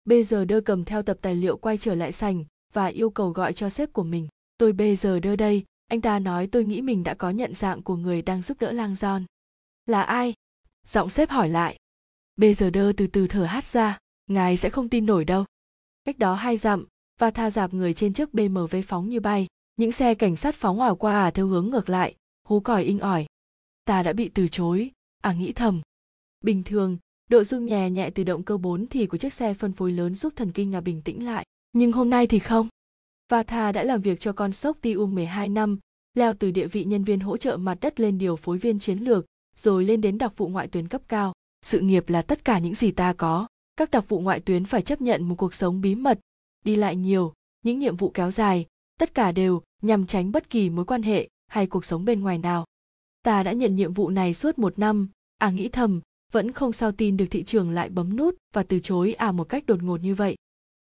[0.04, 3.30] Bây giờ đơ cầm theo tập tài liệu quay trở lại sành và yêu cầu
[3.30, 4.28] gọi cho sếp của mình.
[4.58, 7.82] Tôi bây giờ đơ đây, anh ta nói tôi nghĩ mình đã có nhận dạng
[7.82, 9.24] của người đang giúp đỡ lang John.
[9.86, 10.34] Là ai?
[10.86, 11.76] Giọng sếp hỏi lại.
[12.36, 15.44] Bây giờ đơ từ từ thở hát ra, ngài sẽ không tin nổi đâu.
[16.04, 16.86] Cách đó hai dặm,
[17.20, 19.46] và tha dạp người trên chiếc BMW phóng như bay.
[19.76, 22.14] Những xe cảnh sát phóng ảo qua à theo hướng ngược lại,
[22.48, 23.26] hú còi inh ỏi
[23.88, 24.90] ta đã bị từ chối.
[25.22, 25.80] À nghĩ thầm.
[26.40, 26.98] Bình thường
[27.30, 30.14] độ rung nhẹ nhẹ từ động cơ 4 thì của chiếc xe phân phối lớn
[30.14, 31.46] giúp thần kinh à bình tĩnh lại.
[31.72, 32.68] Nhưng hôm nay thì không.
[33.28, 35.78] Vata đã làm việc cho con sốc Tium 12 năm,
[36.14, 38.98] leo từ địa vị nhân viên hỗ trợ mặt đất lên điều phối viên chiến
[38.98, 39.26] lược,
[39.56, 41.32] rồi lên đến đặc vụ ngoại tuyến cấp cao.
[41.62, 43.46] sự nghiệp là tất cả những gì ta có.
[43.76, 46.20] Các đặc vụ ngoại tuyến phải chấp nhận một cuộc sống bí mật
[46.64, 47.32] đi lại nhiều
[47.64, 48.66] những nhiệm vụ kéo dài
[48.98, 52.38] tất cả đều nhằm tránh bất kỳ mối quan hệ hay cuộc sống bên ngoài
[52.38, 52.64] nào
[53.28, 55.08] ta đã nhận nhiệm vụ này suốt một năm.
[55.38, 56.00] À nghĩ thầm
[56.32, 59.44] vẫn không sao tin được thị trường lại bấm nút và từ chối à một
[59.44, 60.36] cách đột ngột như vậy.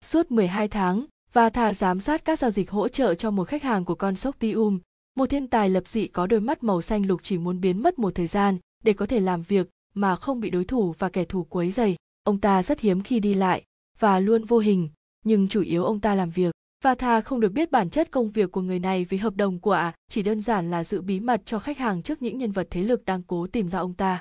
[0.05, 3.63] Suốt 12 tháng và thà giám sát các giao dịch hỗ trợ cho một khách
[3.63, 4.79] hàng của con sốc Tium,
[5.17, 7.99] một thiên tài lập dị có đôi mắt màu xanh lục chỉ muốn biến mất
[7.99, 11.25] một thời gian để có thể làm việc mà không bị đối thủ và kẻ
[11.25, 13.63] thù quấy dày ông ta rất hiếm khi đi lại
[13.99, 14.89] và luôn vô hình
[15.25, 16.54] nhưng chủ yếu ông ta làm việc
[16.85, 19.59] và thà không được biết bản chất công việc của người này vì hợp đồng
[19.59, 22.51] của ả chỉ đơn giản là giữ bí mật cho khách hàng trước những nhân
[22.51, 24.19] vật thế lực đang cố tìm ra ông ta.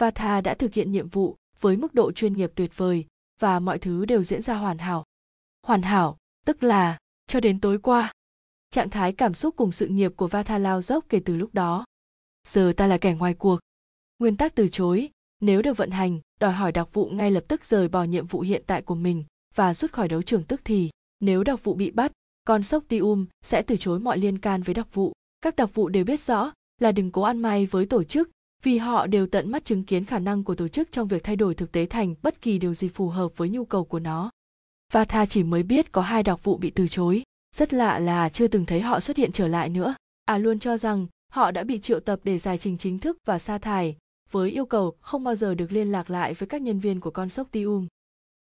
[0.00, 3.04] Và thà đã thực hiện nhiệm vụ với mức độ chuyên nghiệp tuyệt vời
[3.40, 5.04] và mọi thứ đều diễn ra hoàn hảo.
[5.66, 8.12] Hoàn hảo, tức là cho đến tối qua.
[8.70, 11.84] Trạng thái cảm xúc cùng sự nghiệp của Vatha lao dốc kể từ lúc đó.
[12.48, 13.58] Giờ ta là kẻ ngoài cuộc.
[14.18, 17.64] Nguyên tắc từ chối, nếu được vận hành, đòi hỏi đặc vụ ngay lập tức
[17.64, 19.24] rời bỏ nhiệm vụ hiện tại của mình
[19.54, 20.90] và rút khỏi đấu trường tức thì.
[21.20, 22.12] Nếu đặc vụ bị bắt,
[22.44, 25.12] con sốc Tium sẽ từ chối mọi liên can với đặc vụ.
[25.40, 28.30] Các đặc vụ đều biết rõ là đừng cố ăn may với tổ chức
[28.62, 31.36] vì họ đều tận mắt chứng kiến khả năng của tổ chức trong việc thay
[31.36, 34.30] đổi thực tế thành bất kỳ điều gì phù hợp với nhu cầu của nó.
[34.92, 37.22] Vatha chỉ mới biết có hai đặc vụ bị từ chối.
[37.56, 39.94] Rất lạ là chưa từng thấy họ xuất hiện trở lại nữa.
[40.24, 43.38] À luôn cho rằng họ đã bị triệu tập để giải trình chính thức và
[43.38, 43.96] sa thải,
[44.30, 47.10] với yêu cầu không bao giờ được liên lạc lại với các nhân viên của
[47.10, 47.86] con sốc Tium.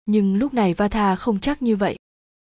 [0.06, 1.96] Nhưng lúc này Vatha không chắc như vậy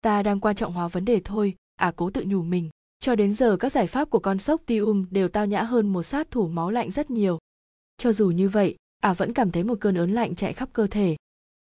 [0.01, 2.71] ta đang quan trọng hóa vấn đề thôi à cố tự nhủ mình.
[3.01, 6.03] Cho đến giờ các giải pháp của con sốc tium đều tao nhã hơn một
[6.03, 7.39] sát thủ máu lạnh rất nhiều.
[7.99, 10.69] Cho dù như vậy ả à vẫn cảm thấy một cơn ớn lạnh chạy khắp
[10.73, 11.17] cơ thể.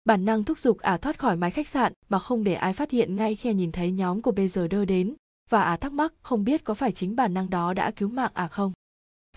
[0.05, 2.73] Bản năng thúc giục ả à thoát khỏi mái khách sạn mà không để ai
[2.73, 5.15] phát hiện ngay khi à nhìn thấy nhóm của bây giờ đơ đến.
[5.49, 8.09] Và ả à thắc mắc không biết có phải chính bản năng đó đã cứu
[8.09, 8.71] mạng ả không.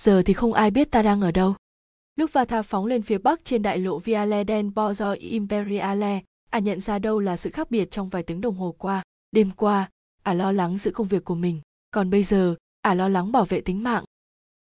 [0.00, 1.54] Giờ thì không ai biết ta đang ở đâu.
[2.16, 6.20] Lúc Vata phóng lên phía bắc trên đại lộ Viale del Borgo Imperiale,
[6.50, 9.50] à nhận ra đâu là sự khác biệt trong vài tiếng đồng hồ qua, đêm
[9.56, 9.90] qua
[10.22, 11.60] à lo lắng giữ công việc của mình.
[11.90, 14.04] Còn bây giờ à lo lắng bảo vệ tính mạng.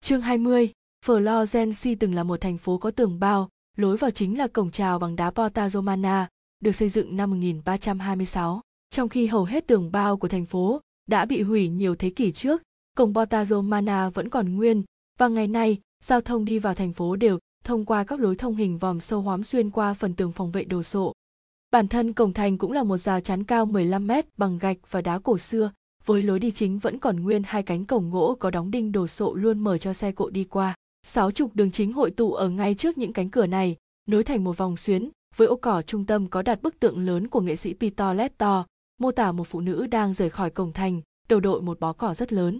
[0.01, 0.71] Chương 20
[1.05, 4.99] Florence từng là một thành phố có tường bao, lối vào chính là cổng chào
[4.99, 6.27] bằng đá Porta Romana,
[6.59, 11.25] được xây dựng năm 1326 trong khi hầu hết tường bao của thành phố đã
[11.25, 12.61] bị hủy nhiều thế kỷ trước,
[12.95, 14.83] cổng Porta Romana vẫn còn nguyên,
[15.17, 18.55] và ngày nay, giao thông đi vào thành phố đều thông qua các lối thông
[18.55, 21.13] hình vòm sâu hoắm xuyên qua phần tường phòng vệ đồ sộ.
[21.71, 25.01] Bản thân cổng thành cũng là một rào chắn cao 15 mét bằng gạch và
[25.01, 25.71] đá cổ xưa,
[26.05, 29.07] với lối đi chính vẫn còn nguyên hai cánh cổng gỗ có đóng đinh đồ
[29.07, 30.75] sộ luôn mở cho xe cộ đi qua.
[31.03, 33.75] Sáu trục đường chính hội tụ ở ngay trước những cánh cửa này,
[34.09, 37.27] nối thành một vòng xuyến, với ô cỏ trung tâm có đặt bức tượng lớn
[37.27, 38.65] của nghệ sĩ Peter Letto,
[39.01, 42.13] mô tả một phụ nữ đang rời khỏi cổng thành, đầu đội một bó cỏ
[42.13, 42.59] rất lớn.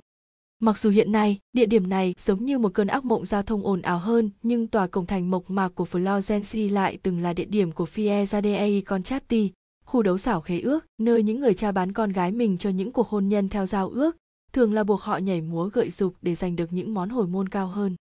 [0.59, 3.65] Mặc dù hiện nay, địa điểm này giống như một cơn ác mộng giao thông
[3.65, 7.45] ồn ào hơn, nhưng tòa cổng thành mộc mạc của Florence lại từng là địa
[7.45, 9.51] điểm của Fiesa dei Concerti,
[9.85, 12.91] khu đấu xảo khế ước, nơi những người cha bán con gái mình cho những
[12.91, 14.17] cuộc hôn nhân theo giao ước,
[14.53, 17.49] thường là buộc họ nhảy múa gợi dục để giành được những món hồi môn
[17.49, 17.95] cao hơn.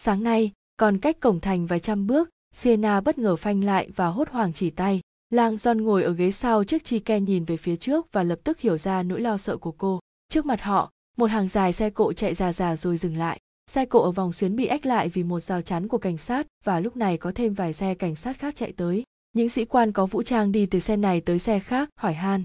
[0.00, 4.06] Sáng nay, còn cách cổng thành vài trăm bước, Sienna bất ngờ phanh lại và
[4.06, 5.00] hốt hoảng chỉ tay.
[5.30, 8.38] Lang John ngồi ở ghế sau trước chi ke nhìn về phía trước và lập
[8.44, 10.00] tức hiểu ra nỗi lo sợ của cô.
[10.28, 13.38] Trước mặt họ, một hàng dài xe cộ chạy già già rồi dừng lại.
[13.70, 16.46] Xe cộ ở vòng xuyến bị ách lại vì một rào chắn của cảnh sát,
[16.64, 19.02] và lúc này có thêm vài xe cảnh sát khác chạy tới.
[19.32, 22.42] Những sĩ quan có vũ trang đi từ xe này tới xe khác hỏi han.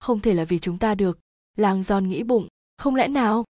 [0.00, 1.18] Không thể là vì chúng ta được.
[1.56, 2.48] Làng giòn nghĩ bụng.
[2.78, 3.44] Không lẽ nào?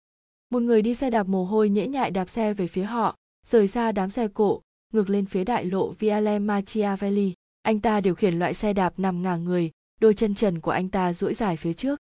[0.49, 3.15] Một người đi xe đạp mồ hôi nhễ nhại đạp xe về phía họ,
[3.45, 4.61] rời xa đám xe cộ,
[4.93, 7.33] ngược lên phía đại lộ viale machiavelli.
[7.61, 9.71] Anh ta điều khiển loại xe đạp nằm ngả người,
[10.01, 11.99] đôi chân trần của anh ta duỗi dài phía trước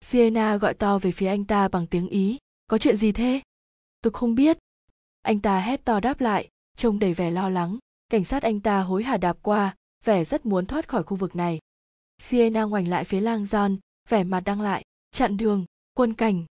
[0.00, 2.38] sienna gọi to về phía anh ta bằng tiếng ý.
[2.66, 3.40] Có chuyện gì thế?
[4.02, 4.58] Tôi không biết.
[5.22, 7.78] Anh ta hét to đáp lại, trông đầy vẻ lo lắng.
[8.08, 9.74] Cảnh sát anh ta hối hả đạp qua,
[10.04, 11.58] vẻ rất muốn thoát khỏi khu vực này.
[12.18, 13.76] Sienna ngoảnh lại phía lang john,
[14.08, 15.64] vẻ mặt đăng lại, chặn đường,
[15.94, 16.44] quân cảnh.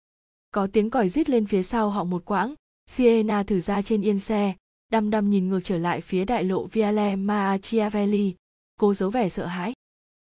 [0.50, 2.54] Có tiếng còi rít lên phía sau họ một quãng.
[2.86, 4.54] Sienna thử ra trên yên xe,
[4.90, 8.34] đăm đăm nhìn ngược trở lại phía đại lộ viale machiavelli.
[8.78, 9.72] Cô giấu vẻ sợ hãi.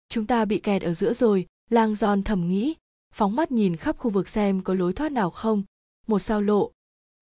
[0.09, 2.75] Chúng ta bị kẹt ở giữa rồi lang giòn thầm nghĩ
[3.13, 5.63] phóng mắt nhìn khắp khu vực xem có lối thoát nào không
[6.07, 6.71] một sao lộ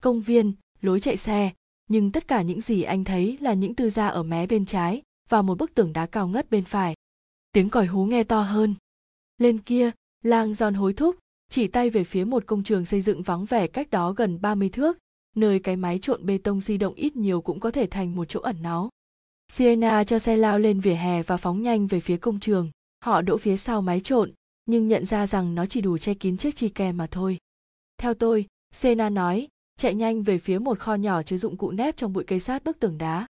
[0.04, 1.52] công viên lối chạy xe
[1.90, 5.02] nhưng tất cả những gì anh thấy là những tư gia ở mé bên trái
[5.30, 6.96] và một bức tường đá cao ngất bên phải
[7.52, 8.76] tiếng còi hú nghe to hơn
[9.38, 9.92] lên kia
[10.24, 11.16] lang giòn hối thúc
[11.50, 14.70] chỉ tay về phía một công trường xây dựng vắng vẻ cách đó gần 30
[14.70, 14.98] thước,
[15.36, 18.26] nơi cái máy trộn bê tông di động ít nhiều cũng có thể thành một
[18.30, 18.90] chỗ ẩn náu.
[19.52, 22.72] Sienna cho xe lao lên vỉa hè và phóng nhanh về phía công trường.
[23.06, 24.34] Họ đỗ phía sau máy trộn,
[24.68, 27.38] nhưng nhận ra rằng nó chỉ đủ che kín chiếc chi kè mà thôi.
[27.98, 28.46] Theo tôi,
[28.76, 32.24] Sena nói, chạy nhanh về phía một kho nhỏ chứa dụng cụ nép trong bụi
[32.24, 33.28] cây sát bức tường đá.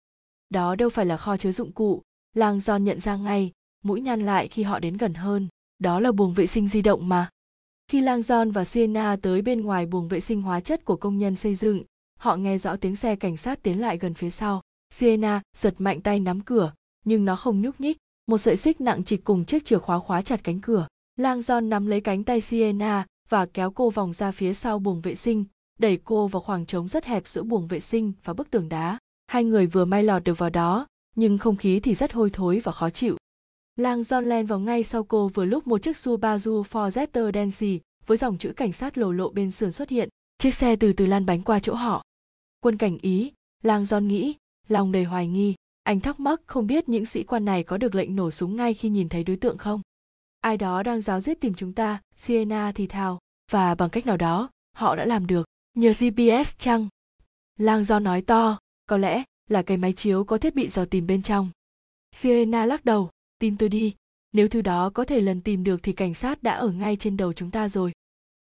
[0.49, 2.01] đó đâu phải là kho chứa dụng cụ
[2.33, 3.51] lang giòn nhận ra ngay
[3.83, 5.47] mũi nhăn lại khi họ đến gần hơn.
[5.79, 7.29] Đó là buồng vệ sinh di động mà.
[7.87, 11.17] Khi lang giòn và sienna tới bên ngoài buồng vệ sinh hóa chất của công
[11.17, 11.83] nhân xây dựng
[12.19, 14.61] họ nghe rõ tiếng xe cảnh sát tiến lại gần phía sau.
[14.89, 16.73] Sienna giật mạnh tay nắm cửa
[17.05, 17.97] nhưng nó không nhúc nhích.
[18.27, 20.87] Một sợi xích nặng trịch cùng chiếc chìa khóa khóa chặt cánh cửa
[21.21, 25.01] lang John nắm lấy cánh tay sienna và kéo cô vòng ra phía sau buồng
[25.01, 25.45] vệ sinh,
[25.79, 28.97] đẩy cô vào khoảng trống rất hẹp giữa buồng vệ sinh và bức tường đá.
[29.27, 32.59] Hai người vừa may lọt được vào đó, nhưng không khí thì rất hôi thối
[32.59, 33.17] và khó chịu.
[33.75, 37.79] Lang John len vào ngay sau cô vừa lúc một chiếc Subaru Forester đen xì
[38.05, 40.09] với dòng chữ cảnh sát lồ lộ bên sườn xuất hiện.
[40.37, 42.03] Chiếc xe từ từ lan bánh qua chỗ họ.
[42.59, 43.31] Quân cảnh ý,
[43.63, 44.35] lang John nghĩ,
[44.67, 45.55] lòng đầy hoài nghi.
[45.83, 48.73] Anh thắc mắc không biết những sĩ quan này có được lệnh nổ súng ngay
[48.73, 49.81] khi nhìn thấy đối tượng không?
[50.41, 53.19] Ai đó đang giáo giết tìm chúng ta sienna thì thào.
[53.51, 55.45] Và bằng cách nào đó, họ đã làm được.
[55.73, 56.87] Nhờ gps chăng?
[57.59, 58.59] Lang do nói to.
[58.85, 61.49] Có lẽ là cái máy chiếu có thiết bị dò tìm bên trong.
[62.11, 63.09] Sienna lắc đầu.
[63.39, 63.95] Tin tôi đi.
[64.33, 67.17] Nếu thứ đó có thể lần tìm được thì cảnh sát đã ở ngay trên
[67.17, 67.91] đầu chúng ta rồi.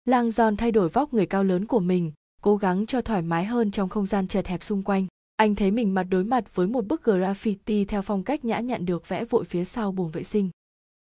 [0.04, 2.12] Lang giòn thay đổi vóc người cao lớn của mình,
[2.42, 5.06] cố gắng cho thoải mái hơn trong không gian chật hẹp xung quanh.
[5.36, 8.86] Anh thấy mình mặt đối mặt với một bức graffiti theo phong cách nhã nhặn
[8.86, 10.50] được vẽ vội phía sau buồng vệ sinh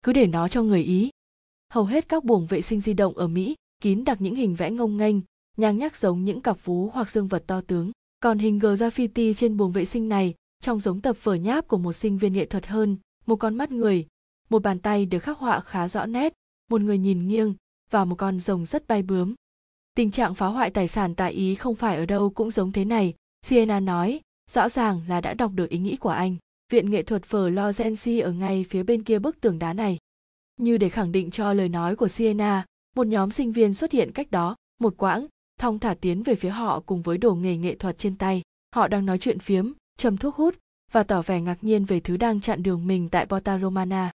[0.05, 1.09] cứ để nó cho người ý.
[1.73, 4.71] Hầu hết các buồng vệ sinh di động ở mỹ kín đặc những hình vẽ
[4.71, 5.15] ngông nghênh,
[5.57, 7.91] nhang nhắc giống những cặp vú hoặc dương vật to tướng.
[8.19, 11.93] Còn hình graffiti trên buồng vệ sinh này, trông giống tập phở nháp của một
[11.93, 14.07] sinh viên nghệ thuật hơn, một con mắt người,
[14.49, 16.33] một bàn tay được khắc họa khá rõ nét,
[16.69, 17.53] một người nhìn nghiêng,
[17.89, 19.33] và một con rồng rất bay bướm.
[19.95, 22.85] Tình trạng phá hoại tài sản tại ý không phải ở đâu cũng giống thế
[22.85, 23.13] này
[23.45, 24.21] sienna nói,
[24.51, 26.35] rõ ràng là đã đọc được ý nghĩ của anh
[26.69, 29.97] viện nghệ thuật Florence ở ngay phía bên kia bức tường đá này.
[30.57, 32.65] Như để khẳng định cho lời nói của Siena,
[32.95, 35.27] một nhóm sinh viên xuất hiện cách đó, một quãng,
[35.59, 38.41] thong thả tiến về phía họ cùng với đồ nghề nghệ thuật trên tay.
[38.75, 40.55] Họ đang nói chuyện phiếm, châm thuốc hút
[40.91, 44.11] và tỏ vẻ ngạc nhiên về thứ đang chặn đường mình tại Porta Romana.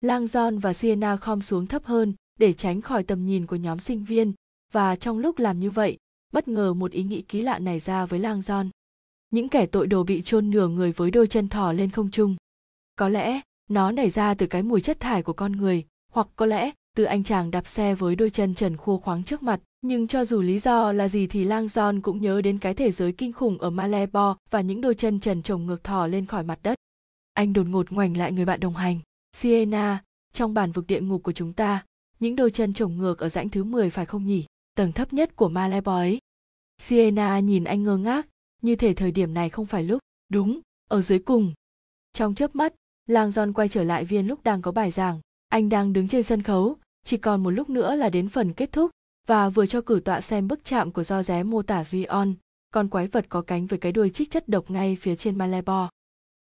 [0.00, 3.78] Lang John và Siena khom xuống thấp hơn để tránh khỏi tầm nhìn của nhóm
[3.78, 4.32] sinh viên
[4.72, 5.96] và trong lúc làm như vậy,
[6.32, 8.70] bất ngờ một ý nghĩ ký lạ nảy ra với Lang John
[9.30, 12.36] những kẻ tội đồ bị chôn nửa người với đôi chân thò lên không trung.
[12.96, 13.40] Có lẽ,
[13.70, 17.04] nó nảy ra từ cái mùi chất thải của con người, hoặc có lẽ, từ
[17.04, 19.60] anh chàng đạp xe với đôi chân trần khô khoáng trước mặt.
[19.80, 22.90] Nhưng cho dù lý do là gì thì lang John cũng nhớ đến cái thế
[22.90, 26.42] giới kinh khủng ở Malebo và những đôi chân trần trồng ngược thò lên khỏi
[26.42, 26.78] mặt đất.
[27.34, 29.00] Anh đột ngột ngoảnh lại người bạn đồng hành
[29.36, 31.84] siena trong bản vực địa ngục của chúng ta.
[32.20, 34.44] Những đôi chân trồng ngược ở rãnh thứ 10 phải không nhỉ?
[34.76, 36.18] Tầng thấp nhất của Malebo ấy.
[36.78, 38.26] Siena nhìn anh ngơ ngác
[38.62, 39.98] như thể thời điểm này không phải lúc.
[40.28, 41.52] Đúng ở dưới cùng.
[42.12, 42.74] Trong chớp mắt
[43.06, 45.20] lang giòn quay trở lại viên lúc đang có bài giảng.
[45.48, 46.76] Anh đang đứng trên sân khấu.
[47.04, 48.90] Chỉ còn một lúc nữa là đến phần kết thúc
[49.26, 52.34] và vừa cho cử tọa xem bức chạm của do ré mô tả Vion.
[52.70, 55.88] Con quái vật có cánh với cái đuôi chích chất độc ngay phía trên Malebo.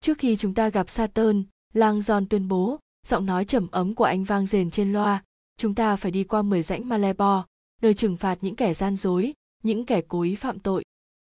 [0.02, 4.04] Trước khi chúng ta gặp Saturn, Lang Giòn tuyên bố, giọng nói trầm ấm của
[4.04, 5.24] anh vang rền trên loa,
[5.58, 7.46] chúng ta phải đi qua 10 rãnh Malebo,
[7.82, 9.34] nơi trừng phạt những kẻ gian dối,
[9.64, 10.84] những kẻ cố ý phạm tội.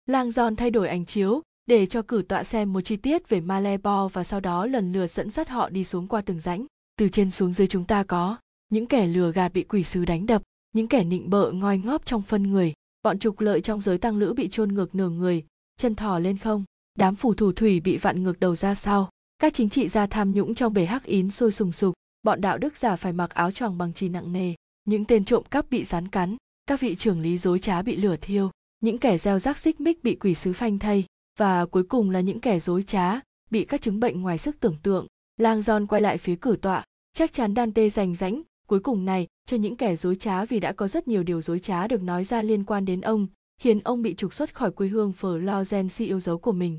[0.06, 3.40] Lang Giòn thay đổi ảnh chiếu để cho cử tọa xem một chi tiết về
[3.40, 6.66] Malebo và sau đó lần lượt dẫn dắt họ đi xuống qua từng rãnh.
[6.96, 8.36] Từ trên xuống dưới chúng ta có
[8.68, 12.06] những kẻ lừa gạt bị quỷ sứ đánh đập, những kẻ nịnh bợ ngoi ngóp
[12.06, 12.72] trong phân người,
[13.02, 15.44] bọn trục lợi trong giới tăng lữ bị chôn ngược nửa người,
[15.76, 16.64] chân thò lên không,
[16.98, 20.32] đám phù thủ thủy bị vặn ngược đầu ra sau, các chính trị gia tham
[20.32, 23.50] nhũng trong bể hắc ín sôi sùng sục, bọn đạo đức giả phải mặc áo
[23.50, 24.54] choàng bằng chì nặng nề,
[24.84, 26.36] những tên trộm cắp bị rắn cắn,
[26.66, 28.50] các vị trưởng lý dối trá bị lửa thiêu,
[28.84, 31.04] những kẻ gieo rắc xích mích bị quỷ sứ phanh thây
[31.38, 33.20] và cuối cùng là những kẻ dối trá
[33.50, 35.06] bị các chứng bệnh ngoài sức tưởng tượng
[35.36, 39.26] lang giòn quay lại phía cửa tọa chắc chắn dante rành rãnh cuối cùng này
[39.46, 42.24] cho những kẻ dối trá vì đã có rất nhiều điều dối trá được nói
[42.24, 43.26] ra liên quan đến ông
[43.58, 46.78] khiến ông bị trục xuất khỏi quê hương Florence yêu dấu của mình.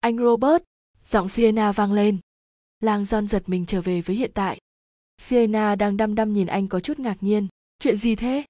[0.00, 0.62] Anh Robert,
[1.04, 2.18] giọng Sienna vang lên.
[2.80, 4.58] Lang John giật mình trở về với hiện tại.
[5.18, 7.48] Sienna đang đăm đăm nhìn anh có chút ngạc nhiên.
[7.78, 8.44] Chuyện gì thế?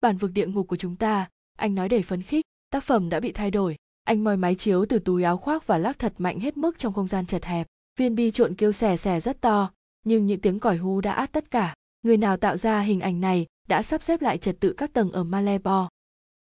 [0.00, 3.20] Bản vực địa ngục của chúng ta, anh nói đầy phấn khích tác phẩm đã
[3.20, 6.40] bị thay đổi anh moi máy chiếu từ túi áo khoác và lắc thật mạnh
[6.40, 7.66] hết mức trong không gian chật hẹp
[7.98, 9.70] viên bi trộn kêu xè xè rất to
[10.04, 13.20] nhưng những tiếng còi hú đã át tất cả người nào tạo ra hình ảnh
[13.20, 15.88] này đã sắp xếp lại trật tự các tầng ở Malebo.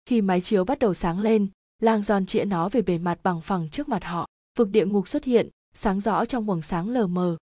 [0.06, 1.48] Khi máy chiếu bắt đầu sáng lên,
[1.82, 4.26] lang giòn chĩa nó về bề mặt bằng phẳng trước mặt họ.
[4.58, 7.36] Vực địa ngục xuất hiện, sáng rõ trong quầng sáng lờ mờ.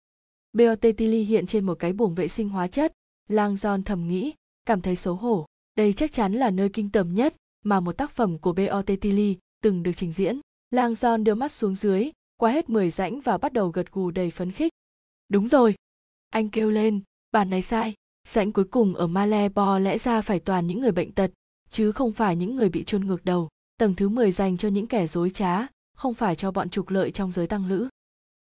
[0.52, 0.98] BOT
[1.28, 2.93] hiện trên một cái buồng vệ sinh hóa chất.
[3.28, 4.34] Lang giòn thầm nghĩ,
[4.66, 5.47] cảm thấy xấu hổ.
[5.76, 7.34] Đây chắc chắn là nơi kinh tởm nhất,
[7.66, 8.86] mà một tác phẩm của B.O.T.
[9.01, 10.40] Tilly từng được trình diễn.
[10.70, 14.10] Lang Son đưa mắt xuống dưới, qua hết 10 rãnh và bắt đầu gật gù
[14.10, 14.72] đầy phấn khích.
[15.28, 15.74] Đúng rồi,
[16.30, 17.01] anh kêu lên,
[17.32, 17.94] bản này sai,
[18.28, 21.30] rãnh cuối cùng ở Malebo lẽ ra phải toàn những người bệnh tật,
[21.70, 23.48] chứ không phải những người bị chôn ngược đầu.
[23.78, 25.66] Tầng thứ 10 dành cho những kẻ dối trá,
[25.97, 27.88] không phải cho bọn trục lợi trong giới tăng lữ.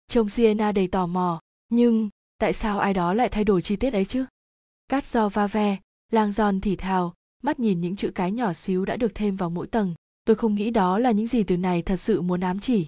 [0.07, 3.93] trông sienna đầy tò mò nhưng tại sao ai đó lại thay đổi chi tiết
[3.93, 4.25] ấy chứ
[4.87, 5.77] cát do va ve
[6.11, 7.13] lang giòn thì thào
[7.45, 9.93] mắt nhìn những chữ cái nhỏ xíu đã được thêm vào mỗi tầng.
[10.25, 12.87] Tôi không nghĩ đó là những gì từ này thật sự muốn ám chỉ.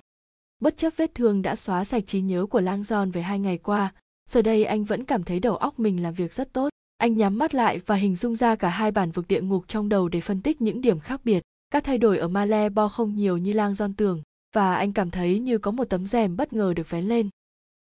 [0.60, 3.58] Bất chấp vết thương đã xóa sạch trí nhớ của lang giòn về hai ngày
[3.58, 3.94] qua,
[4.30, 6.70] giờ đây anh vẫn cảm thấy đầu óc mình làm việc rất tốt.
[6.98, 9.90] Anh nhắm mắt lại và hình dung ra cả hai bản vực địa ngục trong
[9.90, 11.44] đầu để phân tích những điểm khác biệt.
[11.70, 14.22] Các thay đổi ở Malebo không nhiều như lang giòn tưởng,
[14.56, 17.30] và anh cảm thấy như có một tấm rèm bất ngờ được vén lên.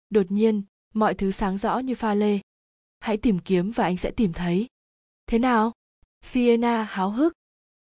[0.10, 0.62] Đột nhiên,
[0.94, 2.40] mọi thứ sáng rõ như pha lê.
[2.99, 4.68] Hãy tìm kiếm và anh sẽ tìm thấy.
[5.28, 5.72] Thế nào?
[6.22, 7.34] Sienna háo hức.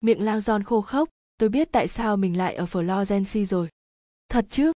[0.00, 1.08] Miệng lang giòn khô khốc,
[1.38, 3.68] tôi biết tại sao mình lại ở florence rồi.
[4.28, 4.72] Thật chứ?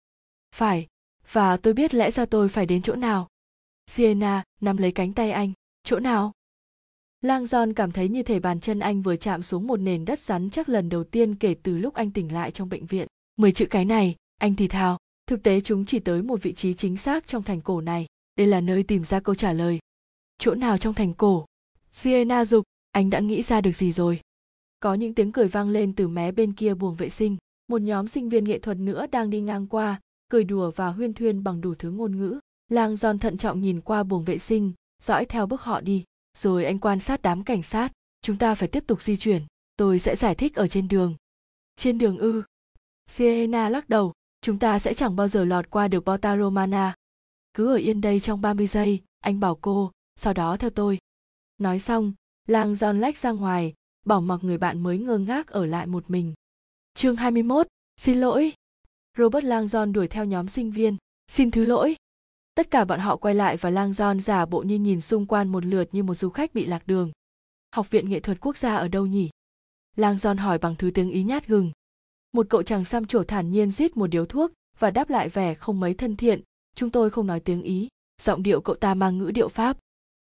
[0.55, 0.87] Phải,
[1.33, 3.29] và tôi biết lẽ ra tôi phải đến chỗ nào.
[3.87, 5.53] Sienna nắm lấy cánh tay anh.
[5.85, 6.33] Chỗ nào?
[7.21, 10.19] Lang Giòn cảm thấy như thể bàn chân anh vừa chạm xuống một nền đất
[10.19, 13.09] rắn chắc lần đầu tiên kể từ lúc anh tỉnh lại trong bệnh viện.
[13.37, 14.99] Mười chữ cái này, anh thì thào.
[15.27, 18.07] Thực tế chúng chỉ tới một vị trí chính xác trong thành cổ này.
[18.37, 19.79] Đây là nơi tìm ra câu trả lời.
[20.39, 21.47] Chỗ nào trong thành cổ?
[21.93, 22.65] Sienna dục
[22.97, 24.21] anh đã nghĩ ra được gì rồi?
[24.81, 27.37] Có những tiếng cười vang lên từ mé bên kia buồng vệ sinh.
[27.69, 30.01] Một nhóm sinh viên nghệ thuật nữa đang đi ngang qua
[30.31, 32.41] cười đùa và huyên thuyên bằng đủ thứ ngôn ngữ.
[32.69, 36.05] Lang giòn thận trọng nhìn qua buồng vệ sinh dõi theo bước họ đi.
[36.39, 37.93] Rồi anh quan sát đám cảnh sát.
[38.23, 39.43] Chúng ta phải tiếp tục di chuyển.
[39.77, 41.15] Tôi sẽ giải thích ở trên đường.
[41.77, 42.43] Trên đường ư?
[43.07, 44.13] Siena lắc đầu.
[44.41, 46.95] Chúng ta sẽ chẳng bao giờ lọt qua được bota Romana.
[47.55, 50.99] Cứ ở yên đây trong 30 giây, anh bảo cô, sau đó theo tôi.
[51.59, 52.13] Nói xong,
[52.47, 53.75] lang John lách ra ngoài,
[54.05, 56.35] bỏ mặc người bạn mới ngơ ngác ở lại một mình.
[56.95, 57.67] Chương 21,
[57.97, 58.53] xin lỗi.
[59.19, 60.97] Robert Lang John đuổi theo nhóm sinh viên,
[61.29, 61.97] xin thứ lỗi.
[62.55, 65.53] Tất cả bọn họ quay lại và Lang John giả bộ như nhìn xung quanh
[65.53, 67.13] một lượt như một du khách bị lạc đường.
[67.75, 69.31] Học viện nghệ thuật quốc gia ở đâu nhỉ?
[69.97, 71.73] Lang John hỏi bằng thứ tiếng ý nhát gừng
[72.37, 75.55] một cậu chàng xăm trổ thản nhiên rít một điếu thuốc và đáp lại vẻ
[75.55, 76.41] không mấy thân thiện
[76.75, 77.89] chúng tôi không nói tiếng ý
[78.23, 79.79] giọng điệu cậu ta mang ngữ điệu pháp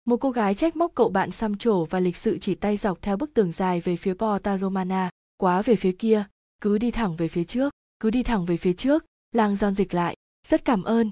[0.06, 3.02] một cô gái trách móc cậu bạn xăm trổ và lịch sự chỉ tay dọc
[3.02, 6.24] theo bức tường dài về phía porta romana, quá về phía kia,
[6.62, 9.94] cứ đi thẳng về phía trước, cứ đi thẳng về phía trước lang giòn dịch
[9.94, 10.16] lại.
[10.48, 11.12] Rất cảm ơn.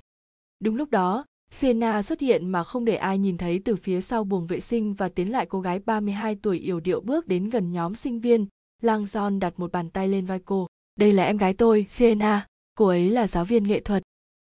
[0.60, 4.24] Đúng lúc đó, Sienna xuất hiện mà không để ai nhìn thấy từ phía sau
[4.24, 7.72] buồng vệ sinh và tiến lại cô gái 32 tuổi yểu điệu bước đến gần
[7.72, 8.48] nhóm sinh viên.
[8.82, 10.68] Lang John đặt một bàn tay lên vai cô.
[10.96, 12.48] Đây là em gái tôi, sienna.
[12.76, 14.04] Cô ấy là giáo viên nghệ thuật.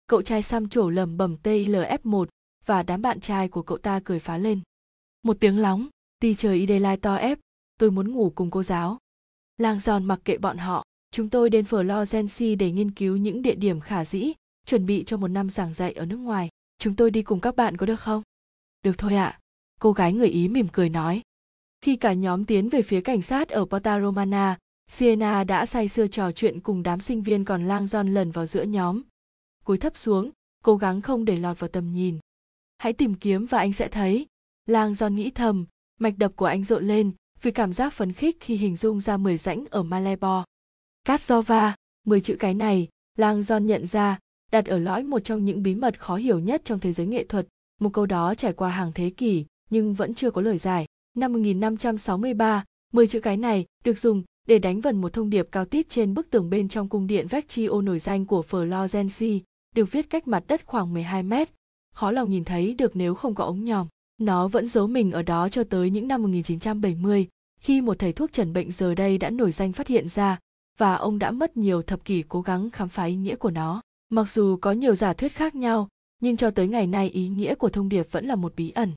[0.07, 2.25] Cậu trai xăm trổ lầm bầm TILF1
[2.67, 4.61] và đám bạn trai của cậu ta cười phá lên
[5.23, 5.87] một tiếng lóng
[6.19, 7.39] ti trời ideli to ép
[7.79, 8.97] tôi muốn ngủ cùng cô giáo
[9.57, 13.55] lang giòn mặc kệ bọn họ chúng tôi đến florence để nghiên cứu những địa
[13.55, 14.33] điểm khả dĩ
[14.65, 16.49] chuẩn bị cho một năm giảng dạy ở nước ngoài
[16.79, 18.23] chúng tôi đi cùng các bạn có được không
[18.83, 19.39] được thôi ạ à.
[19.79, 21.21] cô gái người ý mỉm cười nói
[21.81, 24.57] khi cả nhóm tiến về phía cảnh sát ở porta romana
[24.91, 28.45] Sienna đã say sưa trò chuyện cùng đám sinh viên còn lang giòn lần vào
[28.45, 29.01] giữa nhóm.
[29.65, 30.31] Cúi thấp xuống,
[30.63, 32.19] cố gắng không để lọt vào tầm nhìn.
[32.77, 34.25] Hãy tìm kiếm và anh sẽ thấy.
[34.65, 35.65] Lang giòn nghĩ thầm,
[35.99, 39.17] mạch đập của anh rộn lên vì cảm giác phấn khích khi hình dung ra
[39.17, 40.45] 10 rãnh ở Malebo.
[41.03, 41.71] Cát Java,
[42.05, 42.87] 10 chữ cái này,
[43.17, 44.19] Lang Giòn nhận ra,
[44.51, 47.23] đặt ở lõi một trong những bí mật khó hiểu nhất trong thế giới nghệ
[47.23, 47.47] thuật.
[47.79, 50.85] Một câu đó trải qua hàng thế kỷ nhưng vẫn chưa có lời giải.
[51.15, 52.63] Năm 1563,
[52.93, 56.13] 10 chữ cái này được dùng để đánh vần một thông điệp cao tít trên
[56.13, 59.39] bức tường bên trong cung điện Vecchio nổi danh của Florenzi,
[59.75, 61.49] được viết cách mặt đất khoảng 12 mét,
[61.97, 63.87] khó lòng nhìn thấy được nếu không có ống nhòm.
[64.17, 67.27] Nó vẫn giấu mình ở đó cho tới những năm 1970,
[67.59, 70.39] khi một thầy thuốc trần bệnh giờ đây đã nổi danh phát hiện ra,
[70.77, 73.81] và ông đã mất nhiều thập kỷ cố gắng khám phá ý nghĩa của nó.
[74.09, 75.87] Mặc dù có nhiều giả thuyết khác nhau,
[76.21, 78.93] nhưng cho tới ngày nay ý nghĩa của thông điệp vẫn là một bí ẩn.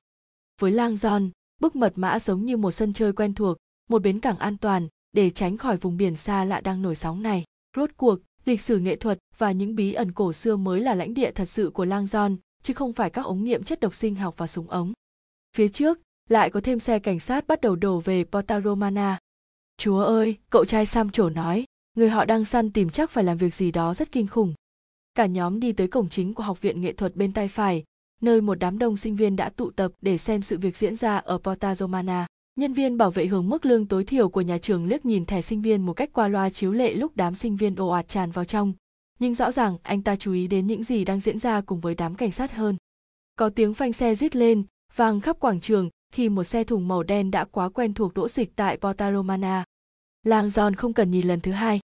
[0.61, 3.57] Với lang giòn, bức mật mã giống như một sân chơi quen thuộc,
[3.89, 7.23] một bến cảng an toàn, để tránh khỏi vùng biển xa lạ đang nổi sóng
[7.23, 7.45] này.
[7.77, 11.15] Rốt cuộc, lịch sử nghệ thuật và những bí ẩn cổ xưa mới là lãnh
[11.15, 14.15] địa thật sự của lang giòn, chứ không phải các ống nghiệm chất độc sinh
[14.15, 14.93] học và súng ống.
[15.57, 19.19] Phía trước, lại có thêm xe cảnh sát bắt đầu đổ về Porta Romana.
[19.77, 21.65] Chúa ơi, cậu trai Sam trổ nói,
[21.97, 24.55] người họ đang săn tìm chắc phải làm việc gì đó rất kinh khủng.
[25.15, 27.85] Cả nhóm đi tới cổng chính của học viện nghệ thuật bên tay phải,
[28.21, 31.17] nơi một đám đông sinh viên đã tụ tập để xem sự việc diễn ra
[31.17, 32.27] ở Porta Romana.
[32.57, 35.43] Nhân viên bảo vệ hưởng mức lương tối thiểu của nhà trường liếc nhìn thẻ
[35.43, 38.31] sinh viên một cách qua loa chiếu lệ lúc đám sinh viên ồ ạt tràn
[38.31, 38.73] vào trong,
[39.21, 41.95] nhưng rõ ràng anh ta chú ý đến những gì đang diễn ra cùng với
[41.95, 42.77] đám cảnh sát hơn.
[43.37, 44.65] Có tiếng phanh xe rít lên,
[44.97, 48.29] vang khắp quảng trường khi một xe thùng màu đen đã quá quen thuộc đỗ
[48.29, 49.65] dịch tại Porta Romana.
[50.23, 51.81] Lang giòn không cần nhìn lần thứ hai.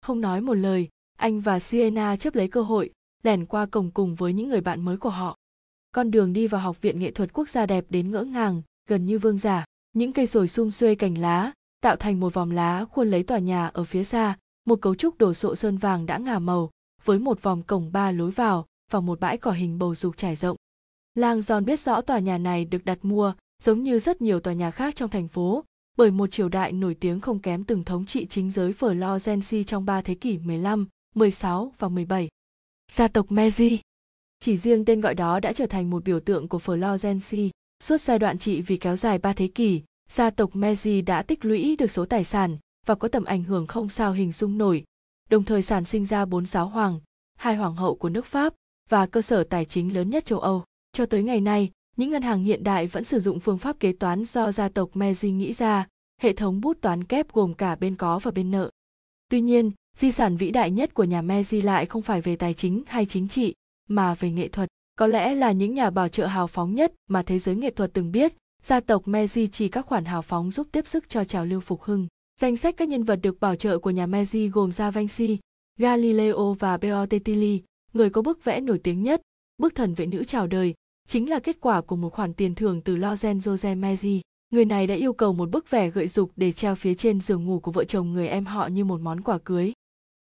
[0.00, 0.88] Không nói một lời,
[1.18, 2.90] anh và Sienna chấp lấy cơ hội,
[3.22, 5.36] lẻn qua cổng cùng với những người bạn mới của họ.
[5.92, 9.06] Con đường đi vào học viện nghệ thuật quốc gia đẹp đến ngỡ ngàng, gần
[9.06, 12.84] như vương giả những cây sồi sum xuê cành lá tạo thành một vòng lá
[12.84, 16.18] khuôn lấy tòa nhà ở phía xa một cấu trúc đồ sộ sơn vàng đã
[16.18, 16.70] ngả màu
[17.04, 20.36] với một vòng cổng ba lối vào và một bãi cỏ hình bầu dục trải
[20.36, 20.56] rộng.
[21.14, 24.52] Lang John biết rõ tòa nhà này được đặt mua giống như rất nhiều tòa
[24.52, 25.64] nhà khác trong thành phố,
[25.96, 29.84] bởi một triều đại nổi tiếng không kém từng thống trị chính giới Florence trong
[29.84, 32.28] ba thế kỷ 15, 16 và 17.
[32.92, 33.78] Gia tộc Meiji
[34.38, 37.50] Chỉ riêng tên gọi đó đã trở thành một biểu tượng của Florence.
[37.82, 41.44] Suốt giai đoạn trị vì kéo dài ba thế kỷ, gia tộc Meiji đã tích
[41.44, 44.84] lũy được số tài sản và có tầm ảnh hưởng không sao hình dung nổi,
[45.30, 47.00] đồng thời sản sinh ra bốn giáo hoàng,
[47.38, 48.54] hai hoàng hậu của nước Pháp
[48.88, 50.64] và cơ sở tài chính lớn nhất châu Âu.
[50.92, 53.92] Cho tới ngày nay, những ngân hàng hiện đại vẫn sử dụng phương pháp kế
[53.92, 55.86] toán do gia tộc Meiji nghĩ ra,
[56.20, 58.70] hệ thống bút toán kép gồm cả bên có và bên nợ.
[59.28, 62.54] Tuy nhiên, di sản vĩ đại nhất của nhà Meiji lại không phải về tài
[62.54, 63.54] chính hay chính trị,
[63.88, 64.68] mà về nghệ thuật.
[64.96, 67.90] Có lẽ là những nhà bảo trợ hào phóng nhất mà thế giới nghệ thuật
[67.92, 68.32] từng biết,
[68.62, 71.82] gia tộc Meiji chỉ các khoản hào phóng giúp tiếp sức cho trào lưu phục
[71.82, 72.06] hưng.
[72.42, 75.38] Danh sách các nhân vật được bảo trợ của nhà Meiji gồm Da Vinci,
[75.78, 77.62] Galileo và Botticelli,
[77.92, 79.22] người có bức vẽ nổi tiếng nhất,
[79.58, 80.74] bức thần vệ nữ chào đời,
[81.08, 84.20] chính là kết quả của một khoản tiền thưởng từ Lorenzo de Medici.
[84.50, 87.44] Người này đã yêu cầu một bức vẽ gợi dục để treo phía trên giường
[87.44, 89.72] ngủ của vợ chồng người em họ như một món quà cưới.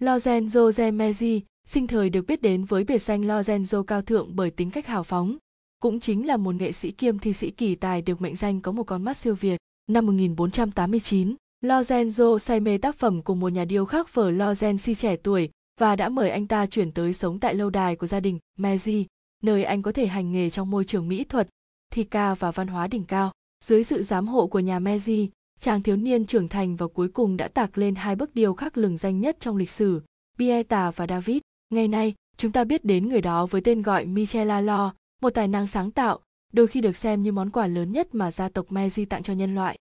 [0.01, 4.51] Lorenzo de Medici sinh thời được biết đến với biệt danh Lorenzo cao thượng bởi
[4.51, 5.37] tính cách hào phóng,
[5.79, 8.71] cũng chính là một nghệ sĩ kiêm thi sĩ kỳ tài được mệnh danh có
[8.71, 9.57] một con mắt siêu việt.
[9.87, 15.15] Năm 1489, Lorenzo say mê tác phẩm của một nhà điêu khắc phở Lorenzi trẻ
[15.15, 15.49] tuổi
[15.79, 19.05] và đã mời anh ta chuyển tới sống tại lâu đài của gia đình Medici
[19.43, 21.47] nơi anh có thể hành nghề trong môi trường mỹ thuật,
[21.91, 23.31] thi ca và văn hóa đỉnh cao.
[23.65, 25.27] Dưới sự giám hộ của nhà Mezzi,
[25.59, 28.77] chàng thiếu niên trưởng thành và cuối cùng đã tạc lên hai bức điêu khắc
[28.77, 30.01] lừng danh nhất trong lịch sử,
[30.37, 31.37] Pieta và David.
[31.69, 35.67] Ngày nay, chúng ta biết đến người đó với tên gọi Michelangelo, một tài năng
[35.67, 36.19] sáng tạo,
[36.53, 39.33] đôi khi được xem như món quà lớn nhất mà gia tộc Mezzi tặng cho
[39.33, 39.77] nhân loại.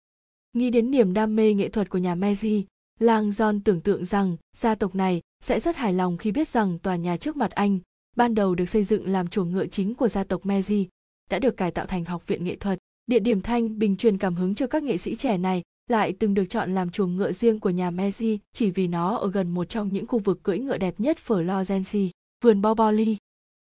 [0.58, 2.64] Nghĩ đến niềm đam mê nghệ thuật của nhà Meiji,
[3.00, 6.80] Lang John tưởng tượng rằng gia tộc này sẽ rất hài lòng khi biết rằng
[6.80, 7.80] tòa nhà trước mặt anh
[8.16, 10.86] ban đầu được xây dựng làm chuồng ngựa chính của gia tộc Meiji,
[11.30, 12.80] đã được cải tạo thành học viện nghệ thuật.
[13.08, 16.34] Địa điểm Thanh Bình truyền cảm hứng cho các nghệ sĩ trẻ này lại từng
[16.34, 19.70] được chọn làm chuồng ngựa riêng của nhà Meiji chỉ vì nó ở gần một
[19.70, 22.10] trong những khu vực cưỡi ngựa đẹp nhất Florence,
[22.44, 23.18] vườn Boboli.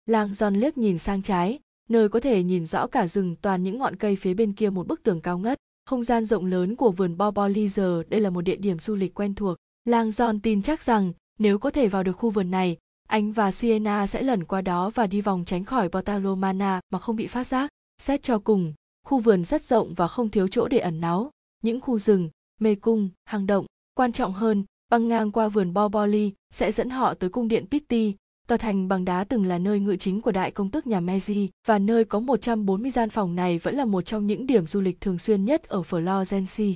[0.07, 1.59] Lang John liếc nhìn sang trái,
[1.89, 4.87] nơi có thể nhìn rõ cả rừng toàn những ngọn cây phía bên kia một
[4.87, 5.59] bức tường cao ngất.
[5.87, 9.15] Không gian rộng lớn của vườn Boboli giờ đây là một địa điểm du lịch
[9.15, 9.57] quen thuộc.
[9.85, 12.77] Lang John tin chắc rằng nếu có thể vào được khu vườn này,
[13.09, 17.17] anh và Sienna sẽ lẩn qua đó và đi vòng tránh khỏi Botalomana mà không
[17.17, 17.71] bị phát giác.
[18.03, 21.31] Xét cho cùng, khu vườn rất rộng và không thiếu chỗ để ẩn náu.
[21.63, 22.31] Những khu rừng,
[22.61, 23.67] mê cung, hang động.
[23.95, 28.15] Quan trọng hơn, băng ngang qua vườn Boboli sẽ dẫn họ tới cung điện Pitti,
[28.47, 31.49] tòa thành bằng đá từng là nơi ngự chính của đại công tước nhà Meiji
[31.67, 35.01] và nơi có 140 gian phòng này vẫn là một trong những điểm du lịch
[35.01, 36.75] thường xuyên nhất ở Florence.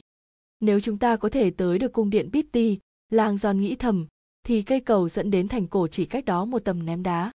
[0.60, 2.78] Nếu chúng ta có thể tới được cung điện Pitti,
[3.10, 4.06] Lang Giòn nghĩ thầm,
[4.46, 7.32] thì cây cầu dẫn đến thành cổ chỉ cách đó một tầm ném đá.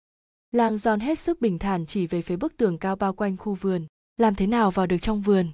[0.51, 3.53] Lang Giòn hết sức bình thản chỉ về phía bức tường cao bao quanh khu
[3.53, 3.85] vườn.
[4.17, 5.47] Làm thế nào vào được trong vườn?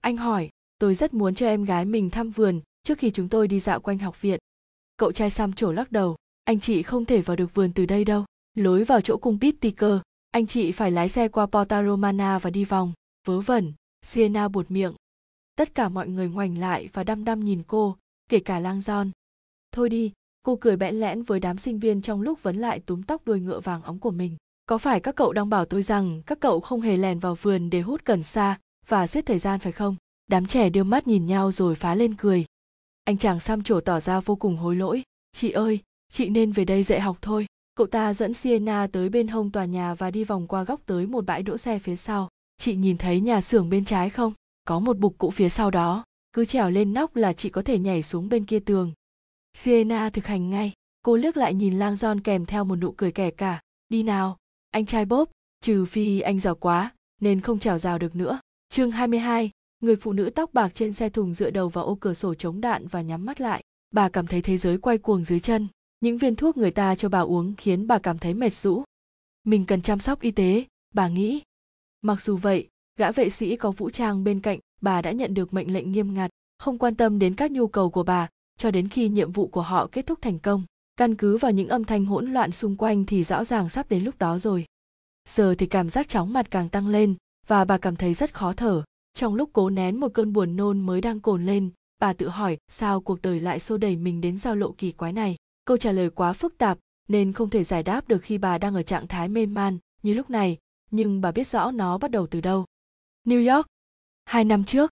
[0.00, 3.48] Anh hỏi, tôi rất muốn cho em gái mình thăm vườn trước khi chúng tôi
[3.48, 4.38] đi dạo quanh học viện.
[4.96, 6.16] Cậu trai Sam trổ lắc đầu,
[6.48, 8.24] anh chị không thể vào được vườn từ đây đâu.
[8.54, 9.98] Lối vào chỗ cung Pittiker,
[10.30, 12.92] anh chị phải lái xe qua Porta Romana và đi vòng.
[13.26, 13.72] Vớ vẩn,
[14.02, 14.94] Sienna buột miệng.
[15.56, 17.96] Tất cả mọi người ngoảnh lại và đăm đăm nhìn cô,
[18.30, 19.10] kể cả lang giòn.
[19.72, 20.12] Thôi đi,
[20.42, 23.40] cô cười bẽn lẽn với đám sinh viên trong lúc vấn lại túm tóc đuôi
[23.40, 26.60] ngựa vàng óng của mình có phải các cậu đang bảo tôi rằng các cậu
[26.60, 28.58] không hề lèn vào vườn để hút cần sa
[28.88, 29.96] và giết thời gian phải không
[30.26, 32.44] đám trẻ đưa mắt nhìn nhau rồi phá lên cười
[33.04, 35.02] anh chàng xăm trổ tỏ ra vô cùng hối lỗi
[35.32, 35.80] chị ơi
[36.12, 39.64] chị nên về đây dạy học thôi cậu ta dẫn sienna tới bên hông tòa
[39.64, 42.96] nhà và đi vòng qua góc tới một bãi đỗ xe phía sau chị nhìn
[42.96, 44.32] thấy nhà xưởng bên trái không
[44.64, 47.78] có một bục cũ phía sau đó cứ trèo lên nóc là chị có thể
[47.78, 48.92] nhảy xuống bên kia tường
[49.58, 50.72] Sienna thực hành ngay.
[51.02, 53.60] Cô liếc lại nhìn Lang Giòn kèm theo một nụ cười kẻ cả.
[53.88, 54.36] Đi nào,
[54.70, 55.30] anh trai bốp,
[55.60, 58.40] trừ phi anh giàu quá, nên không trèo rào được nữa.
[58.68, 62.14] Chương 22, người phụ nữ tóc bạc trên xe thùng dựa đầu vào ô cửa
[62.14, 63.62] sổ chống đạn và nhắm mắt lại.
[63.90, 65.68] Bà cảm thấy thế giới quay cuồng dưới chân.
[66.00, 68.82] Những viên thuốc người ta cho bà uống khiến bà cảm thấy mệt rũ.
[69.44, 70.64] Mình cần chăm sóc y tế,
[70.94, 71.42] bà nghĩ.
[72.02, 75.54] Mặc dù vậy, gã vệ sĩ có vũ trang bên cạnh, bà đã nhận được
[75.54, 78.88] mệnh lệnh nghiêm ngặt, không quan tâm đến các nhu cầu của bà, cho đến
[78.88, 80.64] khi nhiệm vụ của họ kết thúc thành công
[80.96, 84.04] căn cứ vào những âm thanh hỗn loạn xung quanh thì rõ ràng sắp đến
[84.04, 84.66] lúc đó rồi
[85.28, 87.14] giờ thì cảm giác chóng mặt càng tăng lên
[87.46, 88.82] và bà cảm thấy rất khó thở
[89.14, 92.58] trong lúc cố nén một cơn buồn nôn mới đang cồn lên bà tự hỏi
[92.68, 95.36] sao cuộc đời lại xô đẩy mình đến giao lộ kỳ quái này
[95.68, 96.78] câu trả lời quá phức tạp
[97.08, 100.14] nên không thể giải đáp được khi bà đang ở trạng thái mê man như
[100.14, 100.58] lúc này
[100.90, 102.64] nhưng bà biết rõ nó bắt đầu từ đâu
[103.24, 103.66] new york
[104.24, 104.90] hai năm trước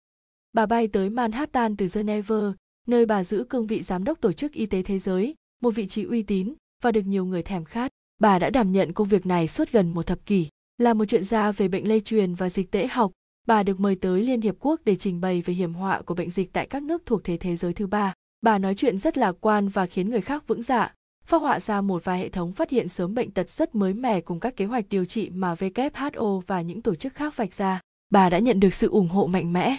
[0.54, 2.54] bà bay tới manhattan từ geneva
[2.88, 5.88] nơi bà giữ cương vị giám đốc tổ chức y tế thế giới, một vị
[5.88, 7.92] trí uy tín và được nhiều người thèm khát.
[8.20, 10.48] bà đã đảm nhận công việc này suốt gần một thập kỷ.
[10.78, 13.12] Là một chuyên gia về bệnh lây truyền và dịch tễ học,
[13.48, 16.30] bà được mời tới Liên Hiệp Quốc để trình bày về hiểm họa của bệnh
[16.30, 18.14] dịch tại các nước thuộc thế thế giới thứ ba.
[18.44, 20.94] Bà nói chuyện rất lạc quan và khiến người khác vững dạ,
[21.26, 24.22] phát họa ra một vài hệ thống phát hiện sớm bệnh tật rất mới mẻ
[24.22, 27.82] cùng các kế hoạch điều trị mà WHO và những tổ chức khác vạch ra.
[28.10, 29.78] Bà đã nhận được sự ủng hộ mạnh mẽ.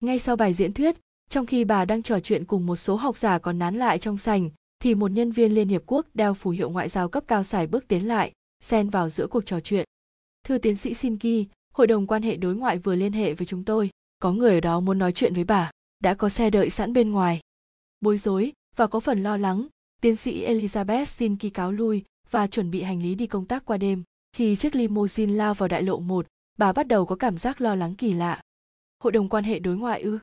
[0.00, 0.96] Ngay sau bài diễn thuyết,
[1.30, 4.18] trong khi bà đang trò chuyện cùng một số học giả còn nán lại trong
[4.18, 4.50] sành,
[4.82, 7.66] thì một nhân viên Liên Hiệp Quốc đeo phù hiệu ngoại giao cấp cao xài
[7.66, 8.32] bước tiến lại,
[8.64, 9.84] xen vào giữa cuộc trò chuyện.
[10.44, 13.64] Thưa tiến sĩ Sinki, Hội đồng quan hệ đối ngoại vừa liên hệ với chúng
[13.64, 15.70] tôi, có người ở đó muốn nói chuyện với bà,
[16.04, 17.40] đã có xe đợi sẵn bên ngoài.
[18.00, 19.66] Bối rối và có phần lo lắng,
[20.00, 23.76] tiến sĩ Elizabeth Sinki cáo lui và chuẩn bị hành lý đi công tác qua
[23.76, 24.02] đêm.
[24.32, 26.26] Khi chiếc limousine lao vào đại lộ một,
[26.58, 28.40] bà bắt đầu có cảm giác lo lắng kỳ lạ.
[29.02, 30.18] Hội đồng quan hệ đối ngoại ư?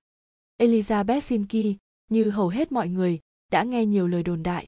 [0.57, 1.77] Elizabeth Sinki,
[2.09, 3.19] như hầu hết mọi người,
[3.51, 4.65] đã nghe nhiều lời đồn đại.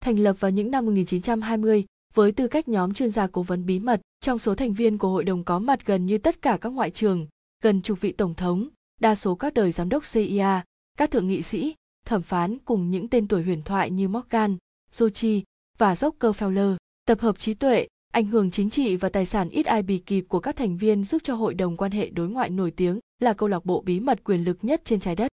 [0.00, 1.84] Thành lập vào những năm 1920,
[2.14, 5.08] với tư cách nhóm chuyên gia cố vấn bí mật, trong số thành viên của
[5.08, 7.26] hội đồng có mặt gần như tất cả các ngoại trường,
[7.62, 8.68] gần chục vị tổng thống,
[9.00, 10.62] đa số các đời giám đốc CIA,
[10.96, 11.74] các thượng nghị sĩ,
[12.08, 14.56] thẩm phán cùng những tên tuổi huyền thoại như Morgan,
[14.92, 15.42] Sochi
[15.78, 16.76] và Rockefeller.
[17.06, 20.24] Tập hợp trí tuệ, ảnh hưởng chính trị và tài sản ít ai bì kịp
[20.28, 23.32] của các thành viên giúp cho hội đồng quan hệ đối ngoại nổi tiếng là
[23.32, 25.28] câu lạc bộ bí mật quyền lực nhất trên trái đất.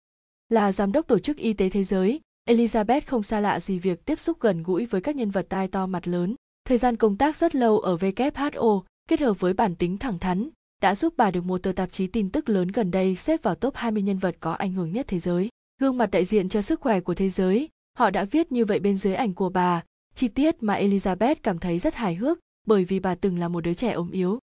[0.49, 4.05] Là giám đốc tổ chức y tế thế giới, Elizabeth không xa lạ gì việc
[4.05, 6.35] tiếp xúc gần gũi với các nhân vật tai to mặt lớn.
[6.65, 10.49] Thời gian công tác rất lâu ở WHO kết hợp với bản tính thẳng thắn
[10.83, 13.55] đã giúp bà được một tờ tạp chí tin tức lớn gần đây xếp vào
[13.55, 15.49] top 20 nhân vật có ảnh hưởng nhất thế giới.
[15.81, 18.81] Gương mặt đại diện cho sức khỏe của thế giới, họ đã viết như vậy
[18.81, 19.85] bên dưới ảnh của bà,
[20.15, 23.61] chi tiết mà Elizabeth cảm thấy rất hài hước bởi vì bà từng là một
[23.61, 24.39] đứa trẻ ốm yếu.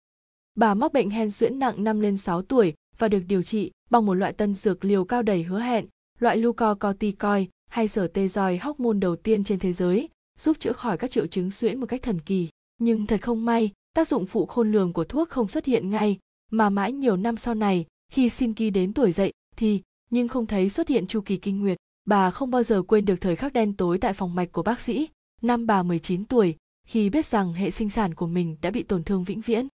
[0.55, 4.05] Bà mắc bệnh hen suyễn nặng năm lên 6 tuổi và được điều trị bằng
[4.05, 5.85] một loại tân dược liều cao đầy hứa hẹn,
[6.19, 10.09] loại glucocorticoid hay sở tê roi hormone đầu tiên trên thế giới,
[10.39, 12.49] giúp chữa khỏi các triệu chứng suyễn một cách thần kỳ.
[12.77, 16.17] Nhưng thật không may, tác dụng phụ khôn lường của thuốc không xuất hiện ngay,
[16.51, 20.69] mà mãi nhiều năm sau này, khi Shinki đến tuổi dậy thì nhưng không thấy
[20.69, 21.77] xuất hiện chu kỳ kinh nguyệt.
[22.05, 24.79] Bà không bao giờ quên được thời khắc đen tối tại phòng mạch của bác
[24.79, 25.09] sĩ,
[25.41, 26.55] năm bà 19 tuổi,
[26.87, 29.67] khi biết rằng hệ sinh sản của mình đã bị tổn thương vĩnh viễn.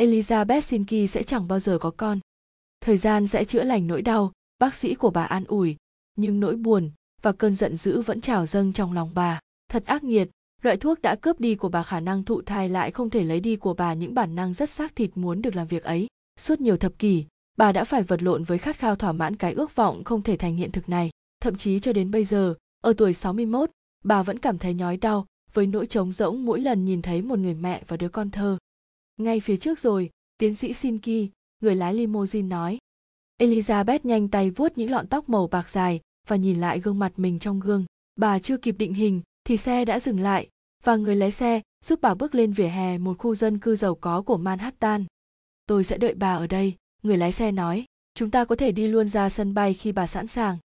[0.00, 2.20] Elizabeth Sinki sẽ chẳng bao giờ có con.
[2.80, 5.76] Thời gian sẽ chữa lành nỗi đau, bác sĩ của bà an ủi,
[6.16, 6.90] nhưng nỗi buồn
[7.22, 9.40] và cơn giận dữ vẫn trào dâng trong lòng bà.
[9.68, 10.28] Thật ác nghiệt,
[10.62, 13.40] loại thuốc đã cướp đi của bà khả năng thụ thai lại không thể lấy
[13.40, 16.06] đi của bà những bản năng rất xác thịt muốn được làm việc ấy.
[16.38, 17.24] Suốt nhiều thập kỷ,
[17.56, 20.36] bà đã phải vật lộn với khát khao thỏa mãn cái ước vọng không thể
[20.36, 21.10] thành hiện thực này.
[21.40, 23.70] Thậm chí cho đến bây giờ, ở tuổi 61,
[24.04, 27.38] bà vẫn cảm thấy nhói đau với nỗi trống rỗng mỗi lần nhìn thấy một
[27.38, 28.58] người mẹ và đứa con thơ.
[29.16, 31.30] Ngay phía trước rồi, tiến sĩ Sinki,
[31.60, 32.78] người lái limousine nói.
[33.40, 37.12] Elizabeth nhanh tay vuốt những lọn tóc màu bạc dài và nhìn lại gương mặt
[37.16, 37.84] mình trong gương.
[38.16, 40.48] Bà chưa kịp định hình thì xe đã dừng lại
[40.84, 43.94] và người lái xe giúp bà bước lên vỉa hè một khu dân cư giàu
[43.94, 45.04] có của Manhattan.
[45.66, 46.74] Tôi sẽ đợi bà ở đây,
[47.06, 47.84] người lái xe nói.
[48.14, 50.58] Chúng ta có thể đi luôn ra sân bay khi bà sẵn sàng.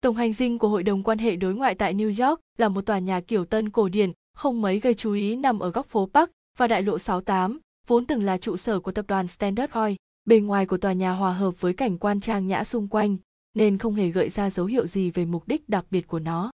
[0.00, 2.86] Tổng hành dinh của Hội đồng quan hệ đối ngoại tại New York là một
[2.86, 6.08] tòa nhà kiểu tân cổ điển, không mấy gây chú ý nằm ở góc phố
[6.14, 9.94] Park và đại lộ 68, vốn từng là trụ sở của tập đoàn Standard Oil.
[10.24, 13.16] Bề ngoài của tòa nhà hòa hợp với cảnh quan trang nhã xung quanh,
[13.54, 16.50] nên không hề gợi ra dấu hiệu gì về mục đích đặc biệt của nó.